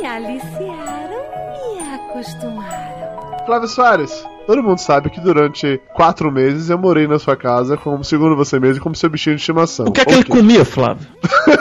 [0.08, 3.44] aliciaram, me acostumaram.
[3.46, 8.02] Flávio Soares, todo mundo sabe que durante quatro meses eu morei na sua casa, como
[8.02, 9.84] segundo você mesmo, como seu bichinho de estimação.
[9.84, 10.36] O que é que ele Ok.
[10.36, 11.06] comia, Flávio?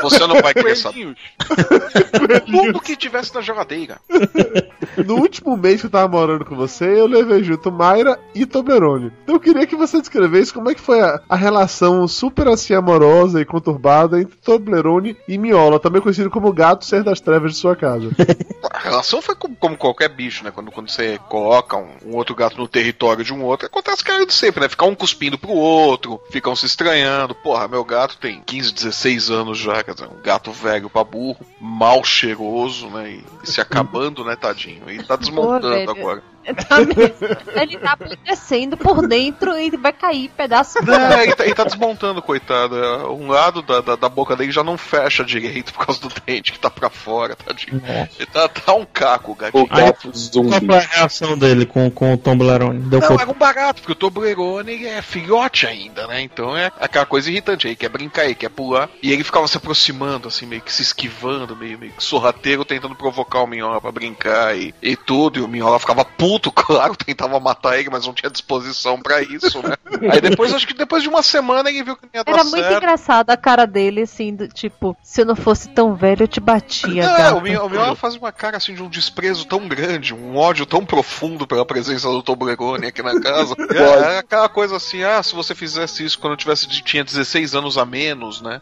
[0.01, 1.13] Você não vai querer saber.
[2.49, 3.99] Tudo que tivesse na geladeira.
[5.05, 9.11] No último mês que eu tava morando com você, eu levei junto Mayra e Toblerone.
[9.23, 12.73] Então eu queria que você descrevesse como é que foi a, a relação super assim
[12.73, 17.57] amorosa e conturbada entre Toblerone e Miola, também conhecido como gato ser das trevas de
[17.57, 18.09] sua casa.
[18.75, 20.51] relação foi como, como qualquer bicho, né?
[20.51, 24.23] Quando, quando você coloca um, um outro gato no território de um outro, acontece cara
[24.23, 24.69] de sempre, né?
[24.69, 27.33] Ficar um cuspindo pro outro, ficam se estranhando.
[27.33, 31.43] Porra, meu gato tem 15, 16 anos já, quer dizer, um gato velho pra burro,
[31.59, 33.13] mal cheiroso, né?
[33.13, 34.89] E, e se acabando, né, tadinho?
[34.91, 35.89] E tá desmontando velho.
[35.89, 36.23] agora.
[36.67, 37.27] Tá mesmo.
[37.61, 40.79] ele tá apodrecendo por dentro e vai cair pedaço.
[40.79, 42.77] É, ele tá, ele tá desmontando, coitado.
[42.77, 46.09] É, Um lado da, da, da boca dele já não fecha direito por causa do
[46.25, 47.81] dente que tá pra fora, tadinho.
[48.17, 49.63] Ele tá, tá um caco, o gatinho.
[49.63, 52.79] O gato Qual foi a reação dele com, com o Toblerone?
[52.89, 53.21] Deu Não, pouco.
[53.21, 56.21] era um barato, porque o Toblerone é filhote ainda, né?
[56.21, 57.67] Então é aquela coisa irritante.
[57.67, 58.89] Ele quer brincar, ele quer pular.
[59.01, 62.95] E ele ficava se aproximando, assim, meio que se esquivando, meio, meio que sorrateiro, tentando
[62.95, 65.39] provocar o Minhola pra brincar e, e tudo.
[65.39, 69.61] E o Minhola ficava puto, claro, tentava matar ele, mas não tinha disposição pra isso,
[69.61, 69.75] né?
[70.11, 72.43] Aí depois, acho que depois de uma semana, ele viu que não ia dar Era
[72.43, 72.77] muito certo.
[72.77, 76.39] engraçado a cara dele, assim, do, tipo, se eu não fosse tão velho, eu te
[76.39, 77.37] batia, Não, é, gato.
[77.37, 80.65] o Minhola, o Minhola faz uma cara assim de um desprezo tão grande, um ódio
[80.65, 83.55] tão profundo pela presença do Toblerone aqui na casa.
[83.77, 87.53] É, é aquela coisa assim, ah, se você fizesse isso quando eu tivesse, tinha 16
[87.53, 88.61] anos a menos, né?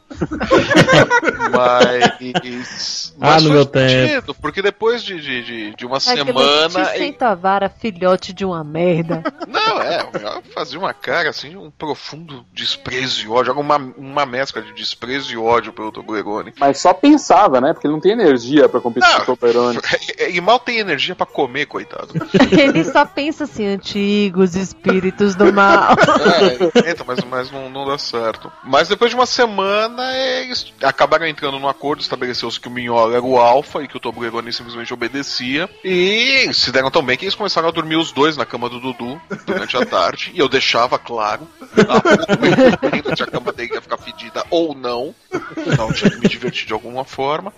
[1.52, 3.14] mas.
[3.20, 3.90] Ah, mas no faz meu tempo.
[3.90, 6.86] sentido, Porque depois de, de, de, de uma semana.
[6.86, 9.24] te senta a vara, filhote de uma merda.
[9.48, 13.78] Não, é, o Minhola fazia uma cara assim, um profundo desprezo e ódio, joga uma,
[13.98, 16.54] uma mescla de desprezo e ódio pelo Toblerone.
[16.60, 17.74] Mas só pensava, né?
[17.74, 19.80] Porque ele não tem energia pra competir com o Toblerone.
[20.30, 22.14] E mal tem energia pra comer, coitado.
[22.52, 25.94] Ele só pensa assim, antigos espíritos do mal.
[25.94, 28.52] É, tenta, mas, mas não, não dá certo.
[28.64, 33.24] Mas depois de uma semana, eles acabaram entrando num acordo, estabeleceu-se que o Minhola era
[33.24, 35.70] o alfa e que o Toblerone simplesmente obedecia.
[35.84, 38.80] E se deram tão bem que eles começaram a dormir os dois na cama do
[38.80, 40.32] Dudu durante a tarde.
[40.34, 41.48] E eu deixava, claro,
[41.88, 45.14] a se a cama dele ia ficar fedida ou não.
[45.78, 47.54] Não, tinha que me divertir de alguma forma.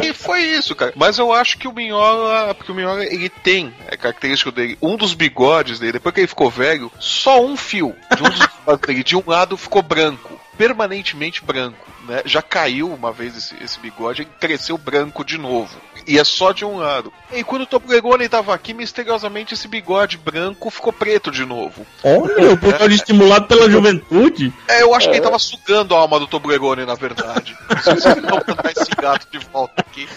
[0.00, 0.92] E foi isso, cara.
[0.96, 4.96] Mas eu acho que o Minhola, porque o Minhola, ele tem, é característico dele, um
[4.96, 8.38] dos bigodes dele, depois que ele ficou velho, só um fio de um dos
[8.86, 12.22] dele, de um lado ficou branco, permanentemente branco, né?
[12.24, 15.74] Já caiu uma vez esse, esse bigode e cresceu branco de novo.
[16.10, 17.12] E é só de um lado.
[17.30, 21.86] E quando o Toblerone tava aqui, misteriosamente esse bigode branco ficou preto de novo.
[22.02, 24.52] Olha, o bigode estimulado pela juventude.
[24.66, 27.56] É, eu acho que ele tava sugando a alma do Toblerone, na verdade.
[27.68, 30.08] Preciso não botar esse gato de volta aqui.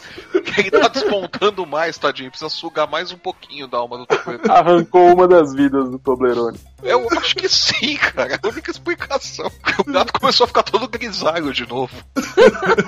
[0.43, 2.31] Que ele tá despontando mais, tadinho.
[2.31, 4.49] Precisa sugar mais um pouquinho da alma do Toblerone.
[4.49, 6.57] Arrancou uma das vidas do Toblerone.
[6.81, 8.33] Eu acho que sim, cara.
[8.33, 9.49] É a única explicação.
[9.77, 11.93] O gato começou a ficar todo grisalho de novo.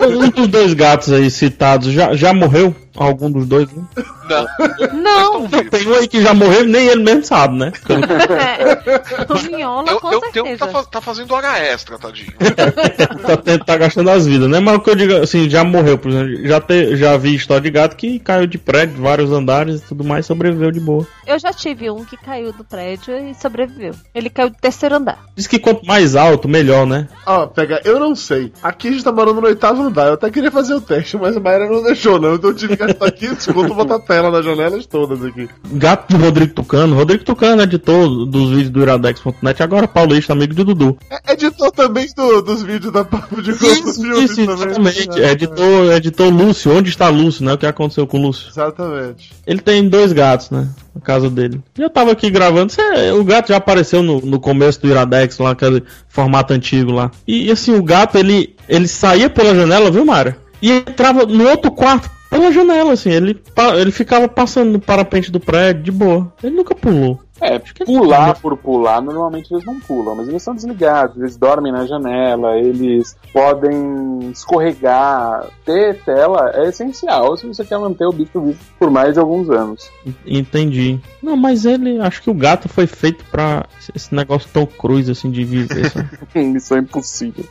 [0.02, 2.76] Um dos dois gatos aí citados já, já morreu?
[2.96, 3.72] Algum dos dois?
[3.72, 3.84] Né?
[4.30, 4.46] Não.
[4.94, 7.72] Não, Tem um aí que já morreu, nem ele mesmo sabe, né?
[7.90, 10.68] é, o Minhola, Eu, com eu um que certeza.
[10.68, 12.34] tá, tá fazendo hora extra, tadinho.
[12.34, 14.60] tá, tá gastando as vidas, né?
[14.60, 16.48] Mas o que eu digo, assim, já morreu, por exemplo.
[16.48, 20.04] Já, te, já vi história de gato que caiu de prédio, vários andares e tudo
[20.04, 21.06] mais, sobreviveu de boa.
[21.26, 23.94] Eu já tive um que caiu do prédio e sobreviveu.
[24.14, 25.20] Ele caiu do terceiro andar.
[25.36, 27.08] Diz que quanto mais alto, melhor, né?
[27.26, 28.52] Ó, pega, eu não sei.
[28.62, 30.08] Aqui a gente tá morando no oitavo andar.
[30.08, 32.36] Eu até queria fazer o teste, mas a Mayra não deixou, não.
[32.36, 35.48] Então eu tive que gastar 500 conto pra botar a nas janelas todas aqui.
[35.74, 36.96] Gato do Rodrigo Tucano.
[36.96, 40.98] Rodrigo Tucano, editor dos vídeos do Iradex.net, agora paulista, amigo de Dudu.
[41.10, 43.60] É editor também do- dos vídeos da Papo de dos
[43.98, 44.56] filmes Isso, também.
[44.66, 45.22] exatamente.
[45.22, 46.72] É editor, editor Lúcio.
[46.76, 47.54] Onde está Lúcio, né?
[47.54, 48.50] O que aconteceu com o Lúcio?
[48.50, 49.32] Exatamente.
[49.46, 50.68] Ele tem dois gatos, né?
[50.94, 51.62] Na casa dele.
[51.78, 52.72] E eu tava aqui gravando.
[52.72, 57.12] cê- o gato já apareceu no, no começo do Iradex, lá, aquele formato antigo lá.
[57.28, 60.38] E assim, o gato, ele, ele saía pela janela, viu, Mara?
[60.62, 63.12] E entrava no outro quarto pela janela, assim.
[63.12, 63.42] Ele,
[63.80, 66.34] ele ficava passando no parapente do prédio, de boa.
[66.44, 67.22] Ele nunca pulou.
[67.42, 71.86] É, pular por pular, normalmente eles não pulam, mas eles são desligados, eles dormem na
[71.86, 75.48] janela, eles podem escorregar.
[75.66, 79.50] Ter tela é essencial se você quer manter o bicho vivo por mais de alguns
[79.50, 79.90] anos.
[80.26, 81.00] Entendi.
[81.22, 85.30] Não, mas ele, acho que o gato foi feito pra esse negócio tão cruz, assim,
[85.30, 85.90] de viver.
[85.90, 86.10] sabe?
[86.46, 87.46] Missão impossível.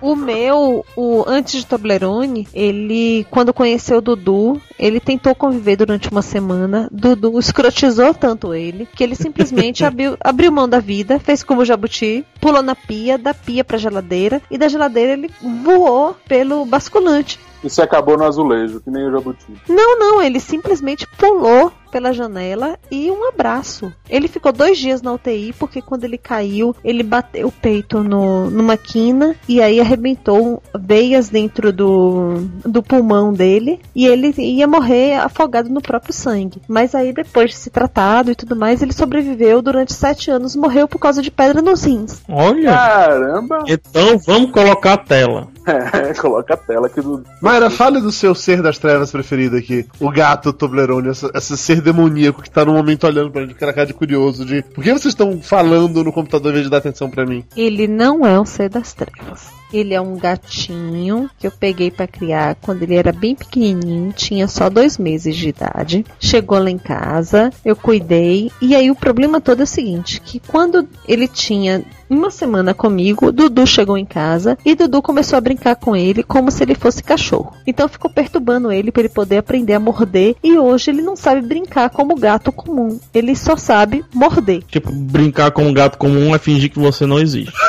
[0.00, 6.08] O meu, o antes de Toblerone, ele, quando conheceu o Dudu, ele tentou conviver durante
[6.10, 6.88] uma semana.
[6.90, 11.64] Dudu escrotizou tanto ele que ele simplesmente abriu, abriu mão da vida, fez como o
[11.64, 15.30] Jabuti, pulou na pia, da pia pra geladeira e da geladeira ele
[15.62, 17.38] voou pelo basculante.
[17.62, 19.46] Isso acabou no azulejo, que nem o Jabuti.
[19.68, 23.92] Não, não, ele simplesmente pulou pela janela e um abraço.
[24.10, 28.50] Ele ficou dois dias na UTI porque quando ele caiu, ele bateu o peito no,
[28.50, 35.14] numa quina e aí arrebentou veias dentro do, do pulmão dele e ele ia morrer
[35.18, 36.60] afogado no próprio sangue.
[36.66, 40.88] Mas aí depois de se tratado e tudo mais, ele sobreviveu durante sete anos, morreu
[40.88, 42.20] por causa de pedra nos rins.
[42.28, 42.72] Olha.
[42.72, 43.62] Caramba!
[43.68, 45.53] Então vamos colocar a tela.
[45.94, 47.24] É, coloca a tela aqui do.
[47.40, 49.86] Mayra, fale do seu ser das trevas preferido aqui.
[49.98, 53.72] O gato Toblerone, essa- esse ser demoníaco que tá no momento olhando pra gente aquela
[53.72, 56.78] cara de curioso de por que vocês estão falando no computador em vez de dar
[56.78, 57.44] atenção pra mim?
[57.56, 59.48] Ele não é um ser das trevas.
[59.72, 64.46] Ele é um gatinho que eu peguei pra criar quando ele era bem pequenininho, tinha
[64.46, 66.04] só dois meses de idade.
[66.20, 68.52] Chegou lá em casa, eu cuidei.
[68.60, 71.82] E aí o problema todo é o seguinte: que quando ele tinha
[72.14, 76.50] uma semana comigo, Dudu chegou em casa e Dudu começou a brincar com ele como
[76.50, 77.52] se ele fosse cachorro.
[77.66, 80.36] Então ficou perturbando ele para ele poder aprender a morder.
[80.42, 82.98] E hoje ele não sabe brincar como gato comum.
[83.12, 84.62] Ele só sabe morder.
[84.68, 87.52] Tipo, brincar com um gato comum é fingir que você não existe.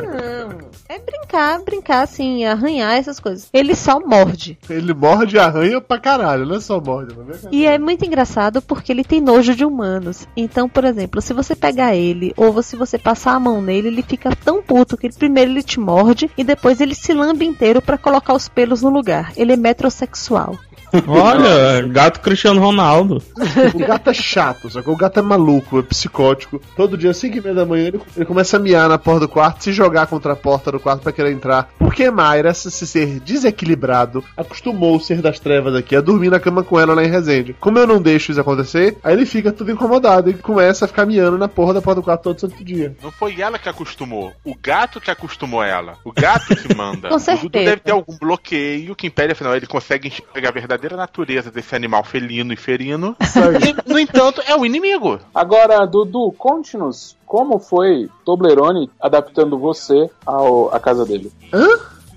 [0.00, 3.48] Não, é brincar, brincar assim, arranhar essas coisas.
[3.52, 4.58] Ele só morde.
[4.68, 7.38] Ele morde e arranha pra caralho, não é só morde, não é?
[7.52, 10.26] E é muito engraçado porque ele tem nojo de humanos.
[10.36, 14.02] Então, por exemplo, se você pegar ele ou se você passar a mão nele, ele
[14.02, 17.96] fica tão puto que primeiro ele te morde e depois ele se lambe inteiro pra
[17.96, 19.32] colocar os pelos no lugar.
[19.36, 20.58] Ele é metrosexual.
[21.06, 23.22] Olha, gato Cristiano Ronaldo.
[23.74, 26.60] O gato é chato, só que o gato é maluco, é psicótico.
[26.76, 29.20] Todo dia, às 5 e meia da manhã, ele, ele começa a miar na porta
[29.20, 31.68] do quarto, se jogar contra a porta do quarto pra querer entrar.
[31.78, 36.40] Porque Mayra, esse esse ser desequilibrado, acostumou o ser das trevas aqui a dormir na
[36.40, 37.54] cama com ela lá em Resende.
[37.60, 41.06] Como eu não deixo isso acontecer, aí ele fica tudo incomodado e começa a ficar
[41.06, 42.94] miando na porra da porta do quarto todo santo dia.
[43.02, 44.32] Não foi ela que acostumou.
[44.44, 45.94] O gato que acostumou ela.
[46.04, 47.08] O gato que manda.
[47.10, 47.64] Com O Dudu certeza.
[47.64, 52.02] deve ter algum bloqueio que impede, afinal, ele consegue enxergar a verdadeira natureza desse animal
[52.02, 53.14] felino e ferino.
[53.20, 55.20] E, no entanto, é o inimigo.
[55.34, 61.30] Agora, Dudu, conte-nos como foi Toblerone adaptando você ao, à casa dele.
[61.52, 61.68] Hã?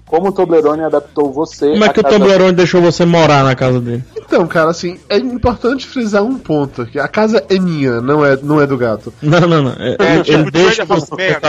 [0.05, 3.79] Como o Toblerone adaptou você Como é que o Toblerone deixou você morar na casa
[3.79, 4.03] dele?
[4.25, 8.37] Então, cara, assim, é importante frisar um ponto: que a casa é minha, não é,
[8.41, 9.13] não é do gato.
[9.33, 9.71] Não, não, não.
[9.71, 11.39] É, É, ele tipo, deixa George você é.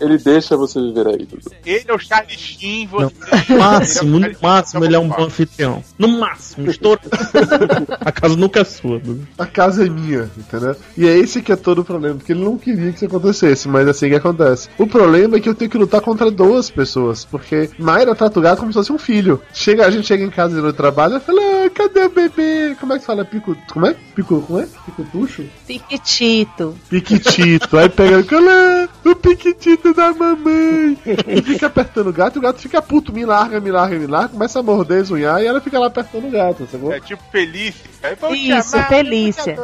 [0.00, 1.50] Ele deixa você viver aí, Dudu.
[1.64, 3.14] Ele é o Charlie Sheen, você.
[3.48, 5.82] No máximo, Ele é no máximo, ele é um bom anfitrião.
[5.98, 7.00] No máximo, estoura.
[8.00, 9.26] A casa nunca é sua, Dudu.
[9.38, 10.76] A casa é minha, entendeu?
[10.96, 13.68] E é esse que é todo o problema, porque ele não queria que isso acontecesse,
[13.68, 14.68] mas assim que acontece.
[14.78, 18.42] O problema é que eu tenho que lutar contra duas pessoas, porque Mayra trata o
[18.42, 19.40] gato como se fosse um filho.
[19.52, 22.76] Chega, a gente chega em casa no trabalho e fala, ah, cadê o bebê?
[22.78, 23.24] Como é que fala?
[23.24, 23.56] Pico.
[23.72, 23.94] Como é?
[24.14, 24.40] Pico.
[24.42, 24.66] Como é?
[24.84, 25.44] Picotucho?
[25.66, 26.76] Piquitito.
[26.88, 27.76] Piquitito.
[27.76, 28.22] Aí pega
[29.10, 30.98] o piquitito da mamãe.
[31.26, 34.06] E fica apertando o gato, e o gato fica puto, me larga, me larga, me
[34.06, 36.92] larga, começa a morder, zunhar, e ela fica lá apertando o gato, sacou?
[36.92, 37.90] É tipo Felícia.
[38.32, 39.56] Isso, chamar, Felícia.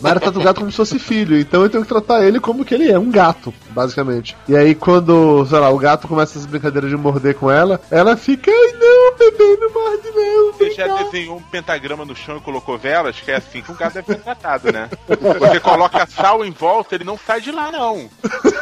[0.00, 2.64] Mayra trata o gato como se fosse filho, então eu tenho que tratar ele como
[2.64, 4.36] que ele é, um gato, basicamente.
[4.48, 8.16] E aí quando, sei lá, o gato começa essas brincadeiras de morder com ela, ela
[8.16, 10.52] fica, ai não, bebê, não morde não.
[10.52, 13.18] Você já desenhou um pentagrama no chão e colocou velas?
[13.20, 14.88] Que é assim que um gato deve ser tratado, né?
[15.08, 18.08] Você coloca sal em volta, ele não sai de lá, não.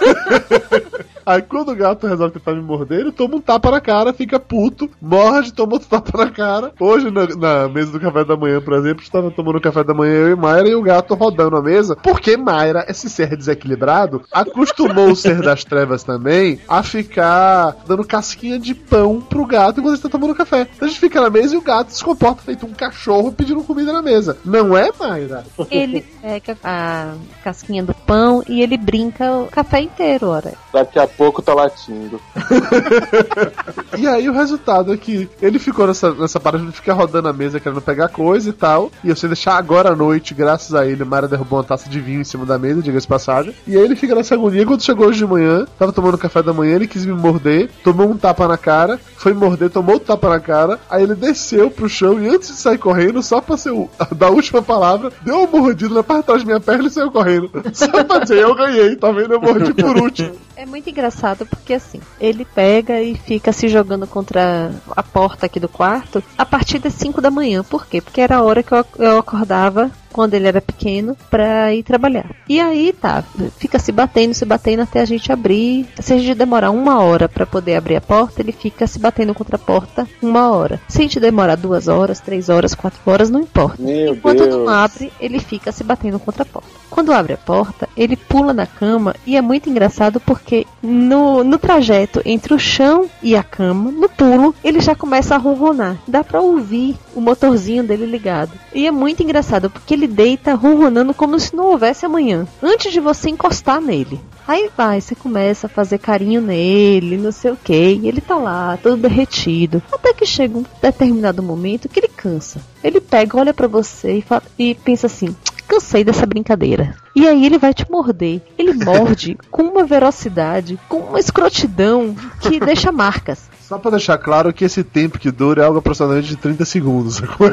[1.31, 4.41] Aí quando o gato resolve tentar me morder, ele toma um tapa na cara, fica
[4.41, 6.73] puto, morde, toma outro tapa na cara.
[6.81, 10.13] Hoje, na, na mesa do café da manhã, por exemplo, estava tomando café da manhã
[10.13, 15.11] eu e Mayra e o gato rodando a mesa, porque Mayra, esse ser desequilibrado, acostumou
[15.11, 20.09] o ser das trevas também a ficar dando casquinha de pão pro gato enquanto está
[20.09, 20.67] tomando café.
[20.75, 23.63] Então a gente fica na mesa e o gato se comporta feito um cachorro pedindo
[23.63, 24.37] comida na mesa.
[24.45, 25.45] Não é, Mayra?
[25.71, 27.15] Ele pega a
[27.45, 30.53] casquinha do pão e ele brinca o café inteiro, ora.
[30.73, 32.21] Daqui a pouco tá latindo.
[33.99, 37.33] E aí o resultado é que ele ficou nessa, nessa parada de ficar rodando a
[37.33, 38.91] mesa querendo pegar coisa e tal.
[39.03, 42.01] E eu sei deixar agora à noite, graças a ele, Mara derrubou uma taça de
[42.01, 43.55] vinho em cima da mesa, diga-se passagem.
[43.67, 44.65] E aí ele fica nessa agonia.
[44.65, 48.09] Quando chegou hoje de manhã, tava tomando café da manhã, ele quis me morder, tomou
[48.09, 50.79] um tapa na cara, foi morder, tomou outro tapa na cara.
[50.89, 54.31] Aí ele desceu pro chão e antes de sair correndo, só pra ser o, da
[54.31, 57.51] última palavra, deu uma mordida na parte de trás da minha perna e saiu correndo.
[57.73, 59.35] Só pra dizer, eu ganhei, tá vendo?
[59.35, 60.31] Eu mordi por último.
[60.61, 65.59] É muito engraçado porque assim, ele pega e fica se jogando contra a porta aqui
[65.59, 67.65] do quarto a partir das 5 da manhã.
[67.65, 68.03] Por quê?
[68.03, 72.35] Porque era a hora que eu, eu acordava quando ele era pequeno pra ir trabalhar.
[72.49, 73.25] E aí tá,
[73.59, 75.87] fica se batendo, se batendo até a gente abrir.
[75.99, 79.35] Se a gente demorar uma hora pra poder abrir a porta, ele fica se batendo
[79.35, 80.81] contra a porta uma hora.
[80.89, 83.81] Se a gente demorar duas horas, três horas, quatro horas, não importa.
[83.81, 84.55] Meu Enquanto Deus.
[84.55, 86.69] não abre, ele fica se batendo contra a porta.
[86.91, 90.50] Quando abre a porta, ele pula na cama e é muito engraçado porque
[90.83, 95.39] no, no trajeto entre o chão e a cama, no pulo, ele já começa a
[95.39, 95.97] ronronar.
[96.07, 98.53] Dá pra ouvir o motorzinho dele ligado.
[98.75, 103.01] E é muito engraçado porque ele deita ronronando como se não houvesse amanhã, antes de
[103.01, 104.21] você encostar nele.
[104.49, 107.73] Aí vai, você começa a fazer carinho nele, não sei o que,
[108.03, 109.81] e ele tá lá, todo derretido.
[109.93, 112.61] Até que chega um determinado momento que ele cansa.
[112.83, 115.37] Ele pega, olha pra você e, fala- e pensa assim:
[115.71, 116.97] cansei dessa brincadeira.
[117.15, 118.43] E aí ele vai te morder.
[118.59, 123.49] Ele morde com uma velocidade, com uma escrotidão que deixa marcas.
[123.71, 127.15] Só pra deixar claro que esse tempo que dura é algo aproximadamente de 30 segundos.
[127.15, 127.47] sacou?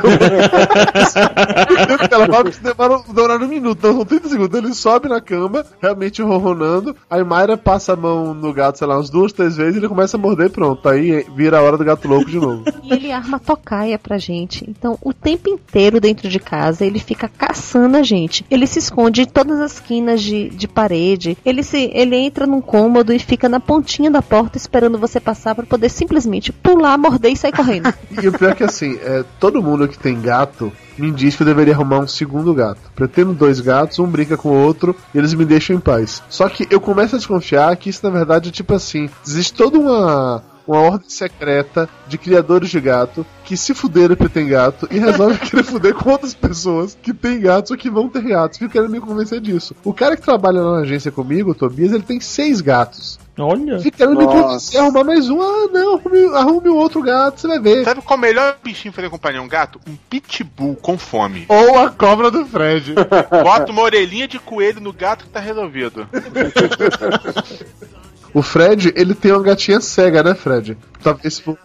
[2.10, 4.58] Ela fala que demora, demora um minuto, não são 30 segundos.
[4.58, 6.96] Ele sobe na cama, realmente ronronando.
[7.08, 10.18] Aí Mayra passa a mão no gato, sei lá, umas duas, três vezes, ele começa
[10.18, 10.90] a morder pronto.
[10.90, 12.64] Aí vira a hora do gato louco de novo.
[12.82, 14.68] E ele arma tocaia pra gente.
[14.68, 18.44] Então, o tempo inteiro dentro de casa, ele fica caçando a gente.
[18.50, 21.38] Ele se esconde em todas as esquinas de, de parede.
[21.46, 25.54] Ele se ele entra num cômodo e fica na pontinha da porta esperando você passar
[25.54, 27.94] pra poder simplesmente pular, morder e sair correndo.
[28.20, 31.44] E o pior é que assim, é, todo mundo que tem gato me diz que
[31.44, 32.80] eu deveria arrumar um segundo gato.
[32.96, 36.24] Pretendo dois gatos, um brinca com o outro e eles me deixam em paz.
[36.30, 39.78] Só que eu começo a desconfiar que isso na verdade é tipo assim: existe toda
[39.78, 40.44] uma.
[40.68, 45.38] Uma ordem secreta de criadores de gato que se fuderam porque tem gato e resolvem
[45.40, 48.58] querer fuder com outras pessoas que têm gatos ou que vão ter gatos.
[48.58, 49.74] Fico querendo me convencer disso.
[49.82, 53.18] O cara que trabalha lá na agência comigo, o Tobias, ele tem seis gatos.
[53.38, 53.80] Olha.
[53.80, 55.42] Fica querendo me convencer a arrumar mais um.
[55.42, 57.84] Ah, não, arrume, arrume um outro gato, você vai ver.
[57.84, 59.80] Sabe qual é o melhor bichinho pra fazer companhia a um gato?
[59.88, 61.46] Um pitbull com fome.
[61.48, 62.96] Ou a cobra do Fred.
[63.44, 66.08] Bota uma orelhinha de coelho no gato que tá resolvido.
[68.38, 70.78] O Fred, ele tem uma gatinha cega, né, Fred?
[71.02, 71.58] Talvez por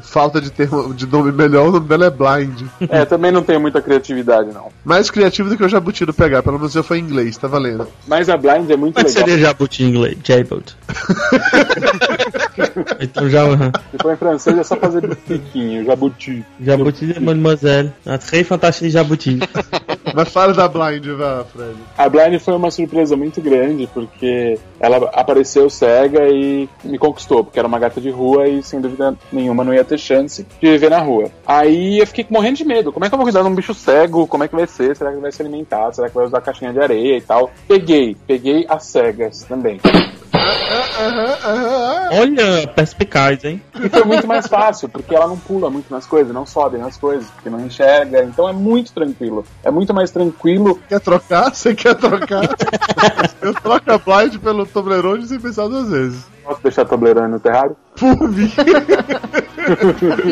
[0.00, 2.68] falta de termo de nome melhor, o nome dela é Blind.
[2.88, 4.68] É, também não tenho muita criatividade, não.
[4.84, 7.48] Mais criativo do que o Jabuti do pegar, pelo menos eu foi em inglês, tá
[7.48, 7.88] valendo.
[8.06, 9.26] Mas a Blind é muito Como é legal.
[9.26, 10.16] seria jabuti em inglês?
[10.22, 10.76] Jailboat.
[13.00, 13.42] então já.
[13.90, 16.44] Se for em francês é só fazer biquinho, jabuti.
[16.60, 17.92] Jabuti de mademoiselle.
[18.06, 19.40] A très fantastique de jabuti.
[20.14, 21.76] Mas fala da Blind, vai, Fred.
[21.96, 27.58] A Blind foi uma surpresa muito grande, porque ela apareceu cega e me conquistou, porque
[27.58, 30.90] era uma gata de rua e sem dúvida nenhuma não ia ter chance de viver
[30.90, 31.30] na rua.
[31.46, 32.92] Aí eu fiquei morrendo de medo.
[32.92, 34.26] Como é que eu vou cuidar de um bicho cego?
[34.26, 34.96] Como é que vai ser?
[34.96, 35.92] Será que vai se alimentar?
[35.92, 37.50] Será que vai usar caixinha de areia e tal?
[37.66, 39.80] Peguei, peguei as cegas também.
[42.12, 43.62] Olha, perspicaz, hein?
[43.74, 46.96] E foi muito mais fácil, porque ela não pula muito nas coisas, não sobe nas
[46.96, 48.22] coisas, porque não enxerga.
[48.24, 49.44] Então é muito tranquilo.
[49.62, 50.80] É muito mais tranquilo.
[50.88, 51.54] Quer trocar?
[51.54, 52.42] Você quer trocar?
[53.40, 56.24] eu troco a Blind pelo Toblerone sem pensar duas vezes.
[56.44, 57.76] Posso deixar Toblerone no terrário?
[58.06, 58.52] Mim.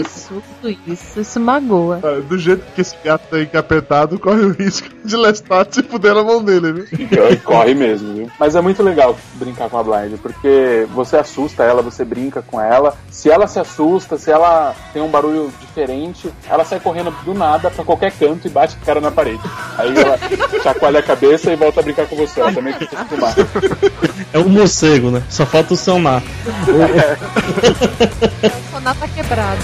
[0.03, 2.01] Absurdo isso, isso magoa.
[2.03, 6.15] Ah, Do jeito que esse gato tá encapetado, corre o risco de Lestat se fuder
[6.15, 7.39] na mão dele, viu?
[7.45, 8.31] Corre mesmo, viu?
[8.39, 12.61] Mas é muito legal brincar com a Blind, porque você assusta ela, você brinca com
[12.61, 12.97] ela.
[13.11, 17.70] Se ela se assusta, se ela tem um barulho diferente, ela sai correndo do nada
[17.70, 19.40] pra qualquer canto e bate a cara na parede.
[19.77, 20.19] Aí ela
[20.62, 22.40] chacoalha a cabeça e volta a brincar com você.
[22.40, 23.35] Ela também tem que acostumar.
[24.32, 25.23] É um morcego, né?
[25.28, 26.23] Só falta o sonar.
[28.43, 29.62] O sonar tá quebrado.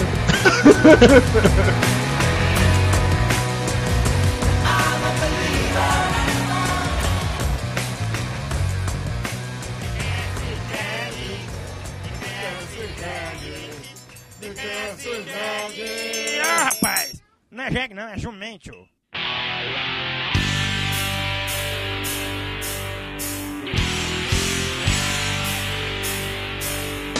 [16.43, 17.22] Ah, rapaz!
[17.51, 18.72] Não é jegue não, é jumento.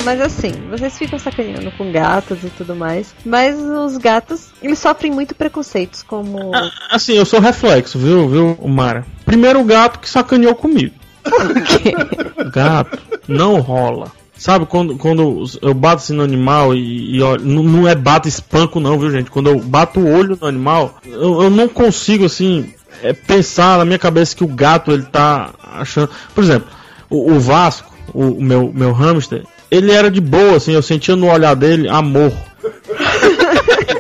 [0.05, 3.15] Mas assim, vocês ficam sacaneando com gatos e tudo mais.
[3.25, 6.53] Mas os gatos, eles sofrem muito preconceitos, como.
[6.91, 9.07] Assim, eu sou reflexo, viu, viu, Mara?
[9.25, 10.95] Primeiro o gato que sacaneou comigo.
[12.53, 14.13] Gato, não rola.
[14.37, 18.29] Sabe quando, quando eu bato assim no animal e, e olha, não, não é bato
[18.29, 19.31] espanco não, viu gente?
[19.31, 23.85] Quando eu bato o olho no animal, eu, eu não consigo assim é, pensar na
[23.85, 26.11] minha cabeça que o gato ele tá achando.
[26.35, 26.69] Por exemplo,
[27.09, 29.45] o, o Vasco, o, o meu, meu hamster,
[29.77, 32.33] ele era de boa, assim, eu sentia no olhar dele amor.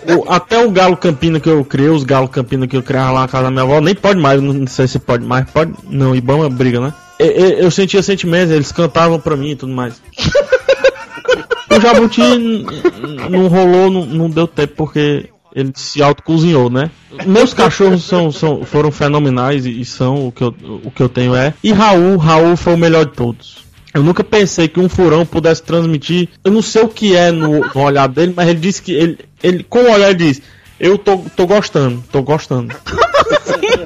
[0.07, 3.21] O- até o galo campina que eu criei, os galos campina que eu criava lá
[3.23, 5.73] na casa da minha avó, nem pode mais, não sei se pode mais, pode.
[5.89, 6.93] Não, Ibama briga, né?
[7.19, 10.01] E- e- Eu sentia sentimentos, eles cantavam pra mim e tudo mais.
[11.75, 12.21] O jabuti
[13.31, 16.89] não rolou, não, não deu tempo porque ele se autocozinhou, né?
[17.27, 21.09] Meus cachorros são, são, foram fenomenais e, e são o que, eu, o que eu
[21.09, 21.53] tenho é.
[21.65, 23.64] E Raul, Raul foi o melhor de todos.
[23.95, 26.29] Eu nunca pensei que um furão pudesse transmitir.
[26.43, 29.19] Eu não sei o que é no, no olhar dele, mas ele disse que ele,
[29.41, 30.43] ele com o olhar ele diz:
[30.81, 32.75] Eu tô, tô gostando, tô gostando.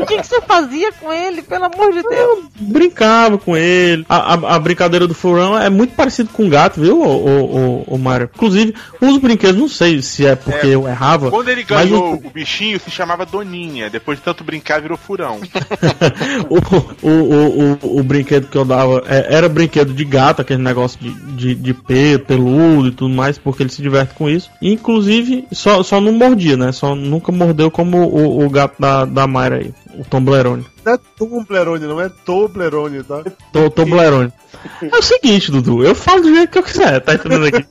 [0.03, 2.45] o que, que você fazia com ele, pelo amor de Deus?
[2.61, 4.05] Brincava com ele.
[4.09, 7.99] A, a, a brincadeira do furão é muito parecido com gato, viu, o, o, o,
[7.99, 8.29] Mário?
[8.35, 11.31] Inclusive, os brinquedos, não sei se é porque É, eu errava.
[11.31, 13.91] Quando ele mas ganhou o- o bichinho, se chamava Doninha.
[13.91, 15.41] Depois de tanto brincar, virou furão.
[16.49, 20.63] o, o, o, o, o brinquedo que eu dava é, era brinquedo de gato, aquele
[20.63, 24.51] negócio de, de, de pelo, peludo e tudo mais, porque ele se diverte com isso.
[24.61, 26.73] E, inclusive, só, só não mordia, né?
[26.73, 30.67] Só nunca mordeu como o, o gato da, da Mayra aí, o Toblerone.
[30.85, 33.23] Não é Toblerone, não é Toblerone, tá?
[33.53, 34.33] To- Toblerone.
[34.83, 37.65] É o seguinte, Dudu, eu falo do jeito que eu quiser, tá entendendo aqui?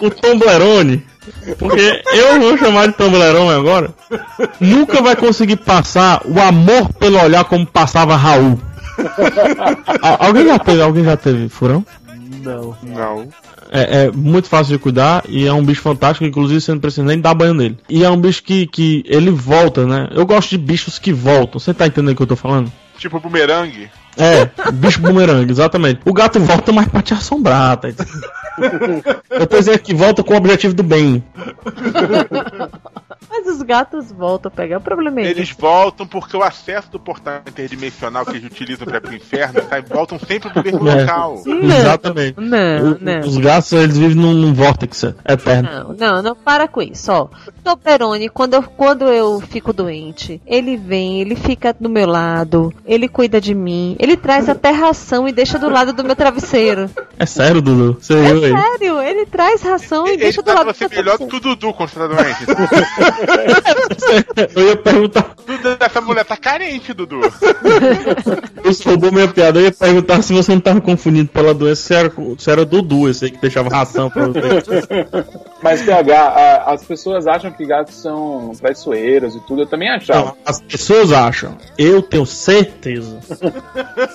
[0.00, 1.04] O Toblerone,
[1.58, 3.94] porque eu vou chamar de Toblerone agora,
[4.58, 8.58] nunca vai conseguir passar o amor pelo olhar como passava Raul.
[10.02, 11.84] Al- alguém já teve, alguém já teve furão?
[12.40, 12.76] Não.
[12.82, 13.28] Não.
[13.70, 17.04] É, é muito fácil de cuidar e é um bicho fantástico, inclusive você não precisa
[17.04, 17.78] nem dar banho nele.
[17.88, 20.08] E é um bicho que, que ele volta, né?
[20.12, 21.60] Eu gosto de bichos que voltam.
[21.60, 22.72] Você tá entendendo o que eu tô falando?
[22.98, 23.90] Tipo bumerangue.
[24.16, 26.00] É, bicho bumerangue, exatamente.
[26.04, 28.20] O gato volta mais pra te assombrar, tá entendendo?
[29.30, 31.24] Eu tô dizendo que volta com o objetivo do bem.
[33.30, 34.78] Mas os gatos voltam a pegar.
[34.78, 35.26] O problema é.
[35.30, 39.60] Eles voltam porque o acesso do portal interdimensional que eles utilizam pra ir pro inferno,
[39.62, 41.00] tá, voltam sempre pro mesmo É.
[41.02, 41.42] local.
[41.46, 41.76] Não.
[41.76, 42.34] Exatamente.
[42.40, 43.20] Não, O- não.
[43.20, 45.94] Os gatos, eles vivem num, num vórtice eterno.
[45.96, 47.28] Não, não, não para com isso, ó.
[47.62, 53.08] Toblerone, quando eu, quando eu fico doente, ele vem, ele fica do meu lado, ele
[53.08, 56.90] cuida de mim, ele traz até ração e deixa do lado do meu travesseiro.
[57.18, 57.98] É sério, Dudu?
[58.00, 61.26] Você É sério, ele traz ração e Ele deixa do lado do meu melhor do
[61.26, 61.30] travesseiro.
[61.30, 63.19] que o Dudu quando você tá doente.
[64.56, 65.34] Eu ia perguntar.
[65.46, 67.20] Dudu, essa mulher tá carente, Dudu.
[68.64, 69.58] Você roubou minha piada.
[69.58, 73.08] Eu ia perguntar se você não tava confundindo pela doença se era, se era Dudu,
[73.08, 75.06] esse aí que deixava ração pra você.
[75.62, 79.62] Mas, PH, a- as pessoas acham que gatos são traiçoeiros e tudo.
[79.62, 80.26] Eu também achava.
[80.26, 81.56] Não, as pessoas acham.
[81.76, 83.18] Eu tenho certeza.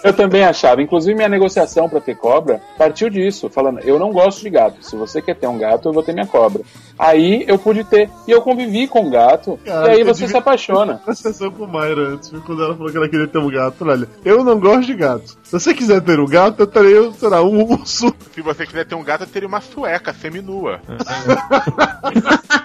[0.03, 0.81] Eu também achava.
[0.81, 4.77] Inclusive, minha negociação pra ter cobra partiu disso, falando: eu não gosto de gato.
[4.81, 6.61] Se você quer ter um gato, eu vou ter minha cobra.
[6.97, 8.09] Aí eu pude ter.
[8.27, 9.59] E eu convivi com gato.
[9.65, 11.01] Cara, e aí você se apaixona.
[11.05, 13.85] Atenção com Mayra antes, quando ela falou que ela queria ter um gato.
[13.85, 15.37] Olha, eu não gosto de gato.
[15.43, 18.15] Se você quiser ter um gato, eu terei, sei lá, um urso.
[18.33, 20.79] Se você quiser ter um gato, eu teria uma sueca seminua.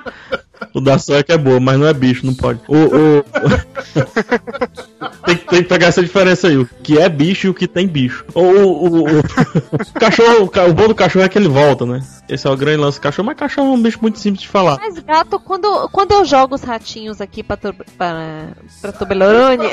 [0.75, 2.61] O da sueca é boa, mas não é bicho, não pode.
[2.69, 3.25] O, o-
[5.27, 7.67] tem, que- tem que pegar essa diferença aí, o que é bicho e o que
[7.67, 8.25] tem bicho.
[8.35, 12.01] O, o, o- o- o cachorro, o bom do cachorro é que ele volta, né?
[12.29, 14.49] Esse é o grande lance do cachorro, mas cachorro é um bicho muito simples de
[14.49, 14.79] falar.
[14.79, 18.49] Mas gato, quando, quando eu jogo os ratinhos aqui pra, to, pra,
[18.81, 19.69] pra Toblerone.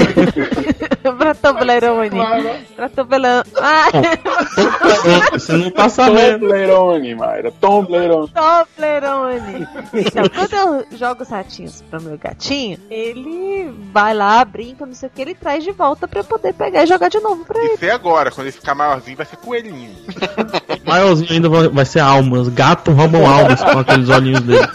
[1.19, 2.19] pra Toblerone.
[2.75, 3.43] Pra Toblerone.
[3.57, 3.89] Ah,
[5.33, 6.47] Você não tá sabendo.
[6.47, 7.51] Toblerone, Mayra.
[7.51, 8.31] Toblerone.
[8.33, 9.67] Toblerone.
[9.93, 15.09] Então, quando eu jogo os ratinhos pro meu gatinho, ele vai lá, brinca, não sei
[15.09, 17.63] o que, ele traz de volta pra eu poder pegar e jogar de novo pra
[17.63, 17.73] ele.
[17.73, 19.95] Isso é agora, quando ele ficar maiorzinho, vai ser coelhinho.
[20.85, 22.47] Maiorzinho ainda vai, vai ser almas.
[22.49, 24.67] Gato roubam almas com aqueles olhinhos dele.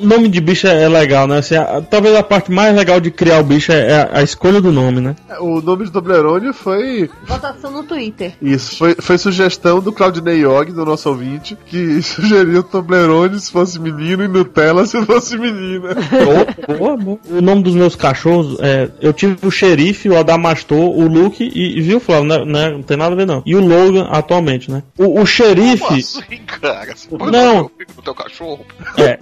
[0.00, 1.38] O nome de bicho é, é legal, né?
[1.38, 4.60] Assim, a- talvez a parte mais legal de criar o bicho é, é a escolha
[4.60, 5.16] do nome, né?
[5.40, 7.08] O nome de Toblerone foi.
[7.26, 8.32] Votação no Twitter.
[8.40, 13.78] Isso, foi, foi sugestão do Claudinei Yog, do nosso ouvinte, que sugeriu Toblerone se fosse
[13.78, 15.94] menino e Nutella se fosse menina.
[15.94, 17.18] Boa, boa, boa.
[17.30, 21.78] O nome dos meus cachorros, é, eu tive o xerife, o Adamastor, o Luke e,
[21.78, 23.42] e viu, Flávio, né, né, não tem nada a ver não.
[23.44, 24.82] E o Logan atualmente, né?
[24.98, 25.78] O, o xerife.
[25.84, 26.94] Como assim, cara?
[26.96, 27.30] Você Não.
[27.30, 27.62] dar
[27.98, 28.64] o teu cachorro?
[28.96, 29.18] É,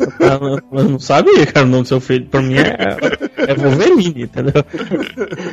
[0.72, 2.26] eu, eu não sabia, cara, o nome do seu filho.
[2.26, 2.76] Pra mim é,
[3.36, 4.64] é Wolverine, entendeu?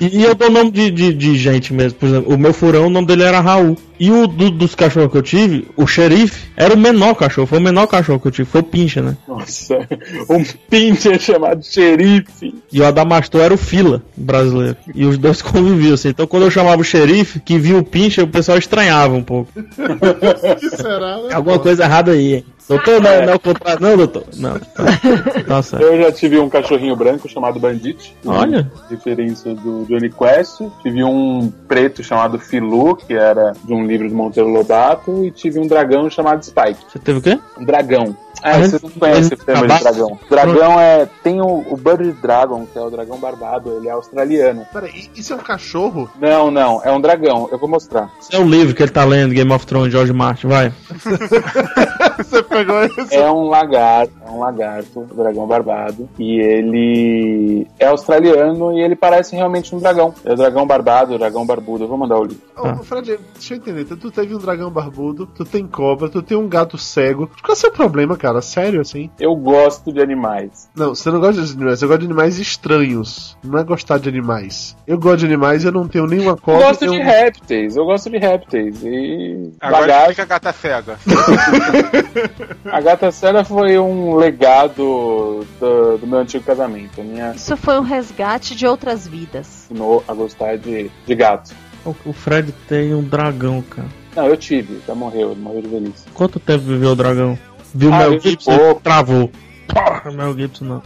[0.01, 1.97] E, e eu dou nome de, de, de gente mesmo.
[1.99, 3.77] Por exemplo, o meu furão, o nome dele era Raul.
[3.97, 7.47] E o do- dos cachorros que eu tive, o xerife, era o menor cachorro.
[7.47, 9.15] Foi o menor cachorro que eu tive, foi o Pincha, né?
[9.25, 9.87] Nossa,
[10.29, 12.53] um pincher chamado xerife.
[12.71, 14.75] E o Adamastor era o fila brasileiro.
[14.93, 16.09] E os dois conviviam, assim.
[16.09, 19.49] Então quando eu chamava o xerife, que via o Pincha, o pessoal estranhava um pouco.
[20.59, 21.33] que será, né?
[21.33, 22.45] Alguma coisa errada aí, hein?
[22.67, 24.23] Doutor, não, não é o contrário, não, doutor?
[24.37, 25.77] Não, tá, tá.
[25.79, 28.15] Eu já tive um cachorrinho branco chamado Bandit.
[28.25, 28.69] Olha.
[28.89, 30.61] Referência do Johnny Quest.
[30.81, 35.23] Tive um preto chamado Filu, que era de um livro do Monteiro Lobato.
[35.23, 36.79] E tive um dragão chamado Spike.
[36.91, 37.39] Você teve o quê?
[37.57, 38.17] Um dragão.
[38.43, 39.83] Ah, Ah, você não conhece o termo de Abaixo.
[39.83, 40.19] dragão.
[40.29, 41.07] Dragão é.
[41.23, 44.65] Tem o, o Bird Dragon, que é o dragão barbado, ele é australiano.
[44.71, 46.09] Pera, i- isso é um cachorro?
[46.19, 47.47] Não, não, é um dragão.
[47.51, 48.09] Eu vou mostrar.
[48.21, 50.71] Esse é o livro que ele tá lendo, Game of Thrones, George Martin, vai.
[52.17, 53.15] Você pegou esse?
[53.15, 56.09] É um lagarto, é um lagarto, dragão barbado.
[56.17, 60.13] E ele é australiano e ele parece realmente um dragão.
[60.23, 61.83] É o dragão barbado, o dragão barbudo.
[61.83, 62.39] Eu vou mandar o link.
[62.57, 63.85] Ô, Fred, deixa eu entender.
[63.85, 67.27] Tu teve um dragão barbudo, tu tem cobra, tu tem um gato cego.
[67.41, 68.24] Qual é o seu problema, cara?
[68.41, 69.09] Sério, assim?
[69.19, 70.69] Eu gosto de animais.
[70.75, 73.37] Não, você não gosta de animais, você gosta de animais estranhos.
[73.43, 74.75] Não é gostar de animais.
[74.87, 76.67] Eu gosto de animais e eu não tenho nenhuma Eu cobra.
[76.67, 78.83] gosto de tenho- répteis, eu gosto de répteis.
[78.83, 80.21] E Agora lagarto.
[80.21, 80.97] a gata cega.
[82.71, 87.01] A gata cega foi um legado do, do meu antigo casamento.
[87.03, 89.65] Minha Isso foi um resgate de outras vidas.
[89.69, 91.53] ensinou a gostar de, de gato.
[91.85, 93.87] O, o Fred tem um dragão, cara.
[94.15, 96.05] Não, eu tive, já morreu, ele morreu de velhice.
[96.13, 97.37] Quanto tempo viveu o dragão?
[97.75, 98.57] Viu o Ah, Mel Gibson?
[98.57, 98.81] pouco.
[98.81, 99.29] Travou.
[99.67, 100.81] Porra, Mel Gibson não.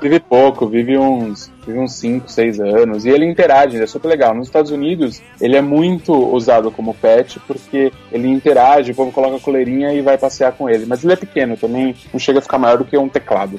[0.00, 3.04] Vive pouco, vive uns vive uns 5, 6 anos.
[3.04, 4.34] E ele interage, ele é super legal.
[4.34, 9.36] Nos Estados Unidos, ele é muito usado como pet porque ele interage, o povo coloca
[9.36, 10.86] a coleirinha e vai passear com ele.
[10.86, 13.58] Mas ele é pequeno também, não chega a ficar maior do que um teclado.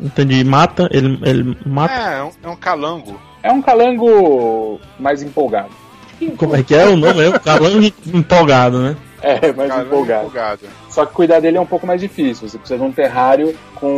[0.00, 0.44] Entendi.
[0.44, 1.94] Mata, ele, ele mata.
[1.94, 3.20] É, é um, é um calango.
[3.42, 5.70] É um calango mais empolgado.
[6.36, 7.22] Como é que é o nome?
[7.22, 8.96] É o calango empolgado, né?
[9.22, 10.26] É, mais Calango empolgado.
[10.26, 10.60] empolgado.
[10.90, 12.48] Só que cuidar dele é um pouco mais difícil.
[12.48, 13.88] Você precisa de um terrário com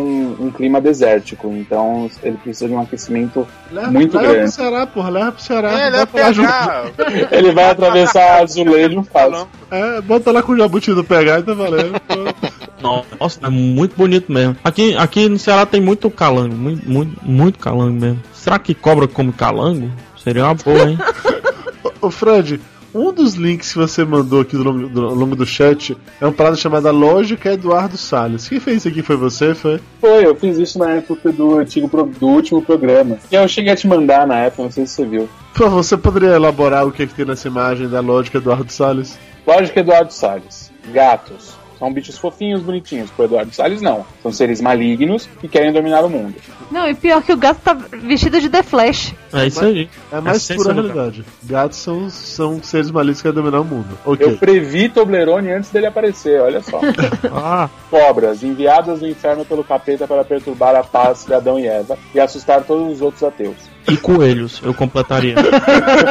[0.41, 1.49] um clima desértico.
[1.49, 4.53] Então ele precisa de um aquecimento Leva, muito leva pro grande.
[4.55, 5.73] Ceará, porra, leva pro Ceará.
[5.73, 6.49] É, leva lá junto.
[6.49, 6.85] pegar.
[7.31, 9.49] Ele vai atravessar azulejo fácil.
[9.71, 12.01] É, bota lá com o jabuti do pegar e tá valendo.
[12.01, 12.59] pô.
[12.81, 14.57] Nossa, é muito bonito mesmo.
[14.63, 18.23] Aqui, aqui no Ceará tem muito calango, muito, muito, muito calango mesmo.
[18.33, 19.91] Será que cobra come calango?
[20.23, 20.99] Seria uma boa, hein?
[22.01, 22.61] Ô Fred,
[22.95, 26.25] um dos links que você mandou aqui do longo do, ao longo do chat é
[26.25, 28.49] uma parada chamada Lógica Eduardo Salles.
[28.49, 29.55] Quem fez isso aqui foi você?
[29.55, 29.81] Foi?
[30.01, 33.19] Foi, eu fiz isso na época do, antigo, do último programa.
[33.31, 35.29] E eu cheguei a te mandar na época, não sei se você viu.
[35.55, 39.19] Você poderia elaborar o que, é que tem nessa imagem da Lógica Eduardo Salles?
[39.47, 40.71] Lógica Eduardo Salles.
[40.93, 41.58] Gatos.
[41.79, 43.11] São bichos fofinhos, bonitinhos.
[43.11, 44.05] Pro Eduardo Salles, não.
[44.23, 46.35] São seres malignos que querem dominar o mundo.
[46.71, 49.15] Não, e pior que o gato tá vestido de The Flash.
[49.33, 49.89] É isso aí.
[50.13, 51.25] É mais Essência pura realidade.
[51.45, 53.97] Gatos são, são seres malignos que querem dominar o mundo.
[54.05, 54.27] Ok.
[54.27, 56.81] Eu previ Toblerone antes dele aparecer, olha só.
[57.33, 61.97] Ah, Cobras, enviadas do inferno pelo capeta para perturbar a paz de Adão e Eva
[62.15, 63.57] e assustar todos os outros ateus.
[63.89, 65.35] e coelhos, eu completaria.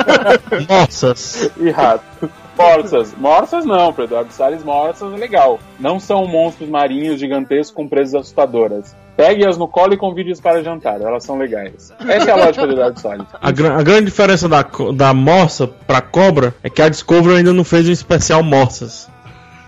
[0.70, 1.52] Morsas.
[1.58, 2.30] E ratos.
[2.58, 3.14] Morsas.
[3.18, 5.60] Morsas não, para Eduardo Salles, morsas é legal.
[5.80, 8.96] Não são monstros marinhos gigantescos com presas assustadoras.
[9.16, 11.92] Pegue-as no colo e convide-as para jantar, elas são legais.
[12.08, 13.28] Essa é a lógica do Eduardo Salles.
[13.34, 14.64] A, a grande diferença da,
[14.94, 19.10] da morsa pra cobra é que a Discovery ainda não fez um especial morsas.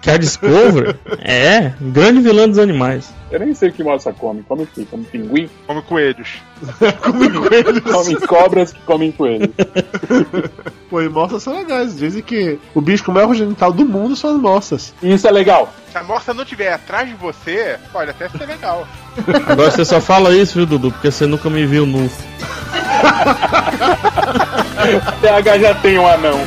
[0.01, 3.13] Que a Discovery é grande vilã dos animais.
[3.30, 4.43] Eu nem sei o que morsa come.
[4.43, 4.88] Come o quê?
[4.89, 5.49] Come pinguim?
[5.67, 6.38] Come coelhos.
[7.03, 9.49] Come cobras que comem coelhos.
[10.89, 11.97] Pô, e moças são legais.
[11.97, 14.93] Dizem que o bicho com o maior genital do mundo são as moças.
[15.03, 15.71] Isso é legal.
[15.91, 18.88] Se a morsa não estiver atrás de você, pode até ser legal.
[19.47, 20.91] Agora você só fala isso, viu, Dudu?
[20.91, 22.09] Porque você nunca me viu nu.
[25.21, 26.39] TH já tem um anão.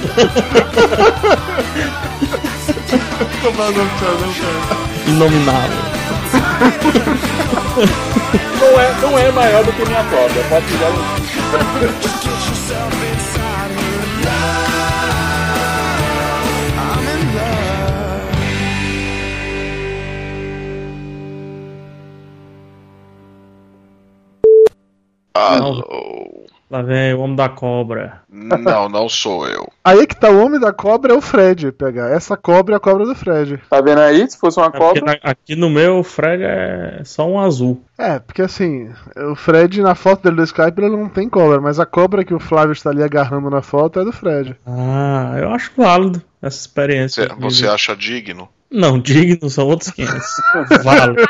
[5.07, 5.79] Inominável.
[8.61, 10.45] Não é, não é maior do que minha cobra.
[10.49, 11.23] Pode te dar um.
[25.35, 26.42] Alô?
[26.73, 28.23] Lá vem o homem da cobra.
[28.31, 29.71] Não, não sou eu.
[29.85, 31.71] Aí que tá o homem da cobra é o Fred.
[31.71, 33.61] Pegar essa cobra é a cobra do Fred.
[33.69, 34.31] Tá vendo aí?
[34.31, 35.05] Se fosse uma É cobra.
[35.05, 37.85] na- aqui no meu, o Fred é só um azul.
[37.99, 38.91] É, porque assim,
[39.31, 42.33] o Fred na foto dele do Skype ele não tem cobra, mas a cobra que
[42.33, 44.57] o Flávio está ali agarrando na foto é do Fred.
[44.67, 47.29] Ah, eu acho válido essa experiência.
[47.39, 48.49] Você, você acha digno?
[48.71, 50.23] Não, digno são outros 500.
[50.83, 51.23] válido.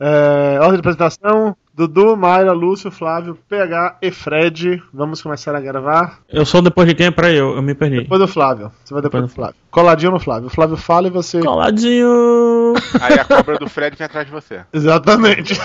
[0.00, 4.80] É, ordem de apresentação: Dudu, Mayra, Lúcio, Flávio, PH e Fred.
[4.92, 6.20] Vamos começar a gravar.
[6.28, 7.10] Eu sou depois de quem?
[7.10, 8.02] Peraí, eu, eu me perdi.
[8.02, 8.70] Depois do Flávio.
[8.84, 9.56] Você vai depois do Flávio.
[9.72, 10.46] Coladinho no Flávio.
[10.46, 11.40] O Flávio fala e você.
[11.40, 12.74] Coladinho!
[13.02, 14.64] Aí a cobra do Fred vem atrás de você.
[14.72, 15.54] Exatamente.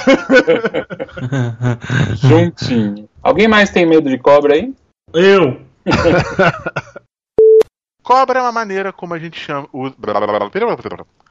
[2.15, 3.07] Juntinho.
[3.21, 4.73] Alguém mais tem medo de cobra aí?
[5.13, 5.61] Eu!
[8.03, 9.67] Cobra é uma maneira como a gente chama.
[9.71, 9.91] o-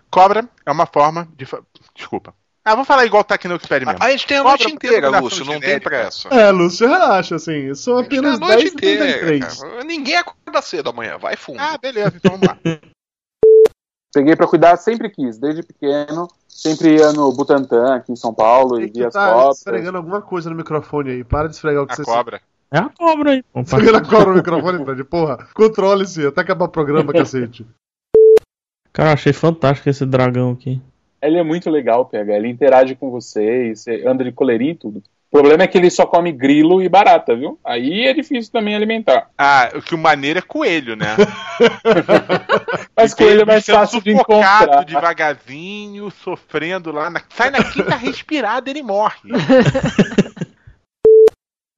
[0.08, 1.44] Cobra é uma forma de.
[1.92, 2.32] Desculpa.
[2.68, 4.02] Ah, vou falar igual tá aqui no experimento.
[4.02, 5.88] A gente tem a Cobra noite inteira, Lúcio, não tem genérica.
[5.90, 6.28] pressa.
[6.28, 7.74] É, Lúcio, relaxa, assim.
[7.74, 9.62] São apenas noite 10 inteira, 33.
[9.62, 9.84] cara.
[9.84, 11.58] Ninguém acorda cedo amanhã, vai fundo.
[11.58, 12.58] Ah, beleza, então vamos lá.
[14.12, 16.28] Peguei pra cuidar, sempre quis, desde pequeno.
[16.46, 19.58] Sempre ia no Butantã, aqui em São Paulo, e via as tá cobras.
[19.58, 21.24] esfregando alguma coisa no microfone aí.
[21.24, 22.42] Para de esfregar o que A você cobra.
[22.70, 23.44] É a cobra aí.
[23.54, 25.04] Esfregando a cobra no microfone, Fred.
[25.04, 27.64] Porra, controle-se até acabar o programa, cacete.
[28.92, 30.82] Cara, achei fantástico esse dragão aqui.
[31.20, 32.36] Ele é muito legal, PH.
[32.36, 35.02] Ele interage com você, você anda de coleirinho e tudo.
[35.30, 37.58] O problema é que ele só come grilo e barata, viu?
[37.62, 39.28] Aí é difícil também alimentar.
[39.36, 41.16] Ah, o que o maneiro é coelho, né?
[42.96, 44.84] Mas E coelho é mais fácil de encontrar.
[44.86, 47.10] devagarzinho, sofrendo lá.
[47.10, 47.20] Na...
[47.28, 49.28] Sai na quinta respirada, ele morre.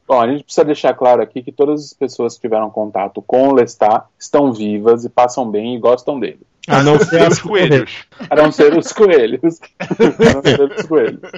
[0.07, 3.49] Bom, a gente precisa deixar claro aqui que todas as pessoas que tiveram contato com
[3.49, 6.41] o Lestat estão vivas e passam bem e gostam dele.
[6.69, 8.07] A não ser Os coelhos.
[8.29, 9.61] A não ser os coelhos.
[9.81, 11.31] A não ser os coelhos.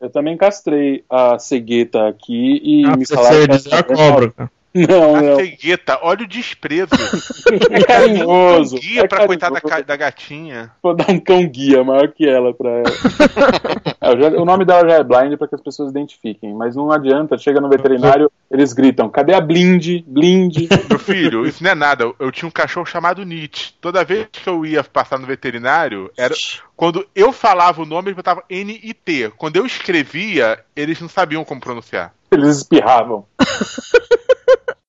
[0.00, 3.82] Eu também castrei a cegueta aqui e Ah, me você falaram ia que dizer a
[3.82, 4.50] cobra, cara.
[4.74, 5.36] Não, A não.
[5.36, 6.90] cegueta, olha o desprezo.
[7.70, 8.76] É carinhoso.
[8.76, 9.86] Um guia é pra coitar da, carinhoso.
[9.86, 10.70] da gatinha.
[10.82, 12.84] Vou dar um cão guia maior que ela pra ela.
[14.00, 16.90] É, já- o nome dela já é blind para que as pessoas identifiquem, mas não
[16.92, 20.02] adianta, chega no veterinário, eles gritam: cadê a blind?
[20.06, 20.68] Blind.
[20.90, 22.12] Meu filho, isso não é nada.
[22.18, 23.72] Eu tinha um cachorro chamado Nietzsche.
[23.80, 26.34] Toda vez que eu ia passar no veterinário, era
[26.76, 29.32] quando eu falava o nome, ele botava N-I-T.
[29.38, 32.12] Quando eu escrevia, eles não sabiam como pronunciar.
[32.30, 33.24] Eles espirravam.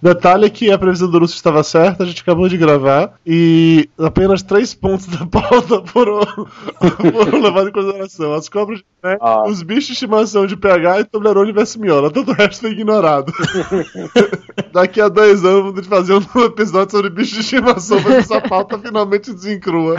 [0.00, 4.42] Detalhe que a previsão do Lúcio estava certa, a gente acabou de gravar e apenas
[4.42, 8.34] três pontos da pauta foram, foram levados em consideração.
[8.34, 12.10] As cobras de pé, os bichos de estimação de PH e Toblerone versus Miola.
[12.10, 13.32] Todo o resto foi ignorado.
[14.70, 18.78] Daqui a dois anos vamos fazer um episódio sobre bichos de estimação, mas essa pauta
[18.78, 19.96] finalmente desencrua.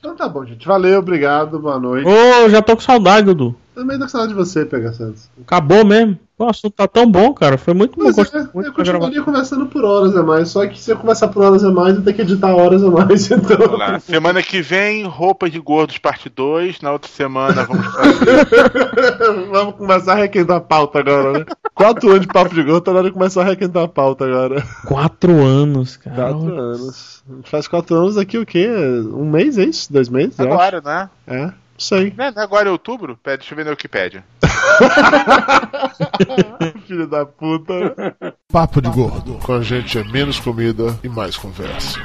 [0.00, 0.66] Então tá bom, gente.
[0.66, 2.08] Valeu, obrigado, boa noite.
[2.08, 3.56] Ô, já tô com saudade, Dudu.
[3.74, 5.30] Também com saudade de você, PH Santos.
[5.42, 6.18] Acabou mesmo.
[6.36, 7.56] O assunto tá tão bom, cara.
[7.56, 8.08] Foi muito bom.
[8.08, 11.62] É, eu continuaria conversando por horas a mais, só que se eu conversar por horas
[11.62, 13.56] a mais, eu tenho que editar horas a mais, então.
[13.56, 14.00] Vamos lá.
[14.00, 16.80] Semana que vem, roupas de gordos parte 2.
[16.80, 18.46] Na outra semana, vamos fazer.
[19.50, 21.44] Vamos começar a requentar a pauta agora, né?
[21.72, 24.24] Quatro anos de papo de gordo, tá na hora de começar a requentar a pauta
[24.24, 24.64] agora.
[24.86, 26.16] Quatro anos, cara.
[26.16, 27.22] Quatro anos.
[27.30, 28.68] A gente faz quatro anos daqui o quê?
[28.68, 29.92] Um mês, é isso?
[29.92, 30.38] Dois meses?
[30.38, 31.08] Agora, né?
[31.26, 32.12] É, não sei.
[32.16, 33.18] Não é, não é agora é outubro?
[33.22, 34.24] Pera, deixa eu ver na Wikipédia.
[36.86, 37.94] Filho da puta.
[38.50, 39.34] Papo de gordo.
[39.44, 41.98] Com a gente é menos comida e mais conversa.